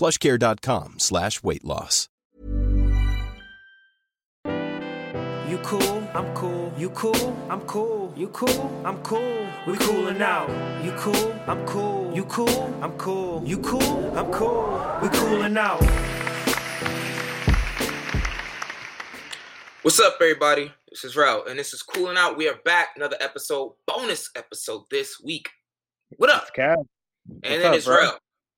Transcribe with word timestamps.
plushcare.com 0.00 0.98
slash 0.98 1.42
weight 1.42 1.62
loss. 1.62 2.08
You 5.46 5.58
cool, 5.62 6.08
I'm 6.14 6.32
cool. 6.34 6.72
You 6.78 6.88
cool, 6.90 7.36
I'm 7.50 7.60
cool. 7.62 8.14
You 8.16 8.28
cool, 8.28 8.82
I'm 8.84 8.96
cool. 9.02 9.46
We 9.66 9.76
coolin' 9.76 10.22
out. 10.22 10.48
You 10.82 10.92
cool, 10.92 11.34
I'm 11.46 11.66
cool. 11.66 12.10
You 12.14 12.24
cool, 12.24 12.48
I'm 12.80 12.92
cool. 12.96 13.42
You 13.44 13.58
cool, 13.58 14.16
I'm 14.16 14.32
cool. 14.32 14.98
We 15.02 15.08
coolin' 15.10 15.58
out. 15.58 15.82
What's 19.82 20.00
up, 20.00 20.14
everybody? 20.20 20.72
This 20.88 21.04
is 21.04 21.14
Rel, 21.14 21.44
and 21.46 21.58
this 21.58 21.74
is 21.74 21.82
Cooling 21.82 22.16
Out. 22.16 22.38
We 22.38 22.48
are 22.48 22.58
back, 22.64 22.90
another 22.96 23.16
episode, 23.20 23.74
bonus 23.86 24.30
episode 24.34 24.84
this 24.90 25.20
week. 25.20 25.50
What 26.16 26.30
up? 26.30 26.42
It's 26.42 26.50
Cal. 26.52 26.74
and 26.74 26.86
What's 27.26 27.42
then 27.42 27.66
up, 27.66 27.74
it's 27.74 27.86
bro? 27.86 28.10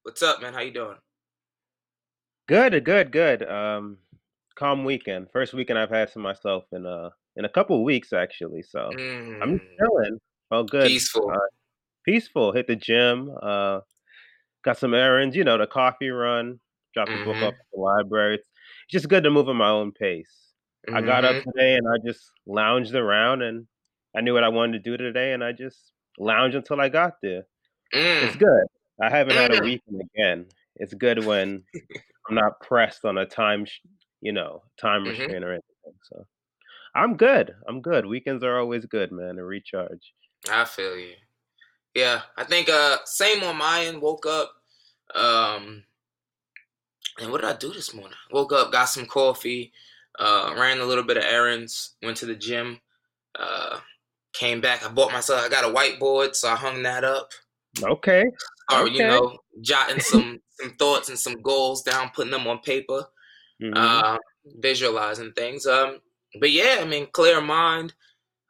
What's 0.03 0.22
up, 0.22 0.41
man? 0.41 0.55
How 0.55 0.61
you 0.61 0.72
doing? 0.72 0.97
Good, 2.53 2.84
good, 2.84 3.12
good. 3.12 3.42
Um, 3.48 3.97
calm 4.56 4.84
weekend. 4.84 5.28
First 5.33 5.55
weekend 5.55 5.78
I've 5.78 5.89
had 5.89 6.11
for 6.11 6.19
myself 6.19 6.64
in 6.72 6.84
uh 6.84 7.09
in 7.36 7.47
a 7.47 7.48
couple 7.48 7.77
of 7.77 7.83
weeks 7.83 8.12
actually. 8.12 8.62
So 8.62 9.00
I'm 9.41 9.53
Mm, 9.53 9.61
chilling. 9.78 10.19
Oh, 10.50 10.62
good. 10.62 10.86
peaceful. 10.89 11.33
Uh, 11.33 11.39
peaceful. 12.05 12.53
Hit 12.53 12.67
the 12.67 12.77
gym. 12.77 13.31
Uh, 13.42 13.81
got 14.64 14.78
some 14.78 14.94
errands. 14.94 15.34
You 15.36 15.44
know, 15.44 15.56
the 15.56 15.67
coffee 15.67 16.11
run. 16.11 16.61
Dropped 16.94 17.12
the 17.14 17.19
book 17.20 17.39
Mhm. 17.39 17.42
off 17.42 17.55
at 17.59 17.67
the 17.72 17.81
library. 17.81 18.34
It's, 18.34 18.48
it's 18.84 18.92
just 18.92 19.09
good 19.09 19.25
to 19.25 19.31
move 19.31 19.48
at 19.48 19.55
my 19.55 19.70
own 19.70 19.92
pace. 19.92 20.53
I 20.94 21.00
got 21.00 21.25
up 21.25 21.37
Mhm. 21.37 21.44
today 21.44 21.77
and 21.77 21.89
I 21.89 21.97
just 22.06 22.33
lounged 22.47 22.94
around 22.94 23.42
and 23.42 23.66
I 24.14 24.20
knew 24.20 24.34
what 24.34 24.44
I 24.44 24.50
wanted 24.50 24.72
to 24.84 24.91
do 24.91 24.98
today 24.98 25.33
and 25.33 25.42
I 25.42 25.53
just 25.53 25.92
lounged 26.19 26.56
until 26.56 26.83
I 26.83 26.91
got 26.91 27.14
there. 27.22 27.44
It's 28.20 28.34
Mm, 28.34 28.37
good. 28.37 28.66
I 29.03 29.11
haven't 29.11 29.37
had 29.37 29.50
a 29.53 29.56
Mm. 29.56 29.64
weekend 29.64 30.03
again. 30.03 30.47
It's 30.77 30.94
good 30.94 31.19
when 31.20 31.64
I'm 32.28 32.34
not 32.34 32.61
pressed 32.61 33.05
on 33.05 33.19
a 33.19 33.27
time, 33.27 33.65
sh- 33.65 33.81
you 34.20 34.33
know, 34.33 34.62
time 34.81 35.05
Mhm. 35.05 35.09
restraint 35.11 35.45
or 35.45 35.53
anything. 35.53 35.98
So 36.05 36.27
I'm 36.95 37.17
good. 37.17 37.55
I'm 37.67 37.81
good. 37.81 38.06
Weekends 38.06 38.45
are 38.45 38.59
always 38.59 38.87
good, 38.87 39.12
man, 39.12 39.37
to 39.37 39.45
recharge. 39.45 40.12
I 40.50 40.65
feel 40.65 40.97
you. 40.97 41.17
Yeah, 41.94 42.22
I 42.37 42.44
think 42.44 42.69
uh 42.69 42.99
same 43.05 43.43
on 43.44 43.56
my 43.56 43.87
end. 43.87 44.00
Woke 44.00 44.27
up. 44.27 44.55
Um, 45.15 45.84
and 47.21 47.31
what 47.31 47.41
did 47.43 47.50
I 47.50 47.56
do 47.56 47.72
this 47.72 47.93
morning? 47.93 48.16
Woke 48.31 48.53
up, 48.53 48.72
got 48.72 48.87
some 48.87 49.05
coffee, 49.06 49.72
uh, 50.19 50.55
ran 50.56 50.81
a 50.81 50.84
little 50.87 51.05
bit 51.05 51.19
of 51.19 51.25
errands, 51.25 51.97
went 52.03 52.16
to 52.19 52.27
the 52.27 52.34
gym, 52.34 52.81
uh, 53.38 53.81
came 54.32 54.61
back. 54.62 54.82
I 54.84 54.88
bought 54.88 55.12
myself. 55.12 55.43
I 55.43 55.49
got 55.50 55.65
a 55.65 55.69
whiteboard, 55.75 56.34
so 56.34 56.49
I 56.49 56.56
hung 56.56 56.82
that 56.84 57.05
up. 57.05 57.32
Okay. 57.82 58.25
Or 58.72 58.88
you 58.88 59.00
know, 59.06 59.38
jotting 59.61 60.00
some 60.00 60.41
some 60.62 60.77
thoughts 60.77 61.09
and 61.09 61.19
some 61.19 61.41
goals 61.43 61.83
down, 61.83 62.11
putting 62.15 62.31
them 62.31 62.47
on 62.47 62.61
paper, 62.61 63.05
Mhm. 63.61 63.73
uh, 63.77 64.19
visualizing 64.59 65.33
things. 65.33 65.67
Um, 65.67 66.00
but 66.41 66.50
yeah, 66.50 66.78
I 66.81 66.84
mean, 66.84 67.06
clear 67.12 67.41
mind, 67.41 67.95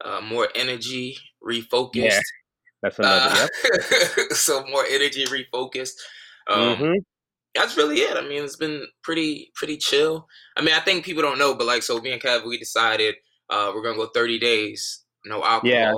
uh, 0.05 0.21
more 0.21 0.49
energy, 0.55 1.17
refocused. 1.43 1.95
Yeah, 1.95 2.21
That's 2.83 2.99
another. 2.99 3.31
Uh, 3.31 3.49
yep. 3.65 4.31
so 4.33 4.65
more 4.67 4.85
energy, 4.87 5.25
refocused. 5.27 5.95
Um, 6.49 6.77
hmm 6.77 6.93
That's 7.55 7.77
really 7.77 7.99
it. 7.99 8.17
I 8.17 8.23
mean, 8.23 8.43
it's 8.43 8.57
been 8.57 8.87
pretty 9.03 9.51
pretty 9.55 9.77
chill. 9.77 10.27
I 10.57 10.63
mean, 10.63 10.75
I 10.75 10.81
think 10.81 11.05
people 11.05 11.23
don't 11.23 11.39
know, 11.39 11.55
but 11.55 11.67
like, 11.67 11.83
so 11.83 12.01
me 12.01 12.13
and 12.13 12.23
Kev, 12.23 12.47
we 12.47 12.57
decided 12.59 13.15
uh, 13.51 13.73
we're 13.75 13.83
gonna 13.83 13.97
go 13.97 14.07
30 14.07 14.39
days, 14.39 15.05
no 15.27 15.45
alcohol. 15.45 15.63
Yeah. 15.71 15.93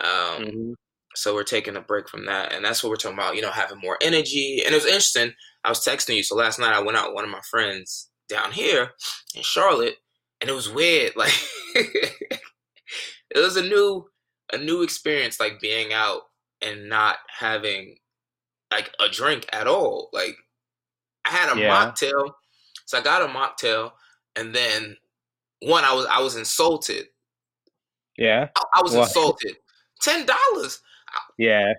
Um, 0.00 0.44
hmm 0.44 0.72
so 1.18 1.34
we're 1.34 1.42
taking 1.42 1.74
a 1.76 1.80
break 1.80 2.08
from 2.08 2.26
that, 2.26 2.52
and 2.52 2.64
that's 2.64 2.82
what 2.82 2.90
we're 2.90 2.96
talking 2.96 3.18
about. 3.18 3.34
You 3.34 3.42
know, 3.42 3.50
having 3.50 3.80
more 3.80 3.98
energy. 4.00 4.62
And 4.64 4.72
it 4.72 4.76
was 4.76 4.84
interesting. 4.86 5.32
I 5.64 5.68
was 5.68 5.80
texting 5.84 6.16
you. 6.16 6.22
So 6.22 6.36
last 6.36 6.58
night 6.60 6.72
I 6.72 6.80
went 6.80 6.96
out 6.96 7.08
with 7.08 7.14
one 7.16 7.24
of 7.24 7.30
my 7.30 7.40
friends 7.50 8.08
down 8.28 8.52
here 8.52 8.92
in 9.34 9.42
Charlotte, 9.42 9.96
and 10.40 10.48
it 10.48 10.54
was 10.54 10.70
weird. 10.72 11.12
Like 11.16 11.32
it 11.74 13.36
was 13.36 13.56
a 13.56 13.62
new 13.62 14.08
a 14.52 14.58
new 14.58 14.82
experience, 14.82 15.38
like 15.40 15.60
being 15.60 15.92
out 15.92 16.22
and 16.62 16.88
not 16.88 17.16
having 17.36 17.96
like 18.70 18.92
a 19.00 19.08
drink 19.08 19.46
at 19.52 19.66
all. 19.66 20.08
Like 20.12 20.36
I 21.24 21.30
had 21.30 21.54
a 21.56 21.60
Yeah. 21.60 21.70
mocktail, 21.70 22.32
so 22.86 22.98
I 22.98 23.02
got 23.02 23.22
a 23.22 23.26
mocktail, 23.26 23.92
and 24.36 24.54
then 24.54 24.96
one 25.62 25.84
I 25.84 25.92
was 25.92 26.06
I 26.06 26.20
was 26.20 26.36
insulted. 26.36 27.06
Yeah. 28.16 28.48
I, 28.56 28.62
I 28.76 28.82
was 28.82 28.94
What? 28.94 29.08
insulted. 29.08 29.56
Ten 30.00 30.24
dollars. 30.26 30.80
Yeah. 31.38 31.72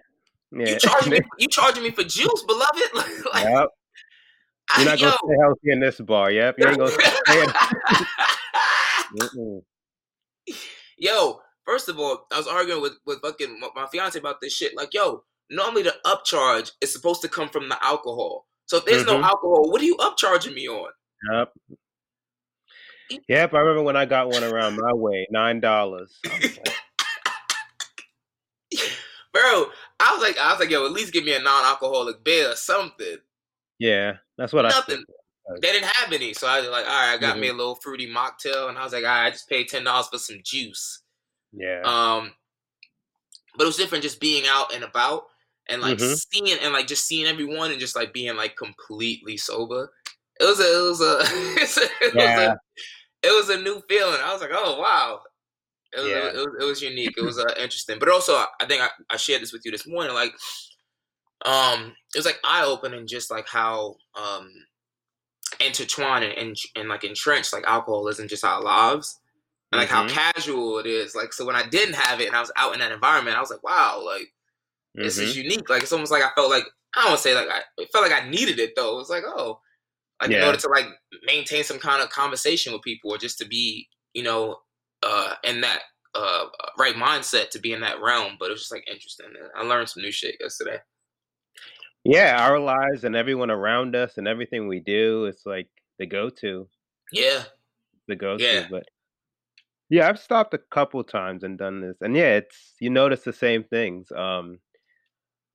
Yeah. 0.51 0.69
You 0.69 0.79
charging 0.79 1.11
me? 1.13 1.19
You 1.37 1.47
charging 1.47 1.83
me 1.83 1.91
for 1.91 2.03
juice, 2.03 2.43
beloved? 2.47 2.81
like, 3.33 3.43
yep. 3.45 3.67
You're 4.77 4.85
not 4.85 4.99
yo. 4.99 5.07
gonna 5.07 5.17
stay 5.17 5.35
healthy 5.41 5.71
in 5.71 5.79
this 5.79 5.99
bar. 5.99 6.31
Yep. 6.31 6.55
You 6.59 6.67
ain't 6.67 6.77
gonna 6.77 6.91
stay. 6.91 7.45
In- 9.37 9.61
yo, 10.97 11.41
first 11.65 11.89
of 11.89 11.99
all, 11.99 12.27
I 12.31 12.37
was 12.37 12.47
arguing 12.47 12.81
with 12.81 12.93
with 13.05 13.21
fucking 13.21 13.59
my- 13.59 13.69
my 13.75 13.87
fiance 13.87 14.17
about 14.17 14.41
this 14.41 14.53
shit. 14.53 14.75
Like, 14.75 14.93
yo, 14.93 15.23
normally 15.49 15.83
the 15.83 15.95
upcharge 16.05 16.71
is 16.81 16.93
supposed 16.93 17.21
to 17.23 17.27
come 17.29 17.49
from 17.49 17.69
the 17.69 17.83
alcohol. 17.83 18.45
So 18.65 18.77
if 18.77 18.85
there's 18.85 19.05
no 19.05 19.17
Mhm. 19.17 19.23
alcohol, 19.23 19.71
what 19.71 19.81
are 19.81 19.85
you 19.85 19.97
upcharging 19.97 20.53
me 20.53 20.67
on? 20.67 20.91
Yep. 21.31 21.53
Yep. 23.27 23.53
I 23.53 23.57
remember 23.59 23.81
when 23.81 23.95
I 23.95 24.05
got 24.05 24.29
one 24.29 24.43
around 24.43 24.75
my 24.75 24.93
way, 24.93 25.27
nine 25.31 25.59
dollars. 25.59 26.19
Bro, 29.33 29.67
I 29.99 30.13
was 30.13 30.21
like, 30.21 30.37
I 30.39 30.51
was 30.51 30.59
like, 30.59 30.69
yo, 30.71 30.85
at 30.85 30.91
least 30.91 31.13
give 31.13 31.23
me 31.23 31.33
a 31.35 31.39
non-alcoholic 31.41 32.23
beer 32.23 32.49
or 32.51 32.55
something. 32.55 33.17
Yeah, 33.77 34.13
that's 34.37 34.53
what 34.53 34.65
I. 34.65 34.69
Nothing. 34.69 35.03
They 35.61 35.71
didn't 35.71 35.87
have 35.87 36.11
any, 36.13 36.33
so 36.33 36.47
I 36.47 36.59
was 36.59 36.69
like, 36.69 36.85
all 36.85 36.91
right, 36.91 37.13
I 37.13 37.17
got 37.17 37.39
me 37.39 37.47
Mhm. 37.47 37.53
a 37.53 37.57
little 37.57 37.75
fruity 37.75 38.07
mocktail, 38.07 38.69
and 38.69 38.77
I 38.77 38.83
was 38.83 38.93
like, 38.93 39.03
all 39.03 39.09
right, 39.09 39.25
I 39.27 39.31
just 39.31 39.49
paid 39.49 39.67
ten 39.67 39.83
dollars 39.83 40.07
for 40.07 40.17
some 40.19 40.41
juice. 40.43 41.01
Yeah. 41.53 41.81
Um, 41.83 42.33
but 43.55 43.63
it 43.63 43.67
was 43.67 43.77
different 43.77 44.03
just 44.03 44.19
being 44.19 44.45
out 44.47 44.73
and 44.73 44.83
about 44.83 45.23
and 45.67 45.81
like 45.81 45.97
Mhm. 45.97 46.19
seeing 46.31 46.59
and 46.59 46.73
like 46.73 46.87
just 46.87 47.05
seeing 47.07 47.25
everyone 47.25 47.71
and 47.71 47.79
just 47.79 47.95
like 47.95 48.13
being 48.13 48.35
like 48.35 48.55
completely 48.57 49.37
sober. 49.37 49.91
It 50.39 50.45
was 50.45 50.59
a, 50.59 50.63
it 50.63 50.89
was 50.89 51.01
a, 51.01 51.19
it, 52.05 52.13
was 52.13 52.23
Yeah. 52.23 52.53
a 52.53 53.27
it 53.27 53.31
was 53.31 53.49
a 53.49 53.59
new 53.61 53.81
feeling. 53.89 54.19
I 54.21 54.31
was 54.31 54.41
like, 54.41 54.51
oh 54.53 54.79
wow. 54.79 55.21
It 55.95 55.99
was, 56.01 56.09
Yeah. 56.11 56.27
it, 56.29 56.35
was, 56.35 56.55
it 56.61 56.65
was 56.65 56.81
unique. 56.81 57.15
It 57.17 57.21
was 57.23 57.39
uh, 57.39 57.53
interesting, 57.57 57.97
but 57.99 58.09
also 58.09 58.33
I 58.33 58.65
think 58.67 58.81
I, 58.81 58.89
I 59.09 59.17
shared 59.17 59.41
this 59.41 59.53
with 59.53 59.63
you 59.65 59.71
this 59.71 59.87
morning. 59.87 60.13
Like, 60.13 60.33
um, 61.45 61.93
it 62.13 62.17
was 62.17 62.25
like 62.25 62.39
eye 62.43 62.63
opening, 62.65 63.07
just 63.07 63.31
like 63.31 63.47
how 63.47 63.95
um 64.19 64.51
intertwined 65.59 66.23
and, 66.25 66.33
and 66.33 66.55
and 66.75 66.89
like 66.89 67.03
entrenched 67.03 67.53
like 67.53 67.63
alcohol 67.65 68.07
is 68.07 68.19
in 68.19 68.27
just 68.27 68.43
our 68.43 68.61
lives, 68.61 69.19
and 69.71 69.79
like 69.79 69.89
Mhm. 69.89 69.91
how 69.91 70.05
casual 70.07 70.79
it 70.79 70.85
is. 70.85 71.15
Like, 71.15 71.33
so 71.33 71.45
when 71.45 71.55
I 71.55 71.67
didn't 71.67 71.95
have 71.95 72.21
it 72.21 72.27
and 72.27 72.35
I 72.35 72.41
was 72.41 72.51
out 72.55 72.73
in 72.73 72.79
that 72.79 72.91
environment, 72.91 73.37
I 73.37 73.41
was 73.41 73.49
like, 73.51 73.63
wow, 73.63 74.01
like 74.05 74.33
this 75.01 75.17
Mhm. 75.17 75.23
is 75.23 75.37
unique. 75.37 75.69
Like 75.69 75.83
it's 75.83 75.91
almost 75.93 76.11
like 76.11 76.23
I 76.23 76.31
felt 76.35 76.49
like 76.51 76.65
I 76.95 77.05
don't 77.07 77.19
say 77.19 77.35
like 77.35 77.49
I 77.49 77.61
it 77.77 77.89
felt 77.91 78.07
like 78.09 78.23
I 78.23 78.29
needed 78.29 78.59
it 78.59 78.73
though. 78.75 78.93
It 78.95 78.97
was 78.99 79.09
like 79.09 79.23
oh, 79.25 79.59
like 80.21 80.31
in 80.33 80.43
order 80.43 80.57
to 80.59 80.69
like 80.69 80.87
maintain 81.25 81.63
some 81.63 81.79
kind 81.79 82.01
of 82.03 82.09
conversation 82.09 82.73
with 82.73 82.81
people 82.83 83.11
or 83.11 83.17
just 83.17 83.37
to 83.39 83.45
be 83.47 83.87
you 84.13 84.23
know 84.23 84.57
uh 85.03 85.35
in 85.43 85.61
that 85.61 85.81
uh 86.15 86.45
right 86.77 86.95
mindset 86.95 87.49
to 87.51 87.59
be 87.59 87.73
in 87.73 87.81
that 87.81 88.01
realm. 88.01 88.35
But 88.39 88.49
it 88.49 88.51
was 88.51 88.61
just 88.61 88.71
like 88.71 88.87
interesting. 88.89 89.27
I 89.55 89.63
learned 89.63 89.89
some 89.89 90.03
new 90.03 90.11
shit 90.11 90.35
yesterday. 90.39 90.79
Yeah, 92.03 92.47
our 92.47 92.59
lives 92.59 93.03
and 93.03 93.15
everyone 93.15 93.51
around 93.51 93.95
us 93.95 94.17
and 94.17 94.27
everything 94.27 94.67
we 94.67 94.79
do, 94.79 95.25
it's 95.25 95.45
like 95.45 95.67
the 95.99 96.05
go 96.05 96.29
to. 96.29 96.67
Yeah. 97.11 97.43
The 98.07 98.15
go 98.15 98.37
to. 98.37 98.43
Yeah. 98.43 98.67
But 98.69 98.83
yeah, 99.89 100.07
I've 100.07 100.19
stopped 100.19 100.53
a 100.53 100.59
couple 100.71 101.03
times 101.03 101.43
and 101.43 101.57
done 101.57 101.81
this. 101.81 101.97
And 102.01 102.15
yeah, 102.15 102.35
it's 102.37 102.73
you 102.79 102.89
notice 102.89 103.23
the 103.23 103.33
same 103.33 103.63
things. 103.63 104.11
Um 104.11 104.59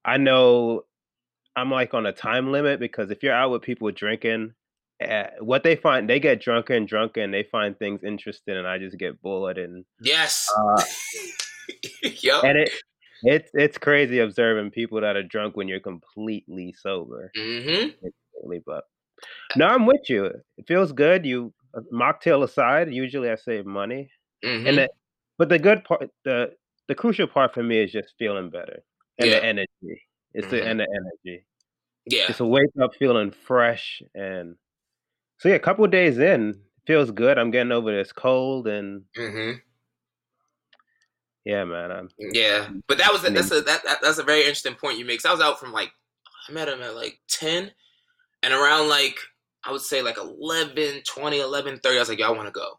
I 0.05 0.19
know 0.19 0.85
I'm 1.56 1.70
like 1.70 1.94
on 1.94 2.06
a 2.06 2.12
time 2.12 2.52
limit 2.52 2.81
because 2.81 3.11
if 3.11 3.23
you're 3.23 3.35
out 3.35 3.50
with 3.50 3.62
people 3.62 3.91
drinking, 3.91 4.55
uh, 5.02 5.25
what 5.41 5.62
they 5.64 5.76
find 5.76 6.08
they 6.08 6.20
get 6.20 6.41
drunker 6.41 6.75
and 6.75 6.87
drunker 6.87 7.20
and 7.20 7.32
they 7.35 7.43
find 7.44 7.79
things 7.79 8.02
interesting 8.05 8.56
and 8.56 8.67
I 8.67 8.79
just 8.79 8.96
get 8.99 9.20
bored 9.23 9.58
and 9.58 9.85
Yes. 10.00 10.49
uh 10.56 10.82
yep. 12.02 12.44
and 12.44 12.58
it 12.58 12.70
it's 13.23 13.50
it's 13.55 13.79
crazy 13.79 14.19
observing 14.19 14.70
people 14.70 15.00
that 15.00 15.17
are 15.17 15.23
drunk 15.23 15.56
when 15.56 15.67
you're 15.69 15.81
completely 15.81 16.75
sober. 16.79 17.32
Mm-hmm. 17.37 17.88
But 18.67 18.85
no, 19.56 19.67
I'm 19.67 19.87
with 19.87 20.08
you. 20.11 20.26
It 20.26 20.67
feels 20.69 20.93
good. 20.93 21.25
You 21.25 21.52
uh, 21.75 21.81
mocktail 21.93 22.44
aside, 22.44 22.93
usually 22.93 23.31
I 23.31 23.37
save 23.37 23.64
money. 23.64 24.11
Mm-hmm. 24.44 24.67
And 24.67 24.79
the, 24.79 24.88
but 25.38 25.49
the 25.49 25.58
good 25.58 25.85
part, 25.85 26.11
the 26.25 26.52
the 26.88 26.94
crucial 26.94 27.26
part 27.26 27.55
for 27.55 27.62
me 27.62 27.82
is 27.82 27.91
just 27.91 28.12
feeling 28.19 28.50
better 28.50 28.82
and 29.19 29.31
Yeah. 29.31 29.41
the 29.41 29.44
energy. 29.44 30.02
It's 30.35 30.49
the 30.49 30.58
Mhm. 30.61 30.67
and 30.70 30.81
the 30.81 30.87
energy. 31.00 31.46
yeah. 32.06 32.26
it's 32.29 32.41
a 32.41 32.44
wake 32.44 32.69
up 32.82 32.94
feeling 32.99 33.31
fresh 33.31 34.02
and 34.14 34.56
so 35.38 35.48
yeah, 35.48 35.54
a 35.56 35.60
couple 35.60 35.86
days 35.86 36.19
in 36.19 36.60
feels 36.86 37.10
good. 37.10 37.38
I'm 37.38 37.50
getting 37.50 37.72
over 37.72 37.94
this 37.94 38.12
cold 38.12 38.66
and 38.69 39.02
Mm-hmm. 39.16 39.58
yeah, 41.44 41.64
man. 41.64 41.90
I'm 41.90 42.08
Yeah, 42.19 42.69
but 42.88 42.98
that 42.98 43.12
was 43.12 43.25
a, 43.25 43.31
that's 43.31 43.50
a 43.50 43.60
that, 43.62 43.84
that 43.84 43.98
that's 44.02 44.19
a 44.19 44.22
very 44.22 44.40
interesting 44.40 44.75
point 44.75 44.98
you 44.98 45.04
make. 45.04 45.20
'Cause 45.22 45.28
I 45.28 45.32
was 45.32 45.40
out 45.40 45.60
from 45.60 45.72
like 45.72 45.92
I 46.48 46.52
met 46.52 46.69
him 46.69 46.82
at 46.82 46.94
like 46.94 47.20
ten, 47.28 47.70
and 48.42 48.52
around 48.54 48.88
like 48.88 49.16
I 49.64 49.72
would 49.72 49.81
say 49.82 50.02
like 50.02 50.19
11, 50.19 51.02
20, 51.06 51.40
11, 51.40 51.78
30, 51.81 51.96
I 51.96 52.00
was 52.00 52.08
like, 52.08 52.19
"Yo, 52.19 52.26
I 52.26 52.31
want 52.31 52.46
to 52.48 52.52
go," 52.52 52.78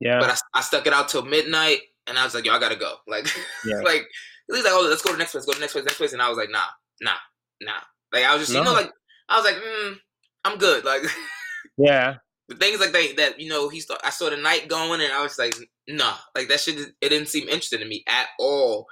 yeah, 0.00 0.20
but 0.20 0.30
I, 0.30 0.36
I 0.58 0.60
stuck 0.62 0.86
it 0.86 0.92
out 0.92 1.08
till 1.08 1.22
midnight, 1.24 1.80
and 2.06 2.18
I 2.18 2.24
was 2.24 2.34
like, 2.34 2.44
"Yo, 2.44 2.52
I 2.52 2.58
gotta 2.60 2.76
go." 2.76 2.96
Like, 3.08 3.26
Yeah. 3.64 3.80
like 3.84 4.06
he's 4.52 4.64
like, 4.64 4.72
"Oh, 4.72 4.86
let's 4.88 5.02
go 5.02 5.10
to 5.10 5.14
the 5.14 5.18
next 5.18 5.32
place, 5.32 5.44
go 5.44 5.52
to 5.52 5.58
the 5.58 5.62
next 5.62 5.72
place, 5.72 5.84
next 5.84 5.98
place," 5.98 6.12
and 6.12 6.22
I 6.22 6.28
was 6.28 6.38
like, 6.38 6.50
"Nah, 6.50 6.66
nah, 7.00 7.16
nah." 7.60 7.80
Like 8.12 8.24
I 8.24 8.32
was 8.34 8.46
just 8.46 8.54
you 8.56 8.62
know 8.64 8.72
like 8.72 8.90
I 9.28 9.36
was 9.36 9.44
like, 9.44 9.56
mm, 9.56 9.98
"I'm 10.44 10.58
good." 10.58 10.84
Like 10.84 11.02
yeah. 11.76 12.16
the 12.48 12.56
things 12.56 12.80
like 12.80 12.92
that 12.92 13.14
that 13.16 13.40
you 13.40 13.48
know 13.48 13.68
he 13.68 13.80
saw 13.80 13.96
I 14.02 14.10
saw 14.10 14.30
the 14.30 14.36
night 14.36 14.68
going, 14.68 15.00
and 15.00 15.12
I 15.12 15.22
was 15.22 15.38
like, 15.38 15.54
"Nah," 15.88 16.14
like 16.34 16.48
that 16.48 16.60
shit. 16.60 16.94
It 17.00 17.08
didn't 17.08 17.28
seem 17.28 17.48
interesting 17.48 17.80
to 17.80 17.86
me 17.86 18.04
at 18.08 18.28
all. 18.38 18.86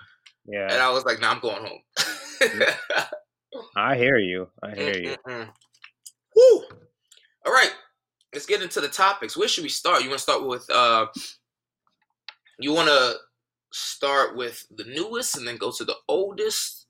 Yeah. 0.47 0.69
And 0.71 0.81
I 0.83 0.91
was 0.91 1.05
like, 1.05 1.21
nah, 1.21 1.31
I'm 1.31 1.41
going 1.41 1.65
home. 1.65 1.81
I 3.77 3.97
hear 3.97 4.19
you. 4.19 4.49
I 4.63 4.75
hear 4.75 4.97
you. 4.97 5.17
Mm-mm-mm. 5.27 5.49
Woo! 6.37 6.65
All 7.47 7.53
right, 7.53 7.71
let's 8.33 8.47
get 8.47 8.63
into 8.63 8.81
the 8.81 8.89
topics. 8.89 9.37
Where 9.37 9.49
should 9.49 9.65
we 9.65 9.71
start? 9.71 10.03
You 10.03 10.09
want 10.09 10.19
to 10.19 10.23
start 10.23 10.47
with, 10.47 10.69
uh, 10.71 11.07
you 12.59 12.73
want 12.73 12.89
to 12.89 13.15
start 13.73 14.37
with 14.37 14.67
the 14.75 14.85
newest 14.85 15.37
and 15.37 15.47
then 15.47 15.57
go 15.57 15.71
to 15.71 15.85
the 15.85 15.97
oldest? 16.09 16.87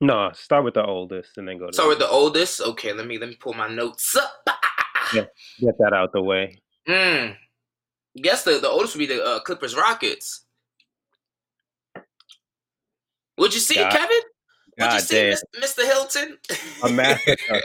No, 0.00 0.30
start 0.32 0.64
with 0.64 0.74
the 0.74 0.84
oldest 0.84 1.36
and 1.36 1.48
then 1.48 1.58
go 1.58 1.66
to 1.66 1.72
Start 1.72 1.88
with 1.88 1.98
the 1.98 2.08
oldest. 2.08 2.60
Okay, 2.60 2.92
let 2.92 3.06
me 3.06 3.18
let 3.18 3.28
me 3.28 3.36
pull 3.36 3.52
my 3.52 3.68
notes 3.68 4.16
up. 4.16 4.48
Yeah. 5.14 5.24
get 5.60 5.78
that 5.78 5.92
out 5.92 6.12
the 6.12 6.22
way. 6.22 6.60
Mm. 6.88 7.36
Guess 8.16 8.44
the, 8.44 8.58
the 8.58 8.68
oldest 8.68 8.94
would 8.94 9.00
be 9.00 9.06
the 9.06 9.24
uh, 9.24 9.40
Clippers 9.40 9.76
Rockets. 9.76 10.44
What'd 13.36 13.54
you 13.54 13.60
see, 13.60 13.76
God- 13.76 13.92
Kevin? 13.92 14.20
What'd 14.76 14.94
you 14.94 15.00
see, 15.00 15.34
Mr. 15.60 15.84
Hilton? 15.84 16.38
A 16.84 16.88
massacre. 16.90 17.60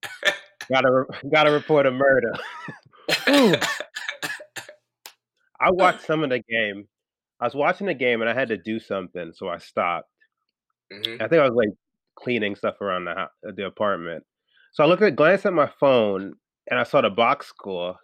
gotta 0.70 1.04
gotta 1.32 1.50
report 1.50 1.86
a 1.86 1.90
murder. 1.90 2.32
I 5.60 5.70
watched 5.70 6.06
some 6.06 6.22
of 6.22 6.30
the 6.30 6.40
game. 6.48 6.86
I 7.40 7.44
was 7.44 7.54
watching 7.54 7.86
the 7.88 7.94
game 7.94 8.20
and 8.20 8.30
I 8.30 8.34
had 8.34 8.48
to 8.48 8.56
do 8.56 8.78
something, 8.78 9.32
so 9.34 9.48
I 9.48 9.58
stopped. 9.58 10.08
Mhm. 10.92 11.20
I 11.20 11.28
think 11.28 11.40
I 11.40 11.48
was 11.48 11.54
like 11.54 11.70
cleaning 12.16 12.54
stuff 12.56 12.80
around 12.80 13.04
the 13.06 13.28
the 13.56 13.66
apartment. 13.66 14.24
So 14.72 14.84
I 14.84 14.86
looked 14.86 15.02
at 15.02 15.16
glanced 15.16 15.46
at 15.46 15.52
my 15.52 15.70
phone 15.80 16.34
and 16.70 16.78
I 16.78 16.84
saw 16.84 17.00
the 17.00 17.10
box 17.10 17.46
score, 17.48 17.96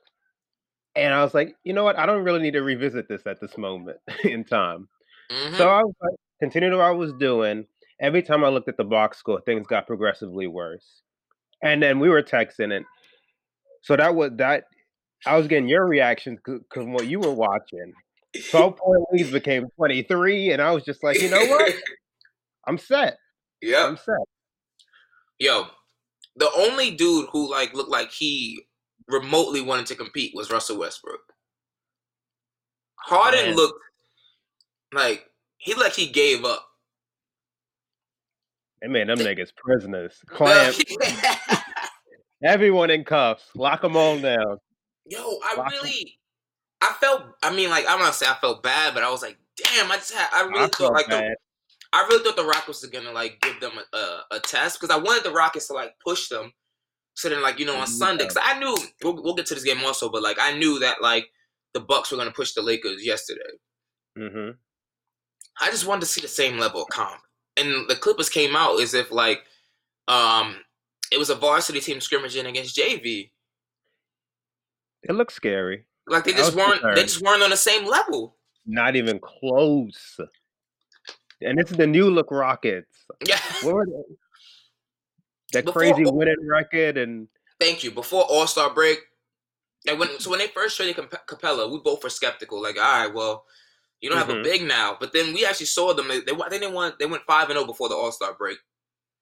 and 0.97 1.13
I 1.13 1.23
was 1.23 1.35
like, 1.35 1.57
you 1.65 1.73
know 1.73 1.85
what? 1.85 1.99
I 1.99 2.07
don't 2.07 2.25
really 2.25 2.41
need 2.41 2.53
to 2.53 2.63
revisit 2.63 3.09
this 3.09 3.27
at 3.27 3.41
this 3.41 3.57
moment 3.59 3.99
in 4.25 4.45
time. 4.45 4.89
Mhm. 5.31 5.57
So 5.57 5.69
I 5.69 5.83
was 5.83 5.95
like, 6.03 6.15
continued 6.41 6.73
what 6.73 6.83
I 6.85 6.91
was 6.91 7.13
doing. 7.15 7.67
Every 8.01 8.23
time 8.23 8.45
I 8.45 8.49
looked 8.49 8.69
at 8.69 8.77
the 8.77 8.85
box 8.85 9.19
score, 9.19 9.41
things 9.41 9.67
got 9.67 9.87
progressively 9.87 10.47
worse. 10.47 11.03
And 11.63 11.83
then 11.83 11.99
we 11.99 12.09
were 12.09 12.23
texting 12.23 12.73
it. 12.73 12.85
So 13.83 13.97
that 13.97 14.15
was 14.15 14.33
that. 14.37 14.65
I 15.27 15.37
was 15.39 15.47
getting 15.47 15.69
your 15.69 15.87
reactions 15.87 16.41
because 16.45 16.87
what 16.87 17.07
you 17.07 17.21
were 17.21 17.33
watching. 17.33 17.93
12 18.51 18.77
point 18.85 19.03
leads 19.13 19.31
became 19.31 19.67
23, 19.77 20.53
and 20.53 20.61
I 20.61 20.73
was 20.73 20.85
just 20.85 21.03
like, 21.03 21.21
you 21.23 21.31
know 21.31 21.45
what? 21.47 21.75
I'm 22.67 22.79
set. 22.79 23.17
Yeah. 23.63 23.87
I'm 23.87 23.97
set. 23.97 24.17
Yo, 25.39 25.67
the 26.37 26.51
only 26.57 26.91
dude 26.91 27.29
who 27.31 27.51
like 27.51 27.75
looked 27.75 27.91
like 27.91 28.11
he 28.11 28.67
remotely 29.09 29.61
wanted 29.61 29.87
to 29.87 29.95
compete 29.95 30.33
was 30.35 30.51
Russell 30.51 30.79
Westbrook. 30.79 31.21
Harden 32.97 33.47
Man. 33.47 33.57
looked 33.57 33.81
like 34.93 35.27
he 35.59 35.75
like 35.75 35.93
he 35.93 36.07
gave 36.07 36.45
up. 36.45 36.67
They 38.81 38.89
made 38.89 39.09
them 39.09 39.19
niggas 39.19 39.55
prisoners. 39.57 40.23
Clamp 40.29 40.77
everyone 42.45 42.91
in 42.91 43.05
cuffs. 43.05 43.45
Lock 43.55 43.83
them 43.83 43.97
all 43.97 44.19
down. 44.19 44.59
Yo, 45.07 45.19
I 45.19 45.55
Lock 45.57 45.71
really, 45.71 46.19
I 46.81 46.95
felt. 47.01 47.23
I 47.43 47.55
mean, 47.55 47.71
like 47.71 47.85
I'm 47.89 47.99
gonna 47.99 48.13
say 48.13 48.27
I 48.27 48.35
felt 48.41 48.63
bad, 48.63 48.95
but 48.95 49.03
I 49.03 49.11
was 49.11 49.23
like, 49.23 49.39
damn, 49.57 49.91
I 49.91 49.97
just 49.97 50.15
had. 50.15 50.29
I 50.33 50.43
really 50.47 50.61
I 50.61 50.63
thought 50.65 50.77
felt 50.77 50.95
like 50.95 51.07
the. 51.09 51.37
I 51.95 52.05
really 52.09 52.25
thought 52.25 52.35
the 52.35 52.45
Rockets 52.45 52.83
was 52.83 52.91
gonna 52.91 53.13
like 53.13 53.41
give 53.41 53.61
them 53.61 53.73
a, 53.79 53.97
a, 53.97 54.25
a 54.33 54.41
test 54.41 54.81
because 54.81 54.95
I 54.95 54.99
wanted 54.99 55.23
the 55.23 55.31
Rockets 55.31 55.69
to 55.69 55.75
like 55.75 55.95
push 56.05 56.29
them. 56.29 56.53
So 57.15 57.29
then, 57.29 57.41
like 57.41 57.61
you 57.61 57.67
know, 57.67 57.77
on 57.77 57.87
Sunday, 57.87 58.25
because 58.25 58.43
I 58.43 58.59
knew 58.59 58.77
we'll, 59.05 59.23
we'll 59.23 59.37
get 59.37 59.47
to 59.47 59.55
this 59.55 59.63
game 59.63 59.79
also, 59.85 60.11
but 60.11 60.21
like 60.21 60.37
I 60.41 60.59
knew 60.59 60.81
that 60.81 61.01
like 61.01 61.29
the 61.73 61.79
Bucks 61.79 62.11
were 62.11 62.19
gonna 62.19 62.33
push 62.33 62.53
the 62.53 62.63
Lakers 62.63 63.07
yesterday. 63.07 63.41
Mm-hmm. 64.19 64.51
I 65.61 65.71
just 65.71 65.87
wanted 65.87 66.01
to 66.01 66.07
see 66.07 66.21
the 66.21 66.27
same 66.27 66.59
level 66.59 66.83
of 66.83 66.89
comp, 66.89 67.21
and 67.57 67.89
the 67.89 67.95
Clippers 67.95 68.29
came 68.29 68.57
out 68.57 68.81
as 68.81 68.93
if 68.95 69.13
like 69.13 69.45
um 70.09 70.57
it 71.13 71.19
was 71.19 71.31
a 71.31 71.37
varsity 71.37 71.79
team 71.79 72.01
scrimmaging 72.01 72.47
against 72.47 72.77
JV. 72.77 73.31
It 75.05 75.13
looks 75.13 75.35
scary. 75.35 75.85
Like 76.09 76.25
they 76.25 76.33
just 76.33 76.57
weren't. 76.57 76.83
They 76.97 77.03
just 77.03 77.23
weren't 77.23 77.45
on 77.45 77.51
the 77.51 77.57
same 77.57 77.87
level. 77.87 78.35
Not 78.67 78.97
even 78.97 79.21
close. 79.21 80.19
And 81.45 81.59
this 81.59 81.71
is 81.71 81.77
the 81.77 81.87
new 81.87 82.11
look 82.11 82.31
Rockets. 82.31 83.05
Yeah. 83.27 83.39
What 83.63 83.75
were 83.75 83.87
they? 83.87 83.93
That 85.53 85.67
Before- 85.67 85.83
crazy 85.83 86.05
winning 86.05 86.47
record 86.49 86.97
and 86.97 87.29
Thank 87.61 87.85
you. 87.85 87.93
Before 87.93 88.23
All 88.25 88.47
Star 88.49 88.75
break, 88.75 88.99
like 89.87 89.99
when 89.99 90.19
so 90.19 90.31
when 90.31 90.41
they 90.41 90.49
first 90.49 90.77
traded 90.77 90.97
Cap- 90.97 91.27
Capela, 91.29 91.71
we 91.71 91.79
both 91.79 92.03
were 92.03 92.11
skeptical. 92.11 92.61
Like, 92.61 92.77
all 92.77 92.83
right, 93.07 93.15
well, 93.15 93.45
you 94.01 94.09
don't 94.11 94.19
have 94.19 94.29
a 94.31 94.35
Mhm. 94.35 94.43
big 94.43 94.63
now. 94.63 94.97
But 94.99 95.13
then 95.13 95.33
we 95.33 95.47
actually 95.47 95.67
saw 95.67 95.95
them. 95.95 96.09
They 96.09 96.19
they, 96.21 96.33
they 96.33 96.59
didn't 96.59 96.75
want 96.75 96.99
they 96.99 97.07
went 97.07 97.23
five 97.29 97.49
and 97.51 97.57
zero 97.57 97.65
before 97.67 97.89
the 97.89 97.95
All 97.95 98.11
Star 98.11 98.35
break, 98.35 98.59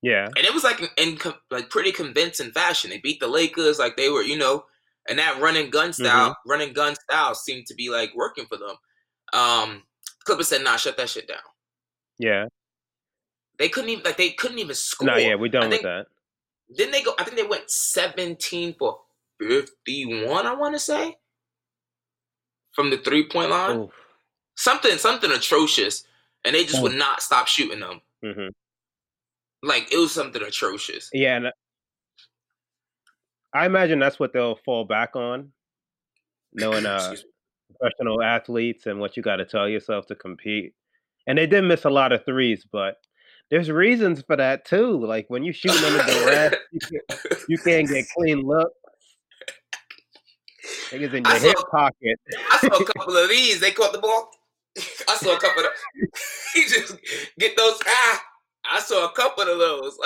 yeah, 0.01 0.25
and 0.25 0.39
it 0.47 0.55
was 0.55 0.65
like 0.65 0.81
in, 0.81 0.89
in 0.97 1.19
like 1.51 1.69
pretty 1.69 1.93
convincing 1.93 2.53
fashion. 2.53 2.89
They 2.89 2.99
beat 2.99 3.21
the 3.21 3.29
Lakers 3.29 3.79
like 3.79 3.99
they 3.99 4.09
were, 4.09 4.23
you 4.23 4.39
know, 4.39 4.65
and 5.07 5.19
that 5.19 5.39
running 5.43 5.69
gun 5.69 5.93
style, 5.93 6.31
Mm-hmm. 6.31 6.51
running 6.51 6.73
gun 6.73 6.95
style 6.95 7.35
seemed 7.35 7.67
to 7.67 7.75
be 7.75 7.91
like 7.91 8.13
working 8.15 8.47
for 8.47 8.57
them. 8.57 8.77
Um, 9.35 9.83
Clippers 10.25 10.49
said, 10.49 10.63
"Nah, 10.65 10.77
shut 10.79 10.97
that 10.97 11.11
shit 11.11 11.29
down." 11.29 11.39
Yeah. 12.19 12.47
They 13.59 13.69
couldn't 13.69 13.91
even 13.91 14.05
like 14.05 14.17
they 14.17 14.31
couldn't 14.31 14.59
even 14.59 14.75
score. 14.75 15.07
No, 15.07 15.17
yeah, 15.17 15.35
we're 15.35 15.49
done 15.49 15.65
I 15.65 15.67
with 15.67 15.73
think- 15.75 15.83
that. 15.85 16.07
Didn't 16.75 16.93
they 16.93 17.03
go? 17.03 17.13
I 17.19 17.25
think 17.25 17.37
they 17.37 17.43
went 17.47 17.71
17 17.71 18.75
for 18.79 19.01
51, 19.41 20.47
I 20.47 20.55
want 20.55 20.75
to 20.75 20.79
say. 20.79 21.17
From 22.73 22.89
the 22.91 22.97
three 22.97 23.29
point 23.29 23.51
line. 23.51 23.77
Oof. 23.77 23.91
Something 24.57 24.97
something 24.99 25.31
atrocious. 25.31 26.05
And 26.45 26.55
they 26.57 26.65
just 26.65 26.79
Oh. 26.79 26.83
would 26.83 26.95
not 26.95 27.21
stop 27.23 27.47
shooting 27.47 27.81
them. 27.81 28.01
hmm 28.23 28.49
Like 29.63 29.93
it 29.93 29.99
was 29.99 30.13
something 30.13 30.43
atrocious. 30.43 31.11
Yeah, 31.13 31.37
and 31.37 31.53
I 33.55 33.67
imagine 33.67 33.99
that's 33.99 34.19
what 34.19 34.33
they'll 34.33 34.57
fall 34.57 34.85
back 34.85 35.15
on, 35.15 35.53
knowing 36.55 36.87
uh, 36.87 37.15
professional 37.79 38.23
athletes 38.23 38.87
and 38.87 38.99
what 38.99 39.17
you 39.17 39.23
got 39.23 39.37
to 39.37 39.45
tell 39.45 39.69
yourself 39.69 40.07
to 40.07 40.15
compete. 40.15 40.75
And 41.27 41.39
they 41.39 41.47
did 41.47 41.63
miss 41.63 41.85
a 41.85 41.91
lot 41.91 42.13
of 42.13 42.25
threes, 42.25 42.67
but 42.71 42.97
there's 43.51 43.71
reasons 43.71 44.23
for 44.27 44.37
that 44.37 44.65
too. 44.65 45.05
Like 45.05 45.27
when 45.29 45.45
you 45.45 45.53
shooting 45.53 45.85
under 45.85 46.03
duress, 46.05 46.55
you 46.91 47.01
you 47.49 47.59
can't 47.59 47.89
get 47.89 48.07
clean 48.17 48.41
looks. 48.41 48.73
Niggas 50.91 51.15
in 51.15 51.27
I 51.27 51.33
your 51.33 51.41
saw- 51.41 51.47
hip 51.47 51.57
pocket. 51.71 52.21
I 52.51 52.59
saw 52.59 52.77
a 52.77 52.85
couple 52.97 53.17
of 53.17 53.29
these. 53.29 53.61
They 53.61 53.71
caught 53.71 53.93
the 53.93 53.99
ball. 53.99 54.31
I 55.09 55.17
saw 55.17 55.37
a 55.37 55.41
couple 55.41 55.65
of 55.65 55.71
he 56.55 56.63
just 56.63 56.97
get 57.39 57.57
those 57.57 57.79
ah 57.87 58.23
I 58.73 58.81
saw 58.81 59.07
a 59.07 59.13
couple 59.13 59.45
of 59.45 59.59
those. 59.59 59.99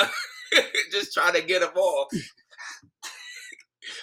just 0.91 1.13
trying 1.15 1.35
to 1.35 1.43
get 1.43 1.61
them 1.61 1.71
all. 1.77 2.09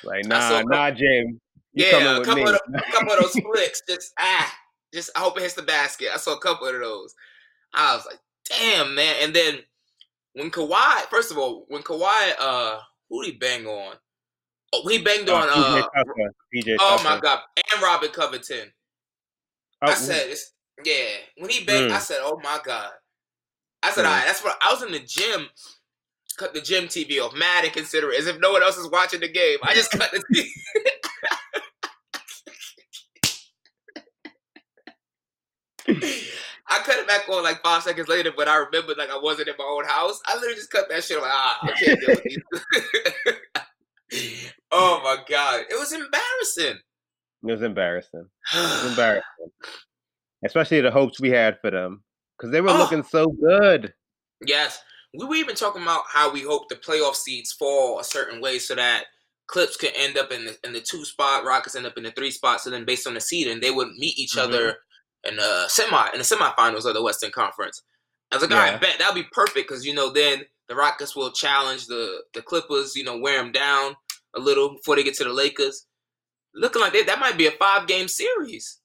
Like 0.04 0.26
nah, 0.26 0.62
nah, 0.62 0.92
James. 0.92 1.40
Yeah, 1.74 2.16
a 2.16 2.20
with 2.20 2.28
couple 2.28 2.48
of 2.48 2.60
the, 2.68 2.80
a 2.80 2.92
couple 2.92 3.12
of 3.14 3.20
those 3.20 3.34
flicks. 3.34 3.82
Just 3.88 4.14
ah, 4.20 4.54
just 4.94 5.10
I 5.16 5.20
hope 5.20 5.38
it 5.38 5.42
hits 5.44 5.56
the 5.56 5.64
basket. 5.64 6.10
I 6.14 6.18
saw 6.18 6.34
a 6.36 6.40
couple 6.40 6.68
of 6.68 6.80
those. 6.80 7.14
I 7.74 7.96
was 7.96 8.06
like, 8.06 8.20
damn 8.50 8.96
man. 8.96 9.16
And 9.22 9.34
then 9.34 9.60
when 10.34 10.52
Kawhi, 10.52 11.02
first 11.10 11.32
of 11.32 11.38
all, 11.38 11.66
when 11.68 11.82
Kawhi, 11.82 12.34
uh, 12.40 12.80
who 13.10 13.24
did 13.24 13.34
he 13.34 13.38
bang 13.38 13.66
on? 13.66 13.96
Oh, 14.74 14.88
he 14.88 15.00
banged 15.00 15.30
Uh, 15.30 15.36
on. 15.36 15.50
Uh, 15.50 15.84
PJ 16.54 16.78
oh 16.80 17.02
my 17.04 17.20
god, 17.20 17.40
and 17.72 17.82
Robert 17.82 18.14
Covington. 18.14 18.72
Oh, 19.82 19.88
I 19.92 19.94
said, 19.96 20.30
it's, 20.30 20.54
yeah. 20.86 21.10
When 21.38 21.50
he 21.50 21.64
banged, 21.66 21.92
I 21.92 21.98
Mm. 21.98 22.02
said, 22.02 22.20
oh 22.22 22.40
my 22.44 22.60
god. 22.64 22.92
I 23.84 23.92
said, 23.92 24.06
Mm. 24.06 24.08
all 24.08 24.14
right. 24.16 24.26
That's 24.26 24.44
what 24.44 24.58
I 24.64 24.72
was 24.72 24.82
in 24.84 24.92
the 24.92 25.00
gym. 25.00 25.50
Cut 26.38 26.54
the 26.54 26.62
gym 26.62 26.86
TV 26.86 27.20
off, 27.24 27.36
mad 27.36 27.64
and 27.66 27.74
considerate, 27.74 28.18
as 28.18 28.26
if 28.28 28.40
no 28.40 28.52
one 28.52 28.64
else 28.64 28.78
is 28.78 28.90
watching 28.90 29.20
the 29.20 29.28
game. 29.28 29.60
I 29.62 29.76
just 29.76 29.92
cut 29.92 30.10
the 30.12 30.24
TV. 30.34 30.48
I 35.88 36.80
cut 36.86 36.98
it 36.98 37.08
back 37.08 37.28
on 37.30 37.44
like 37.44 37.62
five 37.62 37.84
seconds 37.84 38.08
later, 38.08 38.32
but 38.36 38.48
I 38.48 38.56
remembered 38.58 38.98
like 38.98 39.10
I 39.10 39.18
wasn't 39.20 39.50
in 39.50 39.56
my 39.58 39.66
own 39.66 39.86
house. 39.86 40.20
I 40.26 40.36
literally 40.36 40.56
just 40.56 40.72
cut 40.72 40.88
that 40.90 41.04
shit. 41.04 41.18
I'm 41.18 41.24
like, 41.24 41.32
ah, 41.34 41.60
I 41.64 41.72
can't 41.74 42.00
deal 42.00 42.10
with 42.10 42.24
these. 44.12 44.54
oh 44.72 45.02
my 45.04 45.18
god, 45.30 45.62
it 45.70 45.78
was 45.80 45.92
embarrassing. 45.92 46.80
It 47.46 47.52
was 47.52 47.62
embarrassing. 47.62 48.26
It 48.54 48.58
was 48.60 48.86
embarrassing. 48.92 49.52
Especially 50.46 50.82
the 50.82 50.92
hopes 50.92 51.20
we 51.20 51.30
had 51.30 51.60
for 51.62 51.72
them. 51.72 52.04
Because 52.38 52.52
they 52.52 52.62
were 52.62 52.70
Oh. 52.70 52.78
looking 52.78 53.04
so 53.04 53.28
good. 53.28 53.94
Yes. 54.46 54.82
We 55.14 55.26
were 55.26 55.36
even 55.36 55.56
talking 55.56 55.84
about 55.84 56.04
how 56.10 56.32
we 56.34 56.42
hope 56.42 56.70
the 56.70 56.76
playoff 56.76 57.16
seeds 57.16 57.52
fall 57.54 58.00
a 58.00 58.04
certain 58.04 58.42
way 58.42 58.58
so 58.60 58.74
that 58.76 59.06
Clips 59.48 59.78
could 59.78 59.92
end 59.96 60.18
up 60.18 60.32
in 60.32 60.46
the 60.46 60.58
in 60.64 60.74
the 60.74 60.80
two 60.82 61.06
spot, 61.06 61.44
Rockets 61.46 61.76
end 61.76 61.86
up 61.86 61.98
in 61.98 62.04
the 62.04 62.12
three 62.12 62.32
spot. 62.32 62.62
So 62.62 62.70
then 62.70 62.86
based 62.86 63.06
on 63.06 63.14
the 63.14 63.22
seeding, 63.22 63.60
they 63.60 63.72
would 63.72 63.90
meet 63.98 64.18
each 64.18 64.36
Mhm. 64.36 64.42
other 64.42 64.78
in 65.28 65.36
the 65.36 65.68
semi 65.68 66.10
in 66.12 66.18
the 66.20 66.24
semifinals 66.24 66.86
of 66.86 66.94
the 66.94 67.04
Western 67.04 67.32
Conference. 67.32 67.82
I 68.32 68.36
was 68.36 68.44
like, 68.44 68.52
all 68.52 68.58
Yeah. 68.66 68.72
right, 68.72 68.82
bet 68.82 68.96
that'll 69.00 69.14
be 69.14 69.28
perfect 69.32 69.68
because 69.68 69.86
you 69.86 69.94
know 69.94 70.12
then 70.12 70.44
the 70.68 70.76
Rockets 70.76 71.16
will 71.16 71.32
challenge 71.32 71.88
the 71.88 72.24
the 72.34 72.42
Clippers, 72.42 72.96
you 72.96 73.04
know, 73.04 73.18
wear 73.18 73.42
them 73.42 73.52
down 73.52 73.96
a 74.36 74.40
little 74.40 74.76
before 74.76 74.96
they 74.96 75.04
get 75.04 75.16
to 75.16 75.24
the 75.24 75.34
Lakers. 75.34 75.86
Looking 76.56 76.82
like 76.82 76.94
they, 76.94 77.04
that 77.04 77.20
might 77.20 77.38
be 77.38 77.48
a 77.48 77.52
five 77.52 77.88
game 77.88 78.08
series. 78.08 78.80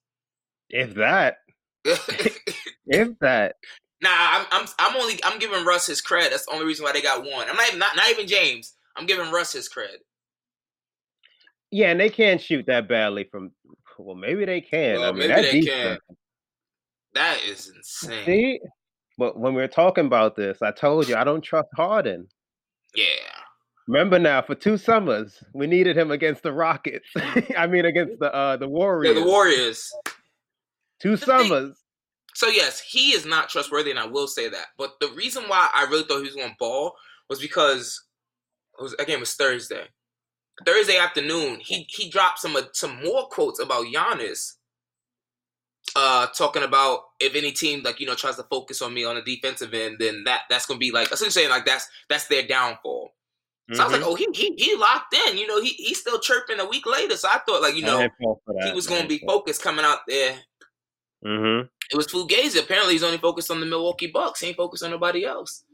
If 0.71 0.95
that. 0.95 1.39
If 2.91 3.19
that. 3.21 3.57
Nah, 4.01 4.09
I'm, 4.11 4.47
I'm 4.51 4.67
I'm 4.79 4.97
only 4.97 5.19
I'm 5.25 5.39
giving 5.39 5.65
Russ 5.65 5.87
his 5.87 6.01
credit. 6.01 6.31
That's 6.31 6.47
the 6.47 6.53
only 6.53 6.65
reason 6.65 6.85
why 6.85 6.93
they 6.93 7.03
got 7.03 7.21
one. 7.21 7.47
I'm 7.51 7.57
not 7.57 7.69
even 7.69 7.79
not, 7.79 7.97
not 7.97 8.09
even 8.11 8.27
James. 8.27 8.75
I'm 8.97 9.05
giving 9.05 9.31
Russ 9.31 9.53
his 9.53 9.69
credit. 9.69 10.01
Yeah, 11.71 11.91
and 11.91 12.01
they 12.01 12.09
can't 12.09 12.41
shoot 12.41 12.65
that 12.67 12.89
badly 12.89 13.25
from. 13.31 13.51
Well, 13.99 14.17
maybe 14.17 14.45
they 14.45 14.61
can. 14.61 15.01
Well, 15.01 15.11
I 15.11 15.13
mean, 15.13 15.29
maybe 15.29 15.33
that 15.35 15.43
they 15.43 15.61
defense. 15.61 16.01
That 17.19 17.39
is 17.45 17.73
insane. 17.77 18.25
See, 18.25 18.61
but 19.19 19.39
when 19.39 19.53
we 19.55 19.61
were 19.61 19.67
talking 19.69 20.07
about 20.07 20.37
this, 20.37 20.59
I 20.63 20.71
told 20.71 21.09
you 21.09 21.17
I 21.17 21.25
don't 21.25 21.43
trust 21.43 21.69
Harden. 21.77 22.29
Yeah. 22.95 23.05
Remember 23.89 24.19
now, 24.19 24.43
for 24.43 24.55
two 24.55 24.77
summers, 24.77 25.43
we 25.55 25.67
needed 25.67 25.97
him 25.97 26.11
against 26.11 26.43
the 26.43 26.53
Rockets. 26.53 27.09
I 27.57 27.67
mean, 27.67 27.87
against 27.87 28.19
the 28.21 28.33
uh, 28.33 28.57
the 28.57 28.67
Yeah, 28.67 28.71
Warriors. 28.73 29.15
the 29.17 29.25
Warriors. 29.25 29.93
two 31.03 31.17
The 31.17 31.27
thing- 31.27 31.27
summers. 31.49 31.77
So 32.35 32.47
yes, 32.49 32.79
he 32.81 33.11
is 33.13 33.27
not 33.27 33.49
trustworthy, 33.49 33.91
and 33.91 33.99
I 33.99 34.07
will 34.07 34.29
say 34.29 34.49
that. 34.49 34.67
But 34.77 35.01
the 35.01 35.09
reason 35.09 35.45
why 35.49 35.69
I 35.75 35.87
really 35.91 36.05
thought 36.05 36.19
he 36.19 36.27
was 36.27 36.37
going 36.37 36.51
to 36.51 36.57
ball 36.61 36.95
was 37.29 37.41
because 37.41 38.01
it 38.79 38.83
was 38.83 38.93
again 38.95 39.17
it 39.17 39.21
was 39.21 39.35
Thursday. 39.35 39.87
Thursday 40.65 40.99
afternoon, 40.99 41.59
he 41.61 41.85
he 41.89 42.09
dropped 42.09 42.39
some 42.39 42.57
some 42.73 43.03
more 43.03 43.27
quotes 43.29 43.59
about 43.59 43.87
Giannis. 43.87 44.55
Uh, 45.97 46.27
talking 46.29 46.63
about 46.63 47.01
if 47.19 47.35
any 47.35 47.51
team 47.53 47.83
like 47.83 47.99
you 48.01 48.07
know 48.07 48.15
tries 48.15 48.37
to 48.37 48.43
focus 48.45 48.83
on 48.83 48.93
me 48.95 49.05
on 49.05 49.15
the 49.17 49.23
defensive 49.23 49.73
end, 49.75 49.97
then 49.99 50.23
that 50.25 50.43
that's 50.51 50.67
gonna 50.67 50.79
be 50.79 50.93
like 50.93 51.07
essentially 51.07 51.31
saying 51.31 51.51
like 51.51 51.65
that's 51.65 51.89
that's 52.09 52.27
their 52.29 52.47
downfall. 52.47 53.13
So 53.73 53.83
I 53.83 53.85
was 53.85 53.93
like, 53.93 54.03
oh, 54.07 54.15
he 54.15 54.27
he 54.33 54.55
he 54.57 54.77
locked 54.77 55.15
in. 55.15 55.37
You 55.37 55.47
know, 55.47 55.61
he 55.61 55.71
he's 55.71 56.01
still 56.01 56.19
chirping 56.19 56.59
a 56.59 56.67
week 56.67 56.87
later. 56.87 57.17
So 57.17 57.29
I 57.29 57.39
thought 57.47 57.61
like 57.63 57.75
you 57.75 57.83
know 57.83 57.99
didn't 58.01 58.13
fall 58.23 58.41
for 58.47 58.55
he 58.65 58.73
was 58.73 58.87
gonna 58.87 59.07
be 59.07 59.19
focused 59.19 59.63
coming 59.63 59.85
out 59.85 60.01
there 60.09 60.37
Mm-hmm. 61.27 61.67
it 61.91 61.97
was 61.97 62.07
Fugazi. 62.07 62.61
Apparently, 62.63 62.93
he's 62.93 63.03
only 63.03 63.19
focused 63.19 63.51
on 63.51 63.59
the 63.59 63.67
Milwaukee 63.67 64.07
Bucks. 64.07 64.39
He 64.41 64.47
ain't 64.49 64.57
focused 64.57 64.85
on 64.85 64.91
nobody 64.93 65.25
else. 65.25 65.65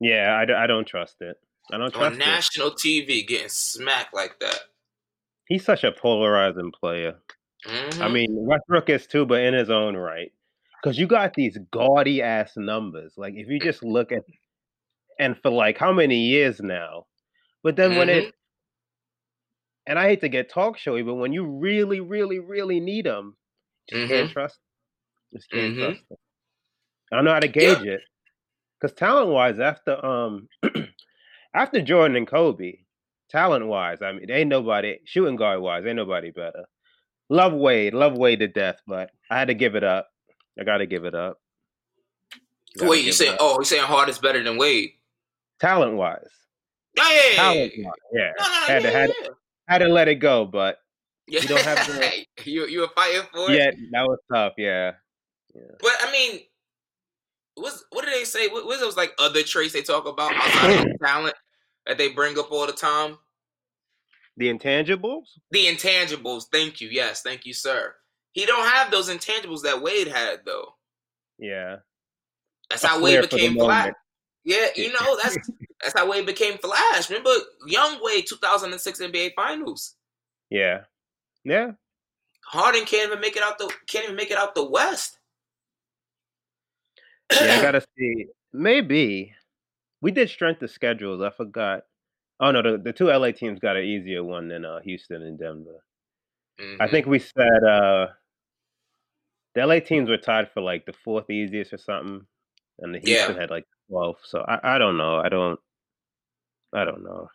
Yeah, 0.00 0.36
I, 0.38 0.44
d- 0.44 0.52
I 0.52 0.66
don't 0.66 0.86
trust 0.86 1.16
it. 1.20 1.36
I 1.72 1.78
don't 1.78 1.90
trust 1.92 2.04
On 2.06 2.12
it. 2.14 2.18
national 2.18 2.72
TV, 2.72 3.26
getting 3.26 3.48
smacked 3.48 4.12
like 4.14 4.38
that. 4.40 4.58
He's 5.46 5.64
such 5.64 5.84
a 5.84 5.92
polarizing 5.92 6.72
player. 6.72 7.14
I 8.00 8.08
Mhm. 8.08 8.08
mean, 8.08 8.28
Westbrook 8.30 8.88
is 8.90 9.06
too, 9.06 9.26
but 9.26 9.42
in 9.42 9.54
his 9.54 9.70
own 9.70 9.96
right. 9.96 10.32
Because 10.82 10.98
you 10.98 11.06
got 11.06 11.34
these 11.34 11.58
gaudy 11.70 12.22
ass 12.22 12.52
numbers. 12.56 13.14
Like 13.16 13.34
if 13.36 13.48
you 13.48 13.60
just 13.60 13.82
look 13.84 14.12
at, 14.12 14.22
and 15.18 15.36
for 15.42 15.50
like 15.50 15.78
how 15.78 15.92
many 15.92 16.16
years 16.16 16.60
now, 16.60 17.06
but 17.62 17.76
then 17.76 17.96
when 17.96 18.08
Mm-hmm. 18.08 18.10
it, 18.10 18.34
and 19.86 19.98
I 19.98 20.08
hate 20.08 20.20
to 20.20 20.28
get 20.28 20.48
talk 20.48 20.78
showy, 20.78 21.02
but 21.02 21.14
when 21.14 21.32
you 21.32 21.44
really, 21.44 22.00
really, 22.00 22.38
really 22.38 22.80
need 22.80 23.06
them, 23.06 23.36
just 23.88 24.06
can't 24.06 24.28
Mhm. 24.28 24.30
trust. 24.30 24.58
Just 25.32 25.50
can't 25.50 25.74
Mhm. 25.74 25.78
trust 25.78 26.08
them. 26.08 26.18
I 27.12 27.16
don't 27.16 27.24
know 27.24 27.34
how 27.34 27.40
to 27.40 27.48
Yeah. 27.58 27.76
gauge 27.76 27.82
it. 27.82 28.00
Because 28.80 28.94
talent 28.96 29.30
wise, 29.30 29.60
after 29.60 30.04
um, 30.04 30.48
after 31.54 31.82
Jordan 31.82 32.16
and 32.16 32.26
Kobe, 32.26 32.84
talent 33.30 33.66
wise, 33.66 34.02
I 34.02 34.12
mean, 34.12 34.30
ain't 34.30 34.50
nobody 34.50 34.98
shooting 35.04 35.36
guard 35.36 35.60
wise, 35.60 35.86
ain't 35.86 35.96
nobody 35.96 36.30
better. 36.30 36.64
Love 37.32 37.54
Wade, 37.54 37.94
love 37.94 38.12
Wade 38.18 38.40
to 38.40 38.46
death, 38.46 38.76
but 38.86 39.10
I 39.30 39.38
had 39.38 39.48
to 39.48 39.54
give 39.54 39.74
it 39.74 39.82
up. 39.82 40.08
I 40.60 40.64
got 40.64 40.78
to 40.78 40.86
give 40.86 41.06
it 41.06 41.14
up. 41.14 41.40
Gotta 42.76 42.90
Wait, 42.90 43.04
you 43.04 43.08
it 43.08 43.14
saying? 43.14 43.38
Oh, 43.40 43.58
he's 43.58 43.70
saying 43.70 43.84
Hard 43.84 44.10
is 44.10 44.18
better 44.18 44.42
than 44.42 44.58
Wade. 44.58 44.90
talent 45.58 45.94
wise? 45.94 46.18
Yeah, 46.94 47.08
yeah, 47.10 47.20
yeah, 47.30 47.36
Talent 47.36 47.72
yeah. 47.74 47.84
wise, 47.86 47.94
yeah. 48.12 48.30
No, 48.38 48.44
had 48.44 48.68
yeah, 48.68 48.90
to 48.90 48.98
had, 48.98 49.10
yeah, 49.22 49.28
had 49.66 49.78
to 49.78 49.88
let 49.88 50.08
it 50.08 50.16
go, 50.16 50.44
but 50.44 50.76
yeah. 51.26 51.40
you 51.40 51.48
don't 51.48 51.62
have 51.62 51.86
to. 51.86 52.26
you 52.50 52.66
you 52.66 52.80
were 52.80 52.90
fighting 52.94 53.22
for 53.32 53.50
it. 53.50 53.56
yeah, 53.56 53.70
that 53.92 54.02
was 54.06 54.18
tough. 54.30 54.52
Yeah, 54.58 54.92
But 55.80 55.92
I 56.02 56.12
mean, 56.12 56.40
what's 57.54 57.82
what 57.92 58.04
do 58.04 58.10
they 58.10 58.24
say? 58.24 58.48
What, 58.48 58.66
what's 58.66 58.80
those 58.80 58.98
like 58.98 59.14
other 59.18 59.42
traits 59.42 59.72
they 59.72 59.80
talk 59.80 60.06
about 60.06 60.34
outside 60.34 60.86
of 60.86 60.98
talent 61.02 61.34
that 61.86 61.96
they 61.96 62.08
bring 62.08 62.38
up 62.38 62.52
all 62.52 62.66
the 62.66 62.74
time? 62.74 63.16
The 64.36 64.48
intangibles. 64.52 65.24
The 65.50 65.66
intangibles. 65.66 66.44
Thank 66.50 66.80
you. 66.80 66.88
Yes, 66.90 67.22
thank 67.22 67.44
you, 67.46 67.52
sir. 67.52 67.94
He 68.32 68.46
don't 68.46 68.66
have 68.66 68.90
those 68.90 69.10
intangibles 69.10 69.62
that 69.62 69.82
Wade 69.82 70.08
had 70.08 70.40
though. 70.46 70.74
Yeah, 71.38 71.76
That's 72.70 72.84
how 72.84 73.02
Wade 73.02 73.20
became 73.22 73.54
Flash. 73.54 73.92
Yeah, 74.44 74.66
you 74.76 74.92
know 74.92 75.18
that's 75.22 75.36
that's 75.82 75.98
how 75.98 76.08
Wade 76.08 76.26
became 76.26 76.56
Flash. 76.58 77.10
Remember 77.10 77.30
young 77.66 77.98
Wade, 78.02 78.24
2006 78.28 79.00
NBA 79.00 79.34
Finals. 79.34 79.94
yeah, 80.50 80.82
yeah. 81.44 81.72
Harden 82.46 82.84
can't 82.84 83.08
even 83.08 83.20
make 83.20 83.36
it 83.36 83.42
out 83.42 83.58
the 83.58 83.72
can't 83.88 84.04
even 84.04 84.16
make 84.16 84.30
it 84.30 84.36
out 84.38 84.54
the 84.54 84.64
West. 84.64 85.18
Yeah, 87.32 87.56
I 87.58 87.62
gotta 87.62 87.82
see. 87.98 88.26
Maybe 88.52 89.34
we 90.00 90.10
did 90.10 90.28
strength 90.28 90.62
of 90.62 90.70
schedules. 90.70 91.22
I 91.22 91.30
forgot. 91.30 91.84
Oh 92.42 92.50
no, 92.50 92.60
the, 92.60 92.76
the 92.76 92.92
two 92.92 93.06
LA 93.06 93.30
teams 93.30 93.60
got 93.60 93.76
an 93.76 93.84
easier 93.84 94.24
one 94.24 94.48
than 94.48 94.64
uh, 94.64 94.80
Houston 94.80 95.22
and 95.22 95.38
Denver. 95.38 95.84
I 96.58 96.62
Mhm. 96.86 96.90
think 96.90 97.06
we 97.06 97.18
said 97.20 97.64
uh, 97.64 98.08
the 99.54 99.64
LA 99.66 99.78
teams 99.78 100.08
were 100.08 100.18
tied 100.18 100.50
for 100.52 100.60
like 100.60 100.84
the 100.84 100.92
fourth 100.92 101.30
easiest 101.30 101.72
or 101.72 101.78
something, 101.78 102.26
and 102.80 102.94
the 102.94 102.98
Yeah. 102.98 103.26
Houston 103.26 103.36
had 103.36 103.50
like 103.50 103.64
twelve. 103.88 104.16
So 104.24 104.40
I, 104.40 104.74
I 104.74 104.78
don't 104.78 104.96
know. 104.96 105.18
I 105.18 105.28
don't. 105.28 105.58
I 106.74 106.84
don't 106.84 107.04
know. 107.04 107.28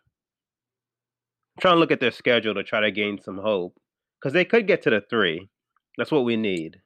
I'm 1.56 1.62
trying 1.62 1.76
to 1.76 1.80
look 1.80 1.92
at 1.92 2.00
their 2.00 2.12
schedule 2.12 2.54
to 2.56 2.64
try 2.64 2.82
to 2.82 2.92
gain 2.92 3.20
some 3.22 3.38
hope 3.38 3.80
because 4.20 4.34
they 4.34 4.46
could 4.46 4.68
get 4.68 4.82
to 4.84 4.90
the 4.90 5.02
three. 5.10 5.48
That's 5.98 6.12
what 6.12 6.26
we 6.26 6.36
need. 6.36 6.82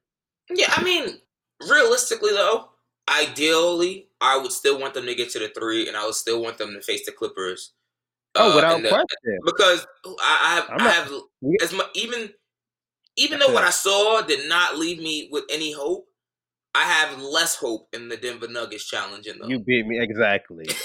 Yeah, 0.50 0.68
I 0.70 0.84
mean, 0.84 1.20
realistically 1.68 2.32
though, 2.34 2.70
ideally, 3.10 4.10
I 4.22 4.38
would 4.38 4.52
still 4.52 4.80
want 4.80 4.94
them 4.94 5.06
to 5.08 5.16
get 5.16 5.30
to 5.32 5.40
the 5.40 5.50
three, 5.50 5.88
and 5.88 5.98
I 5.98 6.06
would 6.06 6.16
still 6.16 6.42
want 6.42 6.58
them 6.58 6.74
to 6.74 6.82
face 6.82 7.06
the 7.06 7.12
Clippers. 7.12 7.74
Oh, 8.36 8.52
uh, 8.52 8.56
without 8.56 8.82
the- 8.82 8.90
question. 8.90 9.40
because 9.46 9.86
I, 10.06 10.64
I 10.70 10.74
I 10.74 10.78
not- 10.78 10.94
have 10.94 11.12
as 11.62 11.74
much 11.74 11.88
even 11.96 12.30
even 13.18 13.40
though 13.40 13.52
what 13.54 13.64
I 13.64 13.70
saw 13.72 14.22
did 14.22 14.48
not 14.48 14.78
leave 14.78 15.00
me 15.00 15.28
with 15.32 15.44
any 15.50 15.72
hope. 15.74 16.08
I 16.74 16.84
have 16.84 17.22
less 17.22 17.56
hope 17.58 17.90
in 17.92 18.08
the 18.08 18.16
Denver 18.16 18.48
Nuggets 18.48 18.88
challenging 18.88 19.38
them. 19.40 19.50
You 19.50 19.60
beat 19.60 19.86
me 19.86 20.00
exactly. 20.00 20.64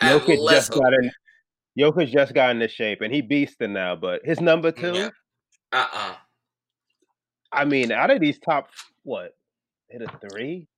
Jokic 0.00 0.48
just 0.50 0.72
hope. 0.72 0.82
got 0.84 0.94
in. 0.94 1.10
Jokic 1.78 2.08
just 2.08 2.34
got 2.34 2.50
into 2.50 2.68
shape, 2.68 3.00
and 3.00 3.12
he 3.12 3.20
beasting 3.20 3.70
now. 3.70 3.96
But 3.96 4.20
his 4.24 4.40
number 4.40 4.70
two, 4.70 4.92
Yeah. 4.94 5.10
Uh-uh. 5.72 6.14
I 7.52 7.64
mean, 7.64 7.90
out 7.90 8.10
of 8.10 8.20
these 8.20 8.38
top, 8.38 8.68
what 9.02 9.32
hit 9.88 10.02
a 10.02 10.28
three? 10.30 10.68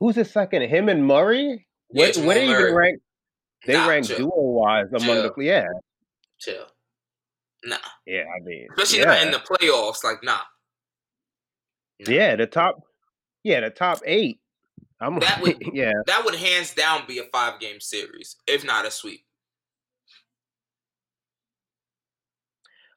Who's 0.00 0.16
the 0.16 0.24
second? 0.24 0.62
Him 0.62 0.88
and 0.88 1.06
Murray. 1.06 1.66
Yeah, 1.92 2.06
What, 2.06 2.16
what 2.18 2.36
are 2.36 2.42
you 2.44 2.74
ranked? 2.76 3.02
They 3.66 3.74
Nah, 3.74 3.86
rank 3.86 4.06
duo 4.06 4.30
wise 4.34 4.88
among 4.92 5.22
the 5.22 5.32
yeah 5.38 5.66
Chill. 6.38 6.66
Nah. 7.64 7.76
yeah. 8.06 8.24
I 8.36 8.40
mean 8.44 8.66
Especially 8.76 8.98
yeah. 9.00 9.04
not 9.06 9.22
in 9.22 9.30
the 9.30 9.38
playoffs. 9.38 10.04
Like, 10.04 10.22
nah. 10.22 10.38
Nah. 12.00 12.12
yeah 12.12 12.36
the 12.36 12.46
top 12.46 12.82
yeah 13.42 13.60
the 13.60 13.70
top 13.70 14.00
eight. 14.04 14.40
I'm 15.00 15.18
That 15.20 15.40
would- 15.42 15.62
yeah. 15.72 15.92
That 16.06 16.24
would 16.24 16.34
hands 16.34 16.74
down 16.74 17.02
be 17.06 17.18
a 17.18 17.24
five 17.32 17.60
game 17.60 17.80
series, 17.80 18.36
if 18.46 18.64
not 18.64 18.86
a 18.86 18.90
sweep. 18.90 19.24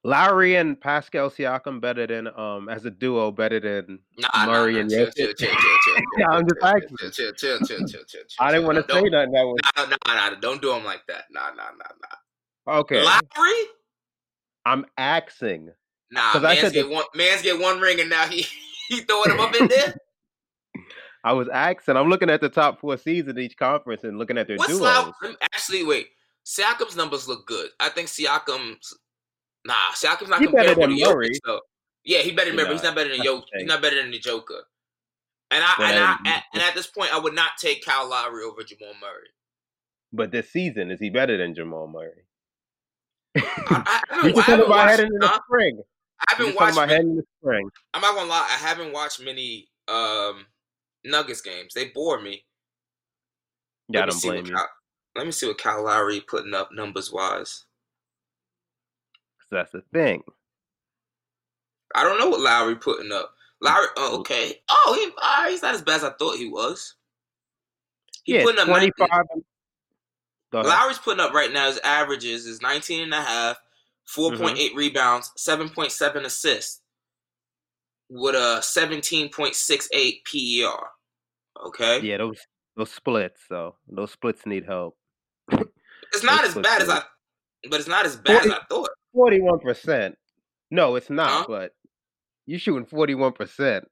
Lowry 0.08 0.56
and 0.56 0.80
Pascal 0.80 1.30
Siakam 1.30 1.82
better 1.82 2.08
than 2.08 2.28
um 2.40 2.70
as 2.70 2.86
a 2.86 2.90
duo 2.90 3.30
better 3.30 3.60
than 3.60 4.00
Nah, 4.18 4.46
Murray 4.46 4.76
nah, 4.76 4.80
and 4.80 4.90
nah. 4.90 4.96
Chill, 4.98 5.08
Jokic. 5.08 5.16
chill, 5.16 5.34
chill, 5.34 5.50
chill, 5.50 5.78
chill, 5.84 5.96
Yeah, 6.18 6.30
I'm 6.30 6.48
just 6.48 6.56
asking. 6.64 6.98
chill, 6.98 7.10
chill, 7.12 7.34
chill, 7.34 7.60
chill, 7.60 7.78
chill, 7.80 7.88
chill, 7.88 8.04
chill, 8.08 8.24
I 8.40 8.52
didn't 8.54 8.68
want 8.68 8.78
to 8.78 8.84
say 8.94 9.02
nothing 9.02 9.32
that 9.34 9.44
was 9.44 9.60
Nah, 9.76 9.86
nah, 9.86 10.30
nah, 10.30 10.40
don't 10.40 10.62
do 10.62 10.70
them 10.72 10.86
like 10.86 11.06
that. 11.10 11.26
Nah, 11.30 11.50
nah, 11.50 11.72
nah, 11.78 11.92
nah. 12.68 12.80
okay. 12.80 13.04
Lowry? 13.04 13.64
I'm 14.66 14.86
axing. 14.98 15.72
Nah, 16.10 16.32
'Cause 16.32 16.46
I 16.46 16.54
man's 16.54 16.62
said 16.62 16.74
get 16.74 16.90
one 16.90 17.06
man's 17.14 17.42
get 17.42 17.60
one 17.60 17.82
ring 17.82 18.00
and 18.00 18.10
now 18.10 18.28
he 18.28 18.46
he 18.88 19.02
throwing 19.02 19.30
him 19.32 19.42
up 19.42 19.54
in 19.56 19.68
there. 19.68 19.94
I 21.26 21.34
was 21.34 21.50
axing. 21.52 21.98
I'm 21.98 22.10
looking 22.10 22.30
at 22.30 22.40
the 22.40 22.48
top 22.48 22.80
four 22.80 22.96
seeds 22.96 23.28
in 23.28 23.38
each 23.38 23.58
conference 23.58 24.06
and 24.06 24.18
looking 24.18 24.38
at 24.38 24.48
their 24.48 24.56
What's 24.56 24.70
duos. 24.72 24.84
Low? 24.84 25.34
Actually, 25.42 25.84
wait. 25.84 26.08
Siakam's 26.46 26.96
numbers 26.96 27.28
look 27.28 27.46
good. 27.46 27.72
I 27.82 27.90
think 27.90 28.08
Siakam's 28.08 28.94
nah. 29.68 29.74
Siakam's 29.94 30.30
not 30.30 30.40
He 30.40 30.46
comparable 30.48 30.82
to 30.84 30.88
than 30.88 30.98
Jokic 30.98 31.14
Murray. 31.14 31.40
though. 31.46 31.62
Yeah, 32.04 32.20
he 32.20 32.32
better 32.32 32.54
Murray. 32.54 32.72
He's 32.74 32.84
not. 32.84 32.96
better 32.96 33.10
than 33.10 33.20
Jokic. 33.26 33.44
He's 33.58 33.68
not 33.68 33.82
better 33.82 34.02
than 34.02 34.12
the 34.12 34.20
Joker. 34.20 34.64
And 35.52 35.64
I, 35.64 35.74
Well, 35.78 35.88
and, 35.94 36.04
I 36.04 36.18
at, 36.38 36.44
and 36.54 36.64
at 36.64 36.74
this 36.76 36.88
point, 36.88 37.14
I 37.14 37.20
would 37.20 37.34
not 37.36 37.52
take 37.58 37.86
Kyle 37.86 38.10
Lowry 38.10 38.44
over 38.44 38.64
Jamal 38.64 38.94
Murray. 39.00 39.30
But 40.12 40.32
this 40.32 40.50
season, 40.50 40.90
is 40.92 41.00
he 41.00 41.10
better 41.10 41.38
than 41.38 41.54
Jamal 41.54 41.88
Murray? 41.88 42.24
I, 43.36 43.42
I, 43.68 44.02
I 44.12 44.20
I 44.28 44.32
just 44.32 44.36
talking 44.48 44.56
about 44.56 44.70
watched. 44.70 44.90
heading 44.92 45.14
in 45.14 45.20
the 45.20 45.42
spring. 45.46 45.82
I 46.20 46.34
haven't 46.36 46.56
watched. 46.56 46.74
about 46.74 46.88
many- 46.88 46.94
heading 46.94 47.10
in 47.12 47.16
the 47.18 47.24
spring. 47.42 47.70
I'm 47.94 48.02
not 48.02 48.16
gonna 48.16 48.30
lie. 48.30 48.48
I 48.50 48.58
haven't 48.58 48.92
watched 48.94 49.22
many 49.22 49.70
um 49.88 50.46
Nuggets 51.06 51.42
games. 51.42 51.74
They 51.74 51.90
bore 51.90 52.20
me. 52.22 52.44
Yeah, 53.90 54.02
Let 54.02 54.06
me 54.08 54.12
don't 54.12 54.20
see 54.20 54.28
what 54.30 54.34
blame 54.36 54.46
you. 54.48 54.56
Kyle- 54.56 54.70
let 55.16 55.26
me 55.26 55.32
see 55.32 55.48
what 55.48 55.58
Kyle 55.60 55.84
Lowry 55.84 56.22
putting 56.22 56.54
up 56.54 56.70
numbers 56.74 57.12
wise. 57.12 57.66
That's 59.52 59.72
the 59.72 59.82
thing. 59.94 60.24
I 61.96 62.04
don't 62.04 62.20
know 62.20 62.30
what 62.30 62.42
Lowry 62.42 62.76
putting 62.76 63.12
up. 63.12 63.34
Lowry, 63.62 63.88
oh, 63.98 64.20
okay. 64.20 64.54
Oh, 64.70 64.94
he, 65.00 65.10
all 65.22 65.44
right, 65.44 65.52
he's 65.52 65.62
not 65.62 65.74
as 65.76 65.82
bad 65.82 65.96
as 65.96 66.04
I 66.04 66.12
thought 66.12 66.38
he 66.38 66.50
was. 66.50 66.96
He 68.24 68.36
yeah, 68.36 68.44
putting 68.44 68.60
up 68.60 68.68
25. 68.68 68.94
19 69.00 69.18
and- 69.32 69.44
Go 70.52 70.60
ahead. 70.60 70.70
Lowry's 70.70 70.98
putting 71.00 71.20
up 71.20 71.34
right 71.34 71.52
now 71.52 71.68
his 71.68 71.80
averages 71.80 72.46
is 72.46 72.62
19 72.62 73.04
and 73.04 73.14
a 73.14 73.22
half, 73.22 73.58
4.8 74.16 74.38
Mm-hmm. 74.38 74.78
rebounds, 74.78 75.32
7.7 75.38 76.24
assists 76.24 76.82
with 78.10 78.36
a 78.36 78.60
17.68 78.62 80.22
PER. 80.24 80.88
Okay? 81.68 82.00
Yeah, 82.02 82.18
those 82.18 82.40
those 82.78 82.92
splits. 82.92 83.42
So 83.50 83.76
those 83.90 84.12
splits 84.12 84.46
need 84.46 84.66
help. 84.66 84.96
It's 86.14 86.24
not 86.24 86.44
those 86.44 86.56
as 86.56 86.64
bad 86.64 86.82
as 86.82 86.90
I 86.90 87.02
but 87.70 87.80
it's 87.80 87.90
not 87.90 88.06
as 88.06 88.16
bad 88.16 88.46
as 88.46 88.52
I 88.52 88.60
thought. 88.70 88.90
Forty-one 89.18 89.58
percent. 89.58 90.16
No, 90.70 90.96
it's 90.96 91.10
not. 91.10 91.30
Huh? 91.30 91.46
But 91.48 91.72
you're 92.46 92.60
shooting 92.60 92.86
forty-one 92.86 93.32
percent. 93.32 93.86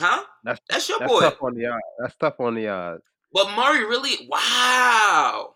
Huh? 0.00 0.24
That's 0.42 0.60
That's 0.68 0.88
your 0.88 0.98
that's 0.98 1.12
boy. 1.12 1.20
tough 1.20 1.40
on 1.42 1.54
the 1.54 1.66
odds. 1.66 1.82
That's 2.00 2.16
tough 2.16 2.40
on 2.40 2.56
the 2.56 2.66
odds. 2.66 3.02
But 3.32 3.54
Murray 3.54 3.84
really 3.84 4.26
wow. 4.28 5.54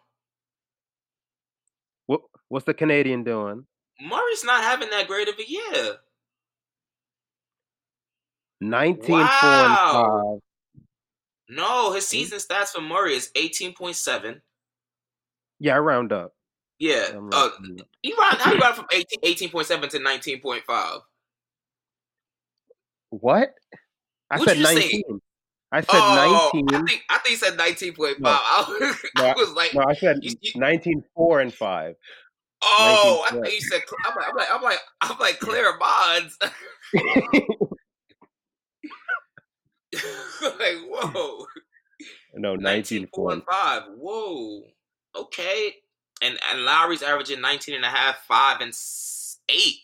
What 2.06 2.20
what's 2.46 2.64
the 2.64 2.74
Canadian 2.74 3.24
doing? 3.24 3.66
Murray's 4.00 4.44
not 4.44 4.62
having 4.62 4.90
that 4.90 5.08
great 5.08 5.28
of 5.28 5.34
a 5.36 5.50
year. 5.50 5.96
Nineteen 8.60 9.18
Wow. 9.18 9.90
four. 9.92 10.40
No, 11.48 11.92
his 11.92 12.04
hmm? 12.04 12.10
season 12.10 12.38
stats 12.38 12.68
for 12.68 12.80
Murray 12.82 13.14
is 13.14 13.32
18.7. 13.34 14.42
Yeah, 15.58 15.74
I 15.74 15.78
round 15.80 16.12
up. 16.12 16.35
Yeah. 16.78 17.06
I'm 17.14 17.30
Uh, 17.32 17.48
he 18.02 18.12
ran, 18.18 18.36
how 18.36 18.52
you 18.52 18.60
ran 18.62 18.74
from 18.74 18.86
18, 18.92 19.20
18.7 19.50 19.88
to 19.90 19.98
19.5? 19.98 21.00
What? 23.10 23.54
I 24.30 24.38
What'd 24.38 24.48
said 24.48 24.56
you 24.58 24.62
nineteen. 24.64 25.20
I 25.72 25.80
said 25.80 25.88
Oh, 25.92 26.50
I 26.52 26.52
nineteen. 26.52 26.86
think 26.86 27.02
I 27.08 27.18
think 27.18 27.28
he 27.28 27.36
said 27.36 27.56
19.5. 27.56 28.18
No. 28.18 28.30
I, 28.32 28.64
was, 28.68 28.96
No, 29.16 29.24
I 29.24 29.32
was 29.34 29.52
like, 29.52 29.74
No, 29.74 29.84
I 29.86 29.94
said 29.94 30.18
You- 30.22 30.34
you- 30.42 30.52
nineteen 30.60 31.02
four 31.14 31.40
and 31.40 31.54
five. 31.54 31.94
oh, 32.62 33.24
I 33.26 33.30
19.5. 33.36 33.38
thought 33.42 33.52
you 33.52 33.60
said. 33.60 33.82
I'm 34.06 34.14
like, 34.16 34.26
I'm 34.28 34.36
like, 34.36 34.48
I'm 34.50 34.62
like, 34.62 34.78
I'm 35.02 35.18
like 35.18 35.38
Clara 35.40 35.78
Bonds. 35.78 36.38
like, 40.42 40.76
whoa. 40.88 41.46
no, 42.34 42.56
nineteen 42.56 43.06
19.4 43.14 43.32
and 43.32 43.42
5. 43.44 43.82
Whoa. 43.96 44.62
Okay. 45.14 45.74
And 46.22 46.38
and 46.50 46.64
Lowry's 46.64 47.02
averaging 47.02 47.40
19 47.40 47.74
and 47.74 47.84
a 47.84 47.88
half, 47.88 48.24
5 48.26 48.60
and 48.60 48.72
8. 49.48 49.74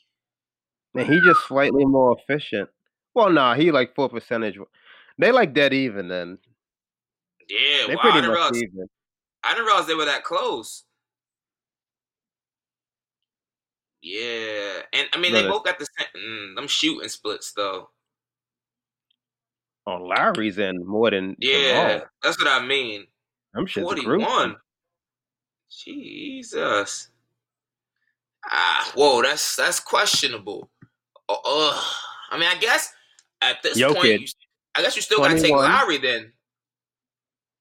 And 0.94 1.06
he 1.06 1.20
just 1.20 1.46
slightly 1.46 1.84
more 1.84 2.16
efficient. 2.18 2.68
Well, 3.14 3.30
nah, 3.30 3.54
he 3.54 3.70
like 3.70 3.94
four 3.94 4.08
percentage. 4.08 4.58
They 5.18 5.32
like 5.32 5.52
dead 5.54 5.74
even 5.74 6.08
then. 6.08 6.38
Yeah, 7.48 7.86
They 7.88 7.94
I 7.94 8.00
pretty 8.00 8.16
didn't, 8.20 8.30
much 8.30 8.36
realize, 8.36 8.62
even. 8.62 8.86
I 9.44 9.50
didn't 9.52 9.66
realize 9.66 9.86
they 9.86 9.94
were 9.94 10.04
that 10.06 10.24
close. 10.24 10.84
Yeah, 14.00 14.82
and 14.92 15.08
I 15.12 15.18
mean 15.18 15.32
they 15.32 15.42
both 15.46 15.64
got 15.64 15.78
the 15.78 15.86
same. 15.98 16.08
Mm, 16.16 16.56
them 16.56 16.66
shooting 16.66 17.08
splits 17.08 17.52
though. 17.52 17.90
Oh, 19.86 19.96
Lowry's 19.96 20.58
in 20.58 20.84
more 20.86 21.10
than 21.10 21.36
Yeah, 21.38 22.00
that's 22.22 22.38
what 22.38 22.48
I 22.48 22.64
mean. 22.64 23.06
I'm 23.54 23.66
shit's 23.66 23.84
Forty-one. 23.84 24.56
Jesus. 25.78 27.08
Ah, 28.44 28.90
whoa, 28.94 29.22
that's 29.22 29.56
that's 29.56 29.80
questionable. 29.80 30.70
Uh, 31.28 31.34
uh, 31.44 31.82
I 32.30 32.38
mean, 32.38 32.48
I 32.48 32.56
guess 32.58 32.92
at 33.40 33.62
this 33.62 33.80
point, 33.80 34.20
you, 34.20 34.26
I 34.74 34.82
guess 34.82 34.96
you 34.96 35.02
still 35.02 35.18
gotta 35.18 35.34
take 35.34 35.50
21. 35.50 35.64
Lowry 35.64 35.98
then. 35.98 36.32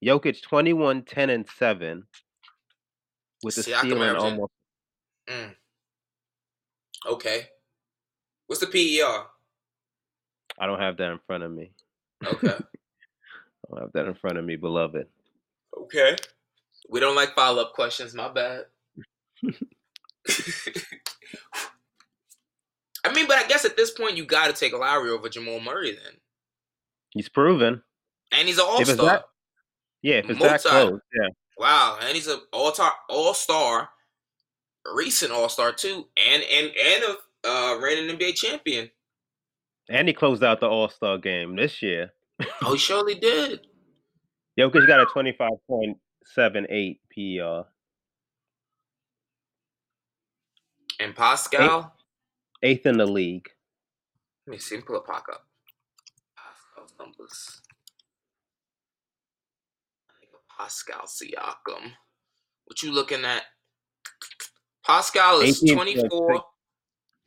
Jokic 0.04 0.42
21, 0.42 1.04
10, 1.04 1.30
and 1.30 1.46
7 1.58 2.04
with 3.44 3.56
the 3.56 3.62
Siakam 3.62 3.80
steal 3.80 4.02
and 4.02 4.18
almost. 4.18 4.52
Mm. 5.30 5.56
Okay. 7.08 7.48
What's 8.48 8.62
the 8.62 8.68
PER? 8.68 9.26
I 10.60 10.66
don't 10.66 10.80
have 10.80 10.98
that 10.98 11.12
in 11.12 11.20
front 11.26 11.44
of 11.44 11.52
me. 11.52 11.72
Okay. 12.26 12.48
I 12.48 13.70
don't 13.70 13.82
have 13.82 13.94
that 13.94 14.06
in 14.08 14.16
front 14.16 14.38
of 14.38 14.46
me, 14.46 14.56
beloved. 14.56 15.08
Okay. 15.78 16.16
We 16.90 17.00
don't 17.00 17.16
like 17.16 17.36
follow 17.36 17.62
up 17.64 17.74
questions. 17.74 18.14
My 18.14 18.30
bad. 18.30 18.66
I 23.04 23.14
mean, 23.14 23.28
but 23.28 23.38
I 23.38 23.48
guess 23.48 23.66
at 23.66 23.76
this 23.78 23.92
point 23.92 24.18
you 24.18 24.26
got 24.26 24.48
to 24.48 24.54
take 24.54 24.74
Lowry 24.74 25.10
over 25.10 25.28
Jamal 25.30 25.60
Murray 25.60 25.92
then, 25.92 26.14
He's 27.12 27.30
proven. 27.30 27.82
and 28.32 28.48
he's 28.48 28.60
an 28.60 28.66
all 28.68 28.86
star. 28.86 29.24
Yeah, 30.04 30.16
if 30.18 30.30
it's 30.30 30.40
that 30.40 30.62
close, 30.62 31.00
yeah. 31.16 31.30
Wow, 31.58 31.98
and 32.02 32.16
he's 32.16 32.28
an 32.28 32.40
all 32.54 32.74
star, 32.74 32.94
all 33.10 33.34
star, 33.34 33.90
recent 34.94 35.32
all 35.32 35.50
star 35.50 35.72
too, 35.72 36.08
and 36.30 36.44
and 36.44 36.68
and 36.68 37.04
a 37.04 37.16
uh, 37.48 37.78
reigning 37.80 38.16
NBA 38.18 38.36
champion. 38.36 38.90
And 39.90 40.08
he 40.08 40.14
closed 40.14 40.44
out 40.44 40.60
the 40.60 40.68
All 40.68 40.90
Star 40.90 41.18
game 41.18 41.56
this 41.56 41.82
year. 41.82 42.14
Oh, 42.62 42.74
he 42.74 42.78
surely 42.78 43.16
did. 43.16 43.68
Jokic 44.60 44.88
got 44.88 45.00
a 45.00 45.06
25.78 46.38 47.00
PER. 47.14 47.66
And 51.00 51.16
Pascal. 51.16 51.94
Eighth 52.64 52.86
in 52.86 52.98
the 52.98 53.06
league. 53.06 53.50
Let 54.46 54.52
me 54.52 54.58
see. 54.60 54.80
Pull 54.82 54.98
up 54.98 55.08
Pac 55.08 55.24
up. 55.32 55.48
Pascal's 56.38 56.94
numbers. 57.00 57.62
Pascal 60.58 61.08
Siakam. 61.08 61.92
What 62.66 62.84
you 62.84 62.92
looking 62.92 63.26
at? 63.26 63.44
Pascal 64.86 65.42
is 65.42 65.62
18.6. 65.64 65.74
24, 65.74 66.44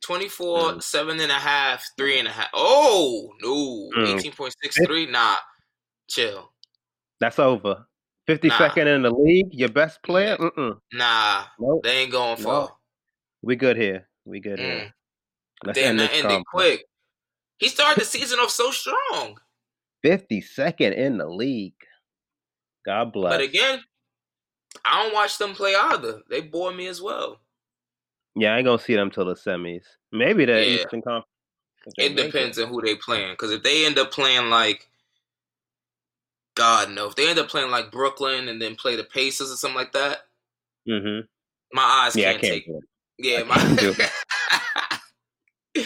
24, 0.05 0.59
Mm. 0.59 0.83
seven 0.83 1.19
and 1.19 1.31
a 1.31 1.35
half, 1.35 1.85
three 1.97 2.19
and 2.19 2.27
a 2.27 2.31
half. 2.31 2.49
Oh, 2.53 3.33
no. 3.41 3.89
Mm. 3.99 4.13
18.63. 4.15 5.07
Nah. 5.11 5.35
Chill. 6.09 6.53
That's 7.19 7.39
over. 7.39 7.87
52nd 8.27 8.87
in 8.95 9.01
the 9.03 9.11
league. 9.11 9.53
Your 9.53 9.69
best 9.69 10.01
player? 10.03 10.37
Mm-mm. 10.37 10.77
Nah. 10.93 11.43
Nope. 11.59 11.83
They 11.83 11.97
ain't 11.99 12.11
going 12.11 12.37
far. 12.37 12.75
We 13.41 13.55
good 13.55 13.77
here. 13.77 14.07
We 14.25 14.39
good 14.39 14.59
Mm. 14.59 14.63
here. 14.63 14.95
Let's 15.63 15.79
Damn, 15.79 15.91
end 15.91 15.99
that 15.99 16.13
ended 16.13 16.43
quick. 16.45 16.85
He 17.57 17.69
started 17.69 18.01
the 18.01 18.05
season 18.05 18.39
off 18.39 18.49
so 18.49 18.71
strong. 18.71 19.39
52nd 20.03 20.93
in 20.93 21.17
the 21.17 21.27
league. 21.27 21.73
God 22.85 23.13
bless. 23.13 23.33
But 23.33 23.41
again, 23.41 23.81
I 24.83 25.03
don't 25.03 25.13
watch 25.13 25.37
them 25.37 25.53
play 25.53 25.73
either. 25.75 26.21
They 26.29 26.41
bore 26.41 26.73
me 26.73 26.87
as 26.87 27.01
well. 27.01 27.39
Yeah, 28.35 28.53
I 28.53 28.57
ain't 28.57 28.65
gonna 28.65 28.77
see 28.79 28.95
them 28.95 29.09
till 29.09 29.25
the 29.25 29.35
semis. 29.35 29.83
Maybe 30.11 30.45
the 30.45 30.53
Yeah. 30.53 30.83
Eastern 30.83 31.01
Conference. 31.01 31.27
It 31.97 32.15
depends 32.15 32.59
on 32.59 32.67
who 32.69 32.81
they 32.81 32.95
playing. 32.95 33.33
Because 33.33 33.51
if 33.51 33.63
they 33.63 33.85
end 33.85 33.97
up 33.97 34.11
playing 34.11 34.49
like, 34.49 34.89
God 36.55 36.91
no, 36.91 37.07
if 37.07 37.15
they 37.15 37.29
end 37.29 37.39
up 37.39 37.49
playing 37.49 37.71
like 37.71 37.91
Brooklyn 37.91 38.47
and 38.47 38.61
then 38.61 38.75
play 38.75 38.95
the 38.95 39.03
Pacers 39.03 39.51
or 39.51 39.55
something 39.55 39.77
like 39.77 39.91
that, 39.93 40.19
hmm 40.87 41.19
my 41.73 41.81
eyes 42.05 42.15
Yeah, 42.15 42.31
can't, 42.31 42.41
can't 42.41 42.53
take. 42.53 42.67
it. 42.67 42.83
Yeah, 43.17 43.41
I 43.41 43.43
my. 43.43 44.19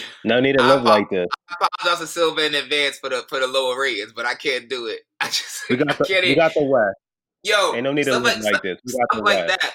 No 0.24 0.38
need 0.38 0.52
to 0.58 0.62
I 0.62 0.74
like 0.74 1.10
this. 1.10 1.26
I 1.48 1.54
apologize 1.60 2.00
to 2.00 2.06
Silver 2.06 2.42
in 2.42 2.54
advance 2.54 2.98
for 2.98 3.08
the 3.08 3.24
for 3.28 3.40
the 3.40 3.46
lower 3.46 3.80
ratings, 3.80 4.12
but 4.12 4.26
I 4.26 4.34
can't 4.34 4.68
do 4.68 4.86
it. 4.86 5.00
I 5.20 5.26
just 5.26 5.68
We 5.68 5.76
got 5.76 5.88
I 5.88 5.94
the 5.94 6.20
we 6.22 6.34
got 6.34 6.52
the 6.54 6.62
West. 6.62 6.96
yo. 7.42 7.74
Ain't 7.74 7.84
no 7.84 7.92
need 7.92 8.04
to 8.04 8.12
stuff 8.12 8.22
live 8.22 8.40
like, 8.40 8.62
this. 8.62 8.78
We 8.84 8.92
got 8.92 9.08
the 9.12 9.22
like 9.22 9.46
West. 9.46 9.60
that. 9.60 9.72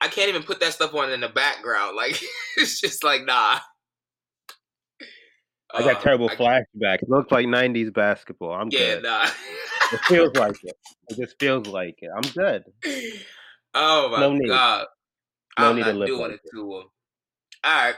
I 0.00 0.08
can't 0.08 0.28
even 0.28 0.42
put 0.42 0.60
that 0.60 0.74
stuff 0.74 0.94
on 0.94 1.10
in 1.10 1.20
the 1.20 1.28
background. 1.28 1.96
Like 1.96 2.22
it's 2.56 2.80
just 2.80 3.02
like 3.02 3.24
nah. 3.24 3.58
I 5.74 5.80
got 5.82 5.96
Uh, 5.96 6.00
terrible 6.00 6.30
I- 6.30 6.36
flashbacks. 6.36 7.02
It 7.02 7.08
looks 7.08 7.30
like 7.32 7.46
'90s 7.46 7.92
basketball. 7.92 8.52
I'm 8.52 8.68
Yeah, 8.70 8.94
good. 8.96 9.02
nah. 9.04 9.28
It 9.92 10.00
feels 10.06 10.34
like 10.36 10.56
it. 10.64 10.76
It 11.08 11.16
just 11.16 11.38
feels 11.38 11.66
like 11.66 11.96
it. 12.02 12.10
I'm 12.14 12.30
good. 12.32 12.64
oh 13.74 14.08
my 14.10 14.20
No 14.20 14.32
need. 14.32 14.48
god. 14.48 14.86
No 15.58 15.70
I'm 15.70 15.76
need 15.76 15.82
to 15.84 15.88
not 15.92 15.96
live 15.98 16.06
doing 16.08 16.20
like 16.22 16.30
it 16.32 16.40
to 16.52 16.60
him. 16.60 16.84
All 17.64 17.84
right. 17.84 17.94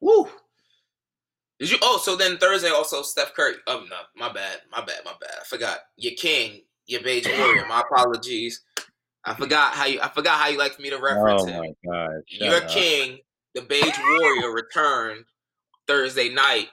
Woo. 0.00 0.28
Did 1.58 1.70
you? 1.72 1.78
Oh, 1.82 1.98
so 2.02 2.16
then 2.16 2.36
Thursday 2.38 2.70
also 2.70 3.02
Steph 3.02 3.34
Curry. 3.34 3.54
Oh 3.66 3.84
no, 3.88 3.96
my 4.16 4.32
bad, 4.32 4.60
my 4.70 4.78
bad, 4.84 5.00
my 5.04 5.12
bad. 5.20 5.30
I 5.40 5.44
forgot 5.44 5.78
your 5.96 6.12
king, 6.16 6.62
your 6.86 7.02
beige 7.02 7.26
warrior. 7.38 7.66
My 7.66 7.80
apologies. 7.80 8.62
I 9.24 9.34
forgot 9.34 9.74
how 9.74 9.86
you. 9.86 10.00
I 10.00 10.08
forgot 10.08 10.38
how 10.40 10.48
you 10.48 10.58
like 10.58 10.78
me 10.78 10.90
to 10.90 10.98
reference 10.98 11.42
Oh 11.42 11.46
him. 11.46 11.60
my 11.60 11.90
god. 11.92 12.20
Your 12.28 12.56
up. 12.62 12.68
king, 12.68 13.18
the 13.54 13.62
beige 13.62 13.98
warrior, 14.20 14.52
returned 14.52 15.24
Thursday 15.88 16.28
night 16.28 16.68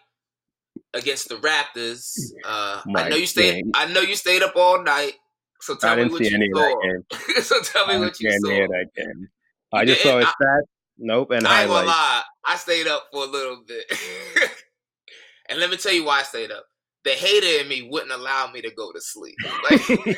against 0.93 1.29
the 1.29 1.35
Raptors. 1.35 2.15
Uh, 2.43 2.81
I 2.95 3.09
know 3.09 3.15
you 3.15 3.25
stayed. 3.25 3.65
I 3.73 3.87
know 3.91 4.01
you 4.01 4.15
stayed 4.15 4.43
up 4.43 4.55
all 4.55 4.83
night. 4.83 5.13
So 5.61 5.73
I 5.73 5.77
tell 5.77 5.95
me 5.95 6.03
didn't 6.03 6.11
what 6.13 6.25
see 6.25 6.37
you 6.37 6.55
saw. 6.55 7.41
so 7.41 7.61
tell 7.61 7.87
me 7.87 7.95
I 7.95 7.99
what 7.99 8.19
you 8.19 8.31
saw. 8.31 8.49
any 8.49 8.67
that 8.67 8.87
game. 8.95 9.29
I 9.73 9.81
You 9.81 9.87
just 9.87 10.03
saw 10.03 10.19
his 10.19 10.27
stats. 10.27 10.61
Nope, 10.97 11.31
and 11.31 11.45
I 11.47 11.61
ain't 11.61 11.69
gonna 11.69 11.87
lie. 11.87 12.21
I 12.45 12.55
stayed 12.55 12.87
up 12.87 13.07
for 13.11 13.23
a 13.23 13.27
little 13.27 13.63
bit. 13.67 13.85
and 15.49 15.59
let 15.59 15.69
me 15.69 15.77
tell 15.77 15.93
you 15.93 16.05
why 16.05 16.19
I 16.19 16.23
stayed 16.23 16.51
up. 16.51 16.65
The 17.03 17.11
hater 17.11 17.61
in 17.61 17.67
me 17.67 17.87
wouldn't 17.91 18.11
allow 18.11 18.49
me 18.51 18.61
to 18.61 18.71
go 18.71 18.91
to 18.91 19.01
sleep. 19.01 19.35
Like 19.69 19.81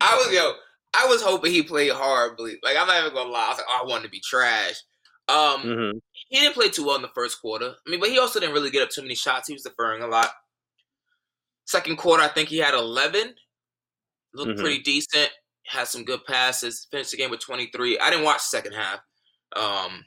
I 0.00 0.16
was 0.16 0.32
yo, 0.32 0.52
I 0.94 1.06
was 1.06 1.22
hoping 1.22 1.52
he 1.52 1.62
played 1.62 1.92
horribly. 1.92 2.58
Like 2.62 2.76
I'm 2.76 2.86
not 2.86 3.00
even 3.00 3.14
gonna 3.14 3.30
lie. 3.30 3.46
I 3.46 3.48
was 3.48 3.58
like, 3.58 3.66
oh, 3.68 3.80
I 3.82 3.86
wanted 3.88 4.04
to 4.04 4.10
be 4.10 4.20
trash. 4.20 4.74
Um 5.28 5.62
hmm 5.62 5.98
he 6.28 6.40
didn't 6.40 6.54
play 6.54 6.68
too 6.68 6.86
well 6.86 6.96
in 6.96 7.02
the 7.02 7.08
first 7.14 7.40
quarter. 7.40 7.74
I 7.86 7.90
mean, 7.90 8.00
but 8.00 8.08
he 8.10 8.18
also 8.18 8.40
didn't 8.40 8.54
really 8.54 8.70
get 8.70 8.82
up 8.82 8.90
too 8.90 9.02
many 9.02 9.14
shots. 9.14 9.48
He 9.48 9.54
was 9.54 9.62
deferring 9.62 10.02
a 10.02 10.06
lot. 10.06 10.30
Second 11.66 11.96
quarter, 11.96 12.22
I 12.22 12.28
think 12.28 12.48
he 12.48 12.58
had 12.58 12.74
11. 12.74 13.34
Looked 14.34 14.58
Mhm. 14.58 14.60
pretty 14.60 14.78
decent. 14.82 15.32
Had 15.66 15.88
some 15.88 16.04
good 16.04 16.24
passes. 16.24 16.86
Finished 16.90 17.12
the 17.12 17.16
game 17.18 17.30
with 17.30 17.40
23. 17.40 17.98
I 17.98 18.10
didn't 18.10 18.24
watch 18.24 18.38
the 18.38 18.44
second 18.56 18.72
half, 18.74 19.00
um, 19.56 20.04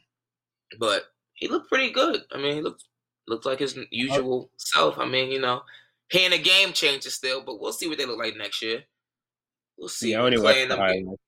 but 0.80 1.13
he 1.36 1.47
looked 1.47 1.69
pretty 1.69 1.91
good. 1.91 2.23
I 2.32 2.38
mean, 2.38 2.56
he 2.56 2.62
looked 2.62 2.86
looked 3.28 3.45
like 3.45 3.60
his 3.60 3.78
usual 3.91 4.51
self. 4.58 4.97
I 4.99 5.06
mean, 5.06 5.32
you 5.32 5.39
know, 5.39 5.63
he 6.10 6.19
ain't 6.19 6.32
the 6.34 6.39
game 6.39 6.73
changer 6.73 7.10
still, 7.12 7.41
but 7.43 7.60
we'll 7.60 7.73
see 7.73 7.88
what 7.88 7.97
they 7.97 8.06
look 8.06 8.19
like 8.19 8.36
next 8.36 8.62
year. 8.62 8.86
We'll 9.78 9.89
see. 9.89 10.12
Yeah, 10.12 10.21
I 10.21 10.23
only 10.25 10.39
watched 10.39 10.67
the 10.69 10.78
highlights. 10.78 11.21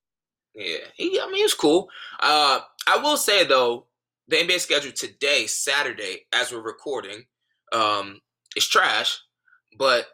Yeah, 0.58 0.78
he. 0.96 1.20
I 1.22 1.28
mean, 1.28 1.36
he 1.38 1.44
was 1.44 1.54
cool. 1.54 1.88
Uh, 2.20 2.60
I 2.88 2.98
will 2.98 3.16
say 3.18 3.46
though, 3.46 3.86
the 4.28 4.38
NBA 4.38 4.60
schedule 4.60 4.92
today, 4.92 5.46
Saturday, 5.46 6.26
as 6.34 6.52
we're 6.52 6.62
recording, 6.62 7.24
um, 7.74 8.20
is 8.56 8.68
trash. 8.68 9.20
But 9.78 10.08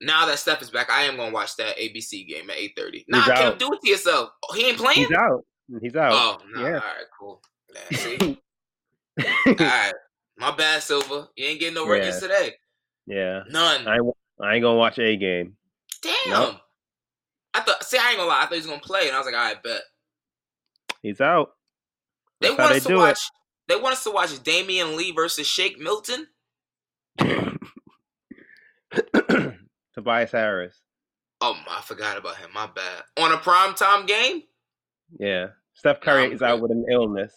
now 0.00 0.24
that 0.26 0.38
Steph 0.38 0.62
is 0.62 0.70
back, 0.70 0.88
I 0.90 1.02
am 1.02 1.16
gonna 1.16 1.32
watch 1.32 1.56
that 1.56 1.76
ABC 1.78 2.26
game 2.28 2.48
at 2.48 2.56
eight 2.56 2.72
thirty. 2.76 3.04
Nah, 3.08 3.18
He's 3.22 3.26
Kim, 3.26 3.36
out. 3.48 3.58
do 3.58 3.72
it 3.72 3.80
to 3.82 3.90
yourself. 3.90 4.30
Oh, 4.48 4.54
he 4.54 4.68
ain't 4.68 4.78
playing. 4.78 4.98
He's 5.08 5.10
out. 5.12 5.44
He's 5.82 5.96
out. 5.96 6.12
Oh, 6.12 6.38
no. 6.54 6.60
Yeah. 6.62 6.66
All 6.68 6.72
right, 6.74 7.06
cool. 7.18 7.42
Yeah, 9.18 9.24
all 9.48 9.54
right, 9.56 9.92
my 10.38 10.54
bad, 10.54 10.80
Silver. 10.82 11.26
You 11.36 11.46
ain't 11.46 11.58
getting 11.58 11.74
no 11.74 11.86
ratings 11.88 12.14
Yeah. 12.22 12.28
today. 12.28 12.54
yeah. 13.08 13.40
None. 13.50 13.88
I, 13.88 13.96
ain't- 13.96 14.16
I 14.40 14.54
ain't 14.54 14.62
gonna 14.62 14.78
watch 14.78 14.98
a 15.00 15.16
game. 15.16 15.56
Damn. 16.02 16.14
Nope. 16.30 16.56
I 17.58 17.64
thought. 17.64 17.84
See, 17.84 17.98
I 17.98 18.08
ain't 18.10 18.16
gonna 18.18 18.28
lie. 18.28 18.38
I 18.38 18.42
thought 18.42 18.52
he 18.52 18.58
was 18.58 18.66
gonna 18.66 18.80
play, 18.80 19.06
and 19.08 19.16
I 19.16 19.18
was 19.18 19.26
like, 19.26 19.34
all 19.34 19.44
right, 19.44 19.62
bet. 19.62 19.82
He's 21.02 21.20
out. 21.20 21.50
They 22.40 22.48
That's 22.48 22.58
how 22.58 22.64
want 22.64 22.72
they 22.72 22.76
us 22.78 22.82
to 22.84 22.88
do 22.88 22.94
it. 22.94 22.98
watch. 22.98 23.20
They 23.68 23.76
want 23.76 23.92
us 23.92 24.04
to 24.04 24.10
watch 24.10 24.30
Damion 24.42 24.96
Lee 24.96 25.12
versus 25.12 25.46
Shake 25.46 25.78
Milton. 25.78 26.26
Tobias 29.94 30.32
Harris. 30.32 30.76
Oh, 31.40 31.56
I 31.68 31.80
forgot 31.82 32.16
about 32.16 32.36
him. 32.36 32.50
My 32.54 32.66
bad. 32.66 33.02
On 33.18 33.32
a 33.32 33.36
primetime 33.36 34.06
game? 34.06 34.42
Yeah. 35.18 35.48
Steph 35.74 36.00
Curry 36.00 36.32
is 36.32 36.42
out 36.42 36.60
with 36.60 36.70
an 36.72 36.84
illness. 36.90 37.32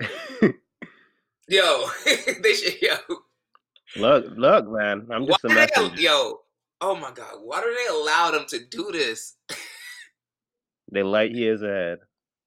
Yo, 1.48 1.86
they 2.42 2.54
should. 2.54 2.80
Yo, 2.82 2.94
look, 3.96 4.26
look, 4.36 4.68
man. 4.68 5.06
I'm 5.10 5.22
why 5.22 5.28
just 5.28 5.44
a 5.44 5.48
do 5.48 5.54
messenger. 5.54 6.00
Yo, 6.00 6.40
oh 6.80 6.94
my 6.96 7.10
God, 7.12 7.34
why 7.42 7.60
do 7.60 7.74
they 7.74 7.86
allow 7.94 8.30
them 8.30 8.44
to 8.48 8.58
do 8.70 8.90
this? 8.92 9.34
They 10.92 11.02
light 11.02 11.30
years 11.32 11.62
ahead. 11.62 11.98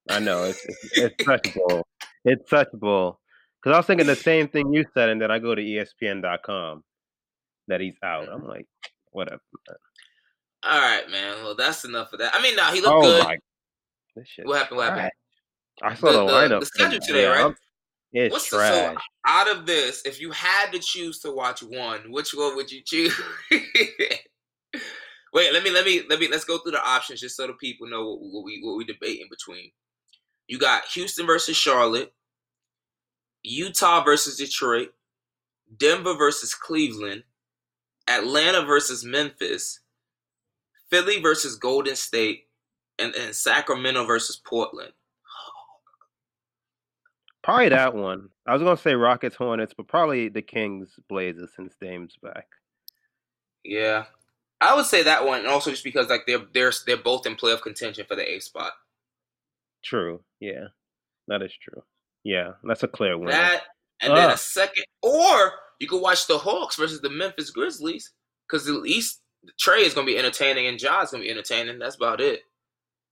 I 0.09 0.19
know 0.19 0.43
it's 0.43 0.63
it's, 0.65 0.97
it's 0.97 1.25
such 1.25 1.53
bull. 1.53 1.87
It's 2.25 2.49
such 2.49 2.69
bull. 2.73 3.19
Because 3.61 3.75
I 3.75 3.79
was 3.79 3.85
thinking 3.87 4.07
the 4.07 4.15
same 4.15 4.47
thing 4.47 4.73
you 4.73 4.85
said, 4.93 5.09
and 5.09 5.21
then 5.21 5.31
I 5.31 5.39
go 5.39 5.53
to 5.53 5.61
ESPN.com 5.61 6.83
that 7.67 7.81
he's 7.81 7.97
out. 8.03 8.29
I'm 8.31 8.47
like, 8.47 8.65
whatever. 9.11 9.41
All 10.63 10.79
right, 10.79 11.09
man. 11.09 11.43
Well, 11.43 11.55
that's 11.55 11.83
enough 11.85 12.13
of 12.13 12.19
that. 12.19 12.33
I 12.33 12.41
mean, 12.41 12.55
nah, 12.55 12.71
he 12.71 12.79
looked 12.81 12.93
Oh 12.95 13.01
good. 13.01 13.23
my, 13.23 13.37
this 14.15 14.27
shit. 14.27 14.45
What 14.47 14.59
happened? 14.59 14.77
What 14.77 14.89
happened? 14.89 15.11
I 15.83 15.95
saw 15.95 16.11
The- 16.11 16.19
the, 16.19 16.25
the- 16.25 16.31
lineup. 16.31 16.59
the 16.61 16.65
schedule 16.65 16.99
today, 17.01 17.25
right? 17.27 17.41
I'm- 17.41 17.55
It's 18.11 18.31
What's 18.33 18.49
the- 18.49 18.57
so- 18.57 18.95
Out 19.25 19.49
of 19.49 19.65
this, 19.65 20.01
if 20.05 20.19
you 20.19 20.31
had 20.31 20.71
to 20.71 20.79
choose 20.79 21.19
to 21.19 21.31
watch 21.31 21.61
one, 21.61 22.11
which 22.11 22.31
one 22.33 22.55
would 22.55 22.71
you 22.71 22.81
choose? 22.83 23.13
Wait, 25.31 25.53
let 25.53 25.63
me 25.63 25.69
let 25.69 25.85
me 25.85 26.01
let 26.09 26.19
me 26.19 26.27
let's 26.27 26.45
go 26.45 26.57
through 26.57 26.71
the 26.71 26.83
options 26.83 27.19
just 27.21 27.37
so 27.37 27.45
the 27.45 27.53
people 27.53 27.87
know 27.87 28.03
what, 28.09 28.19
what 28.19 28.43
we 28.43 28.59
what 28.63 28.77
we 28.77 28.83
debate 28.85 29.19
in 29.21 29.27
between. 29.29 29.71
You 30.47 30.57
got 30.57 30.85
Houston 30.85 31.27
versus 31.27 31.55
Charlotte, 31.55 32.11
Utah 33.43 34.03
versus 34.03 34.37
Detroit, 34.37 34.89
Denver 35.77 36.15
versus 36.15 36.55
Cleveland, 36.55 37.23
Atlanta 38.07 38.63
versus 38.65 39.05
Memphis, 39.05 39.81
Philly 40.89 41.21
versus 41.21 41.55
Golden 41.57 41.95
State, 41.95 42.45
and, 42.97 43.13
and 43.13 43.35
Sacramento 43.35 44.05
versus 44.05 44.41
Portland. 44.43 44.93
Probably 47.49 47.69
that 47.69 47.95
one. 47.95 48.29
I 48.45 48.53
was 48.53 48.61
gonna 48.61 48.77
say 48.77 48.93
Rockets, 48.93 49.35
Hornets, 49.35 49.73
but 49.75 49.87
probably 49.87 50.29
the 50.29 50.43
Kings, 50.43 50.99
Blazers 51.09 51.49
since 51.55 51.73
Dame's 51.81 52.15
back. 52.21 52.45
Yeah, 53.63 54.05
I 54.61 54.75
would 54.75 54.85
say 54.85 55.01
that 55.01 55.25
one, 55.25 55.39
and 55.39 55.47
also 55.47 55.71
just 55.71 55.83
because 55.83 56.09
like 56.09 56.27
they're 56.27 56.45
they're 56.53 56.71
they're 56.85 56.97
both 56.97 57.25
in 57.25 57.35
playoff 57.35 57.63
contention 57.63 58.05
for 58.07 58.15
the 58.15 58.35
A 58.35 58.39
spot. 58.39 58.73
True. 59.83 60.21
Yeah, 60.39 60.67
that 61.27 61.41
is 61.41 61.51
true. 61.59 61.81
Yeah, 62.23 62.51
that's 62.63 62.83
a 62.83 62.87
clear 62.87 63.17
winner. 63.17 63.31
That 63.31 63.63
and 63.99 64.15
then 64.15 64.29
a 64.29 64.37
second, 64.37 64.85
or 65.01 65.53
you 65.79 65.87
could 65.87 66.03
watch 66.03 66.27
the 66.27 66.37
Hawks 66.37 66.75
versus 66.75 67.01
the 67.01 67.09
Memphis 67.09 67.49
Grizzlies 67.49 68.11
because 68.47 68.67
at 68.67 68.75
least 68.75 69.21
Trae 69.59 69.81
is 69.81 69.95
gonna 69.95 70.05
be 70.05 70.19
entertaining 70.19 70.67
and 70.67 70.77
John's 70.77 71.09
gonna 71.09 71.23
be 71.23 71.31
entertaining. 71.31 71.79
That's 71.79 71.95
about 71.95 72.21
it. 72.21 72.41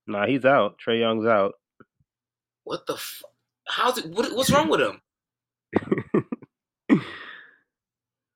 Nah, 0.06 0.28
he's 0.28 0.46
out. 0.46 0.78
Trae 0.78 1.00
Young's 1.00 1.26
out. 1.26 1.56
What 2.66 2.86
the? 2.86 2.94
F- 2.94 3.24
How's 3.68 3.98
it? 3.98 4.06
What, 4.08 4.34
what's 4.36 4.52
wrong 4.52 4.70
with 4.70 4.82
him? 4.82 5.02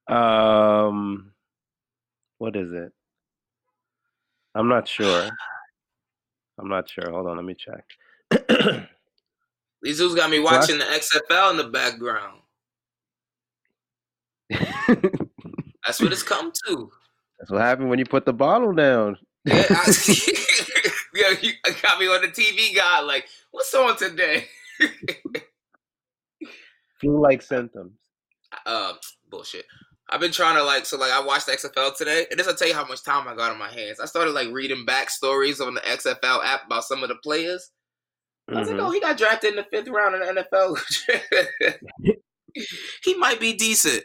um, 0.15 1.31
what 2.37 2.55
is 2.55 2.71
it? 2.73 2.91
I'm 4.53 4.67
not 4.67 4.87
sure. 4.87 5.29
I'm 6.59 6.67
not 6.67 6.89
sure. 6.89 7.09
Hold 7.09 7.27
on, 7.27 7.37
let 7.37 7.45
me 7.45 7.55
check. 7.55 7.85
These 9.81 9.97
dudes 9.97 10.15
got 10.15 10.29
me 10.29 10.39
What? 10.39 10.59
watching 10.59 10.77
the 10.77 10.85
XFL 10.85 11.51
in 11.51 11.57
the 11.57 11.63
background. 11.65 12.39
That's 15.85 16.01
what 16.01 16.11
it's 16.11 16.23
come 16.23 16.51
to. 16.67 16.91
That's 17.39 17.49
what 17.49 17.61
happened 17.61 17.89
when 17.89 17.97
you 17.97 18.05
put 18.05 18.25
the 18.25 18.33
bottle 18.33 18.73
down. 18.73 19.17
Yeah, 19.45 19.65
I, 19.69 19.91
yeah, 21.15 21.33
you 21.41 21.53
got 21.81 21.99
me 21.99 22.07
on 22.07 22.21
the 22.21 22.27
TV 22.27 22.75
guy. 22.75 22.99
Like, 22.99 23.25
what's 23.49 23.73
on 23.73 23.97
today? 23.97 24.45
Flu-like 26.99 27.41
symptoms. 27.41 27.93
uh, 28.65 28.93
bullshit. 29.29 29.65
I've 30.09 30.19
been 30.19 30.31
trying 30.33 30.55
to 30.57 30.63
like 30.63 30.85
so 30.85 30.97
like 30.97 31.11
I 31.11 31.21
watched 31.25 31.45
the 31.45 31.53
XFL 31.53 31.95
today, 31.95 32.25
and 32.29 32.37
this 32.39 32.45
will 32.45 32.53
tell 32.53 32.67
you 32.67 32.73
how 32.73 32.85
much 32.85 33.01
time 33.03 33.27
I 33.29 33.35
got 33.35 33.51
on 33.51 33.57
my 33.57 33.71
hands. 33.71 33.99
I 34.01 34.05
started 34.05 34.31
like 34.31 34.49
reading 34.51 34.85
backstories 34.85 35.65
on 35.65 35.73
the 35.73 35.79
XFL 35.81 36.43
app 36.43 36.65
about 36.65 36.83
some 36.83 37.01
of 37.01 37.07
the 37.09 37.15
players. 37.23 37.71
I 38.49 38.59
was 38.59 38.67
Mhm. 38.67 38.71
like, 38.73 38.81
oh, 38.81 38.91
he 38.91 38.99
got 38.99 39.17
drafted 39.17 39.51
in 39.51 39.55
the 39.55 39.63
fifth 39.63 39.87
round 39.87 40.15
in 40.15 40.21
the 40.35 40.43
NFL. 40.43 40.77
he 43.03 43.13
might 43.15 43.39
be 43.39 43.53
decent. 43.53 44.03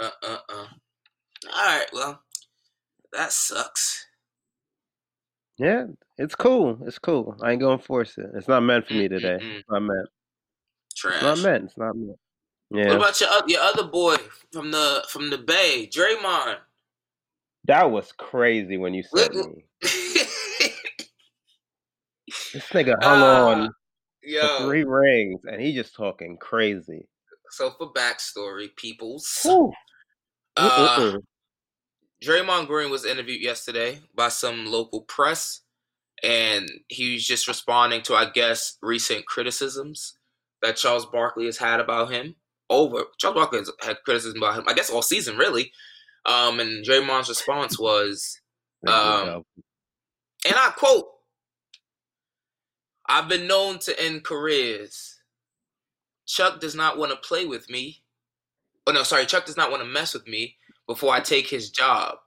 Uh 0.00 0.10
uh 0.22 0.38
uh. 0.48 0.66
All 1.54 1.66
right, 1.78 1.86
well, 1.92 2.22
that 3.12 3.32
sucks. 3.32 4.06
Yeah, 5.58 5.86
it's 6.18 6.34
cool. 6.34 6.78
It's 6.86 6.98
cool. 6.98 7.36
I 7.42 7.52
ain't 7.52 7.60
gonna 7.60 7.78
force 7.78 8.16
it. 8.18 8.26
It's 8.34 8.48
not 8.48 8.62
meant 8.62 8.86
for 8.86 8.94
me 8.94 9.08
today. 9.08 9.38
Mm-mm-mm. 9.40 9.58
It's 9.60 9.68
not 9.70 9.82
meant. 9.82 10.08
Trash. 10.96 11.14
It's 11.14 11.22
not 11.22 11.38
meant. 11.38 11.64
It's 11.64 11.78
not 11.78 11.96
meant. 11.96 12.18
Yeah. 12.70 12.88
What 12.88 12.96
about 12.96 13.20
your 13.20 13.28
your 13.46 13.60
other 13.62 13.84
boy 13.84 14.16
from 14.52 14.70
the 14.70 15.04
from 15.08 15.30
the 15.30 15.38
Bay, 15.38 15.88
Draymond? 15.92 16.56
that 17.64 17.90
was 17.90 18.12
crazy 18.12 18.76
when 18.76 18.94
you 18.94 19.02
said 19.02 19.34
me. 19.34 19.64
This 22.52 22.64
nigga 22.70 22.94
hung 23.02 23.22
Ah, 23.22 23.46
on 23.48 23.66
for 23.68 23.74
Yo, 24.22 24.58
three 24.66 24.84
rings, 24.84 25.40
and 25.44 25.60
he 25.60 25.74
just 25.74 25.94
talking 25.94 26.36
crazy. 26.38 27.06
so 27.50 27.70
for 27.70 27.92
backstory, 27.92 28.74
peoples. 28.76 29.46
Uh. 30.56 31.18
Draymond 32.24 32.66
Green 32.66 32.90
was 32.90 33.04
interviewed 33.04 33.42
yesterday 33.42 34.00
by 34.14 34.28
some 34.28 34.64
local 34.66 35.02
press, 35.02 35.60
and 36.22 36.70
he's 36.88 37.26
just 37.26 37.48
responding 37.48 38.02
to, 38.02 38.14
I 38.14 38.30
guess, 38.30 38.78
recent 38.82 39.26
criticisms 39.26 40.16
that 40.62 40.76
Charles 40.76 41.06
Barkley 41.06 41.46
has 41.46 41.58
had 41.58 41.80
about 41.80 42.10
him. 42.10 42.36
Over 42.68 43.04
Charles 43.18 43.36
Barkley 43.36 43.60
has 43.60 43.70
had 43.80 44.02
criticism 44.04 44.38
about 44.38 44.58
him, 44.58 44.64
I 44.66 44.74
guess, 44.74 44.90
all 44.90 45.02
season 45.02 45.36
really. 45.36 45.72
Um, 46.24 46.58
and 46.58 46.84
Draymond's 46.84 47.28
response 47.28 47.78
was, 47.78 48.40
um, 48.88 49.44
and 50.44 50.54
I 50.56 50.72
quote, 50.76 51.06
"I've 53.06 53.28
been 53.28 53.46
known 53.46 53.78
to 53.80 54.00
end 54.00 54.24
careers. 54.24 55.20
Chuck 56.26 56.58
does 56.58 56.74
not 56.74 56.98
want 56.98 57.12
to 57.12 57.28
play 57.28 57.46
with 57.46 57.70
me. 57.70 58.02
Oh 58.86 58.92
no, 58.92 59.04
sorry, 59.04 59.26
Chuck 59.26 59.46
does 59.46 59.56
not 59.56 59.70
want 59.70 59.82
to 59.84 59.88
mess 59.88 60.14
with 60.14 60.26
me 60.26 60.56
before 60.88 61.14
I 61.14 61.20
take 61.20 61.48
his 61.48 61.70
job." 61.70 62.18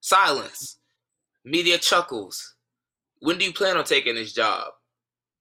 Silence. 0.00 0.77
Media 1.48 1.78
chuckles. 1.78 2.54
When 3.20 3.38
do 3.38 3.44
you 3.46 3.52
plan 3.54 3.78
on 3.78 3.84
taking 3.84 4.16
his 4.16 4.34
job? 4.34 4.72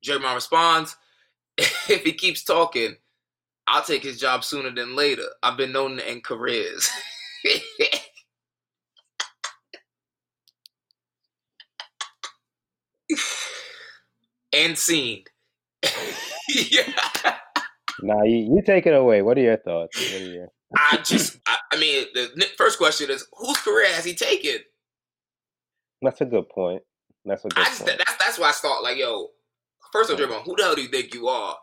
Draymond 0.06 0.36
responds, 0.36 0.96
"If 1.58 2.04
he 2.04 2.14
keeps 2.14 2.44
talking, 2.46 2.96
I'll 3.68 3.84
take 3.84 4.04
his 4.04 4.20
job 4.20 4.46
sooner 4.46 4.72
than 4.72 4.96
later. 4.96 5.28
I've 5.44 5.58
been 5.58 5.74
known 5.74 5.98
to 5.98 6.10
end 6.10 6.24
careers." 6.24 6.90
and 14.54 14.78
scene. 14.78 15.26
yeah. 16.50 16.94
Nah, 18.02 18.24
you, 18.24 18.56
you 18.56 18.62
take 18.66 18.86
it 18.86 18.94
away. 18.94 19.22
What 19.22 19.38
are 19.38 19.42
your 19.42 19.58
thoughts? 19.58 19.98
Are 20.14 20.20
your... 20.20 20.48
I 20.76 20.98
just, 21.04 21.38
I, 21.48 21.58
I 21.74 21.78
mean, 21.78 22.06
the 22.14 22.48
first 22.58 22.78
question 22.78 23.10
is, 23.10 23.28
whose 23.34 23.58
career 23.58 23.92
has 23.94 24.06
he 24.06 24.14
taken? 24.14 24.60
That's 26.02 26.22
a 26.22 26.26
good 26.26 26.50
point. 26.50 26.82
That's 27.26 27.44
a 27.46 27.50
good 27.50 27.60
I 27.60 27.66
just, 27.66 27.86
point. 27.86 27.98
that's 27.98 28.18
that's 28.18 28.40
why 28.40 28.50
I 28.50 28.54
thought 28.54 28.84
like, 28.84 28.98
yo, 28.98 29.30
first 29.92 30.10
of 30.10 30.20
all, 30.20 30.26
mm. 30.26 30.30
Draymond, 30.30 30.44
who 30.46 30.56
the 30.56 30.64
hell 30.64 30.76
do 30.76 30.82
you 30.82 30.88
think 30.88 31.14
you 31.14 31.28
are? 31.28 31.56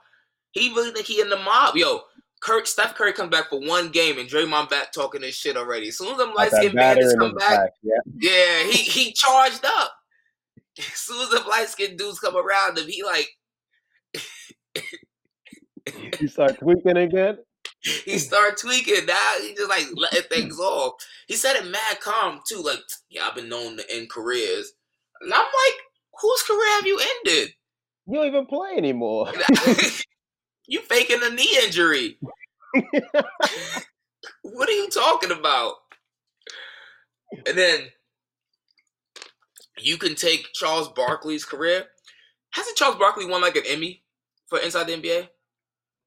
He 0.53 0.69
really 0.71 0.93
think 0.93 1.07
he 1.07 1.21
in 1.21 1.29
the 1.29 1.37
mob, 1.37 1.77
yo. 1.77 2.03
Kurt, 2.41 2.69
Steph 2.69 2.95
Curry 2.95 3.15
comes 3.15 3.31
back 3.31 3.49
for 3.49 3.59
one 3.59 3.89
game 3.89 4.19
and 4.19 4.29
Draymond 4.29 4.69
back 4.69 4.93
talking 4.93 5.23
this 5.23 5.35
shit 5.35 5.57
already. 5.57 5.89
As 5.89 5.97
soon 5.97 6.13
as 6.13 6.19
them 6.19 6.35
light 6.35 6.53
skinned 6.53 6.75
bandits 6.75 7.15
come 7.15 7.35
back, 7.35 7.59
back, 7.59 7.71
Yeah. 7.83 8.01
yeah, 8.21 8.71
he 8.71 8.83
he 8.83 9.13
charged 9.13 9.65
up. 9.65 9.93
As 10.79 10.85
soon 10.95 11.23
as 11.23 11.31
the 11.31 11.49
light 11.49 11.69
skinned 11.69 11.99
dudes 11.99 12.21
come 12.21 12.37
around 12.37 12.77
him, 12.77 12.87
he 12.87 13.03
like 13.03 13.29
he 16.19 16.27
start 16.27 16.59
tweaking 16.59 16.97
again. 16.97 17.39
he 18.05 18.19
start 18.19 18.59
tweaking. 18.59 19.07
Now 19.07 19.35
he 19.41 19.55
just 19.55 19.69
like 19.69 19.87
letting 19.95 20.23
things 20.31 20.59
off. 20.59 20.95
He 21.27 21.35
said 21.35 21.57
it 21.57 21.71
mad 21.71 22.01
calm 22.01 22.41
too. 22.49 22.63
Like, 22.63 22.79
yeah, 23.15 23.27
I've 23.29 23.35
been 23.35 23.49
known 23.49 23.77
to 23.77 23.85
end 23.91 24.11
careers. 24.11 24.73
And 25.21 25.33
I'm 25.33 25.41
like, 25.41 25.81
whose 26.21 26.43
career 26.43 26.69
have 26.77 26.87
you 26.87 27.01
ended? 27.01 27.55
You 28.07 28.15
don't 28.19 28.27
even 28.27 28.47
play 28.47 28.75
anymore. 28.77 29.33
you 30.67 30.81
faking 30.81 31.21
a 31.23 31.31
knee 31.31 31.59
injury. 31.65 32.19
what 34.43 34.69
are 34.69 34.73
you 34.73 34.91
talking 34.91 35.31
about? 35.31 35.75
And 37.47 37.57
then 37.57 37.81
you 39.79 39.97
can 39.97 40.15
take 40.15 40.53
Charles 40.53 40.89
Barkley's 40.89 41.45
career. 41.45 41.85
Hasn't 42.51 42.77
Charles 42.77 42.97
Barkley 42.97 43.27
won 43.27 43.43
like 43.43 43.57
an 43.57 43.65
Emmy 43.67 44.03
for 44.49 44.59
Inside 44.59 44.87
the 44.87 44.93
NBA? 44.93 45.29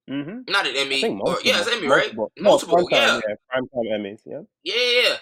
mm-hmm. 0.09 0.39
Not 0.47 0.67
an 0.67 0.75
Emmy. 0.75 1.01
Think 1.01 1.21
Or, 1.21 1.37
yeah, 1.43 1.59
it's 1.59 1.71
Emmy, 1.71 1.87
right? 1.87 2.15
Multiple. 2.15 2.31
Multiple, 2.39 2.87
no, 2.89 2.97
yeah. 2.97 3.19
yeah. 3.27 3.35
Primetime 3.51 3.99
Emmys, 3.99 4.21
yeah. 4.25 4.41
Yeah, 4.63 4.75
yeah, 4.75 5.01
yeah. 5.09 5.15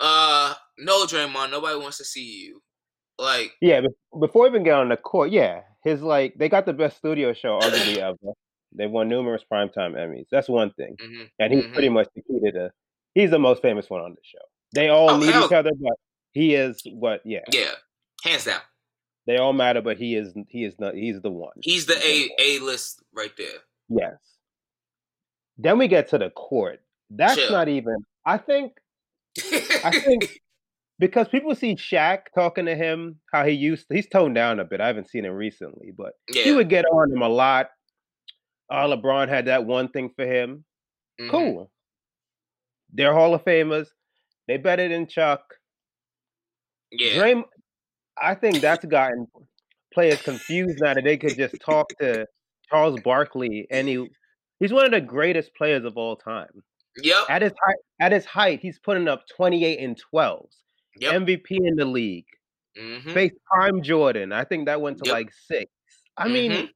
Uh, 0.00 0.54
no, 0.84 1.04
Draymond, 1.06 1.50
nobody 1.50 1.78
wants 1.78 1.98
to 1.98 2.04
see 2.04 2.24
you. 2.44 2.62
Like, 3.18 3.52
Yeah, 3.60 3.82
before 4.18 4.46
even 4.46 4.62
get 4.64 4.74
on 4.74 4.88
the 4.88 4.96
court, 4.96 5.30
yeah, 5.30 5.62
his 5.84 6.02
like 6.02 6.34
they 6.38 6.48
got 6.48 6.66
the 6.66 6.72
best 6.72 6.96
studio 6.96 7.32
show 7.32 7.58
arguably 7.60 7.96
ever. 8.08 8.32
They 8.74 8.86
won 8.86 9.08
numerous 9.08 9.44
primetime 9.50 9.94
Emmys. 9.94 10.26
That's 10.30 10.48
one 10.48 10.72
thing, 10.72 10.96
mhm. 11.00 11.28
and 11.38 11.52
he's 11.52 11.64
Mhm. 11.64 11.72
pretty 11.72 11.88
much 11.90 12.08
the 12.14 12.22
key 12.22 12.40
to 12.40 12.52
the. 12.52 12.70
He's 13.14 13.30
the 13.30 13.38
most 13.38 13.60
famous 13.60 13.90
one 13.90 14.00
on 14.00 14.12
the 14.12 14.22
show. 14.24 14.38
They 14.74 14.88
all 14.88 15.10
Oh, 15.10 15.18
need 15.18 15.28
hell- 15.30 15.44
each 15.46 15.52
other, 15.52 15.70
but 15.78 15.92
he 16.32 16.54
is 16.54 16.80
what? 16.86 17.20
Yeah, 17.26 17.40
yeah, 17.52 17.72
hands 18.24 18.46
down. 18.46 18.62
they 19.26 19.36
all 19.36 19.52
matter, 19.52 19.82
but 19.82 19.98
he 19.98 20.16
is 20.16 20.32
he 20.48 20.64
is 20.64 20.74
not 20.80 20.94
he's 20.94 21.20
the 21.20 21.30
one. 21.30 21.52
He's 21.60 21.84
the 21.86 21.98
A 22.02 22.30
A 22.38 22.58
list 22.60 23.02
right 23.14 23.32
there. 23.36 23.58
Yes. 23.90 24.14
Then 25.58 25.76
we 25.78 25.86
get 25.88 26.08
to 26.08 26.18
the 26.18 26.30
court. 26.30 26.80
That's 27.10 27.36
Chill. 27.36 27.52
not 27.52 27.68
even. 27.68 27.96
I 28.24 28.38
think. 28.38 28.72
I 29.84 29.90
think 30.00 30.40
because 31.02 31.26
people 31.26 31.52
see 31.56 31.74
Shaq 31.74 32.26
talking 32.32 32.66
to 32.66 32.76
him, 32.76 33.18
how 33.32 33.44
he 33.44 33.50
used. 33.50 33.88
to, 33.88 33.94
he's 33.96 34.06
toned 34.08 34.36
down 34.36 34.60
a 34.60 34.64
bit. 34.64 34.80
I 34.80 34.86
haven't 34.86 35.10
seen 35.10 35.24
him 35.24 35.32
recently, 35.34 35.90
but 35.96 36.12
yeah, 36.32 36.44
he 36.44 36.52
would 36.52 36.68
get 36.68 36.84
on 36.84 37.10
him 37.12 37.22
a 37.22 37.28
lot. 37.28 37.70
Uh, 38.70 38.86
LeBron 38.86 39.28
had 39.28 39.46
that 39.46 39.66
one 39.66 39.88
thing 39.88 40.10
for 40.14 40.24
him. 40.24 40.64
mhm. 41.20 41.28
Cool. 41.28 41.70
They're 42.92 43.12
Hall 43.12 43.34
of 43.34 43.44
Famers. 43.44 43.88
They 44.46 44.58
better 44.58 44.88
than 44.88 45.08
Chuck. 45.08 45.42
Yeah, 46.92 47.14
Draym, 47.20 47.42
I 48.20 48.36
think 48.36 48.60
that's 48.60 48.84
gotten 48.84 49.26
players 49.92 50.22
confused 50.22 50.78
now 50.80 50.94
that 50.94 51.02
they 51.02 51.16
could 51.16 51.36
just 51.36 51.56
talk 51.60 51.88
to 52.00 52.26
Charles 52.70 53.00
Barkley 53.00 53.66
and 53.70 53.88
he 53.88 54.08
he's 54.60 54.72
one 54.72 54.84
of 54.84 54.92
the 54.92 55.00
greatest 55.00 55.50
players 55.56 55.84
of 55.84 55.96
all 55.96 56.14
time. 56.16 56.62
yep, 57.02 57.24
At 57.28 57.42
his 57.42 57.52
height, 57.64 57.76
at 58.00 58.12
his 58.12 58.24
height, 58.24 58.60
he's 58.60 58.78
putting 58.78 59.08
up 59.08 59.24
28 59.36 59.80
and 59.80 59.98
12s. 60.14 60.54
Yep. 60.96 61.14
MVP 61.14 61.56
in 61.56 61.76
the 61.76 61.84
league. 61.84 62.26
mhm. 62.76 63.12
Face 63.12 63.32
prime 63.46 63.82
Jordan. 63.82 64.32
I 64.32 64.44
think 64.44 64.66
that 64.66 64.80
went 64.80 64.98
to 64.98 65.04
Yep. 65.06 65.12
like 65.12 65.32
six. 65.32 65.70
I 66.16 66.28
mean, 66.28 66.50
Mhm. 66.52 66.68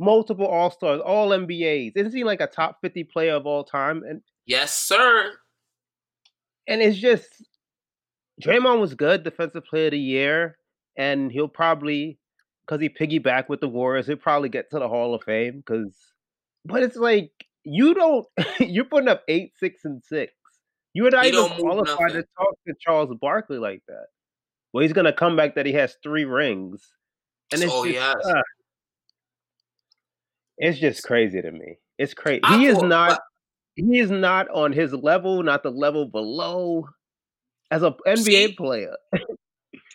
multiple 0.00 0.46
All 0.46 0.70
Stars, 0.70 1.00
all 1.00 1.30
NBAs. 1.32 1.92
Isn't 1.94 2.12
he 2.14 2.24
like 2.24 2.40
a 2.40 2.46
top 2.48 2.78
50 2.80 3.04
player 3.04 3.34
of 3.34 3.46
all 3.46 3.62
time? 3.64 4.02
And 4.02 4.22
Yes, 4.46 4.74
sir. 4.74 5.38
and 6.66 6.82
it's 6.82 6.98
just 6.98 7.28
Draymond 8.42 8.80
was 8.80 8.94
good, 8.94 9.22
defensive 9.22 9.64
player 9.64 9.86
of 9.86 9.90
the 9.92 9.98
year, 10.00 10.58
and 10.96 11.30
he'll 11.30 11.48
probably 11.48 12.18
because 12.66 12.80
he 12.80 12.88
piggyback 12.88 13.48
with 13.48 13.60
the 13.60 13.68
Warriors, 13.68 14.06
he'll 14.06 14.16
probably 14.16 14.48
get 14.48 14.70
to 14.70 14.78
the 14.78 14.88
Hall 14.88 15.14
of 15.14 15.22
Fame. 15.24 15.58
Because, 15.58 15.94
but 16.64 16.82
it's 16.82 16.96
like 16.96 17.30
you 17.64 17.94
don't, 17.94 18.26
you're 18.60 18.84
putting 18.84 19.08
up 19.08 19.22
eight, 19.28 19.52
six, 19.58 19.84
and 19.84 20.02
six. 20.02 20.32
You're 20.94 21.10
not 21.10 21.24
He 21.24 21.30
even 21.30 21.48
qualified 21.58 22.12
to 22.12 22.24
talk 22.38 22.54
to 22.66 22.74
Charles 22.80 23.14
Barkley 23.20 23.58
like 23.58 23.82
that. 23.88 24.06
Well, 24.72 24.82
he's 24.82 24.92
gonna 24.92 25.12
come 25.12 25.36
back 25.36 25.54
that 25.54 25.66
he 25.66 25.72
has 25.72 25.96
three 26.02 26.24
rings, 26.24 26.82
and 27.52 27.62
it's 27.62 27.72
he 27.84 27.92
just, 27.94 28.16
has. 28.24 28.34
uh, 28.34 28.42
it's 30.58 30.78
just 30.78 31.02
crazy 31.04 31.40
to 31.42 31.50
me. 31.50 31.78
It's 31.98 32.14
crazy. 32.14 32.40
I 32.44 32.58
He 32.58 32.66
is 32.66 32.76
thought- 32.78 32.88
not. 32.88 33.20
He 33.74 33.98
is 34.00 34.10
not 34.10 34.50
on 34.50 34.70
his 34.72 34.92
level, 34.92 35.42
not 35.42 35.62
the 35.62 35.70
level 35.70 36.04
below, 36.06 36.88
as 37.70 37.82
a 37.82 37.92
NBA 38.06 38.18
See, 38.48 38.52
player. 38.54 38.96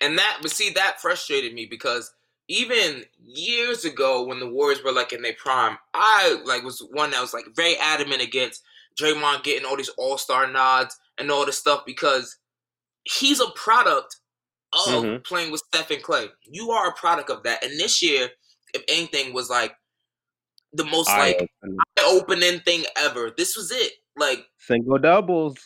And 0.01 0.17
that, 0.19 0.39
but 0.43 0.51
see, 0.51 0.69
that 0.71 0.99
frustrated 1.01 1.53
me 1.55 1.65
because 1.65 2.11
even 2.47 3.03
years 3.23 3.83
ago 3.83 4.23
when 4.25 4.39
the 4.39 4.47
Warriors 4.47 4.83
were 4.83 4.91
like 4.91 5.11
in 5.11 5.23
their 5.23 5.33
prime, 5.33 5.75
I 5.95 6.39
like 6.45 6.63
was 6.63 6.79
one 6.91 7.09
that 7.11 7.21
was 7.21 7.33
like 7.33 7.45
very 7.55 7.75
adamant 7.77 8.21
against 8.21 8.63
Draymond 8.99 9.43
getting 9.43 9.65
all 9.65 9.77
these 9.77 9.89
All 9.97 10.17
Star 10.17 10.47
nods 10.47 10.95
and 11.17 11.31
all 11.31 11.45
this 11.45 11.57
stuff 11.57 11.83
because 11.85 12.35
he's 13.03 13.39
a 13.39 13.49
product 13.55 14.15
of 14.73 15.03
Mhm. 15.03 15.23
playing 15.25 15.51
with 15.51 15.61
Steph 15.67 15.91
and 15.91 16.03
Clay. 16.03 16.29
You 16.43 16.71
are 16.71 16.89
a 16.89 16.93
product 16.93 17.29
of 17.29 17.43
that. 17.43 17.63
And 17.63 17.79
this 17.79 18.01
year, 18.01 18.29
if 18.73 18.83
anything, 18.89 19.33
was 19.33 19.49
like 19.49 19.73
the 20.73 20.83
most 20.83 21.07
like 21.07 21.37
Eye-opening. 21.37 21.77
opening 22.05 22.59
thing 22.61 22.85
ever. 22.97 23.31
This 23.35 23.55
was 23.55 23.71
it. 23.71 23.93
like 24.19 24.45
Single 24.57 24.97
doubles. 24.97 25.57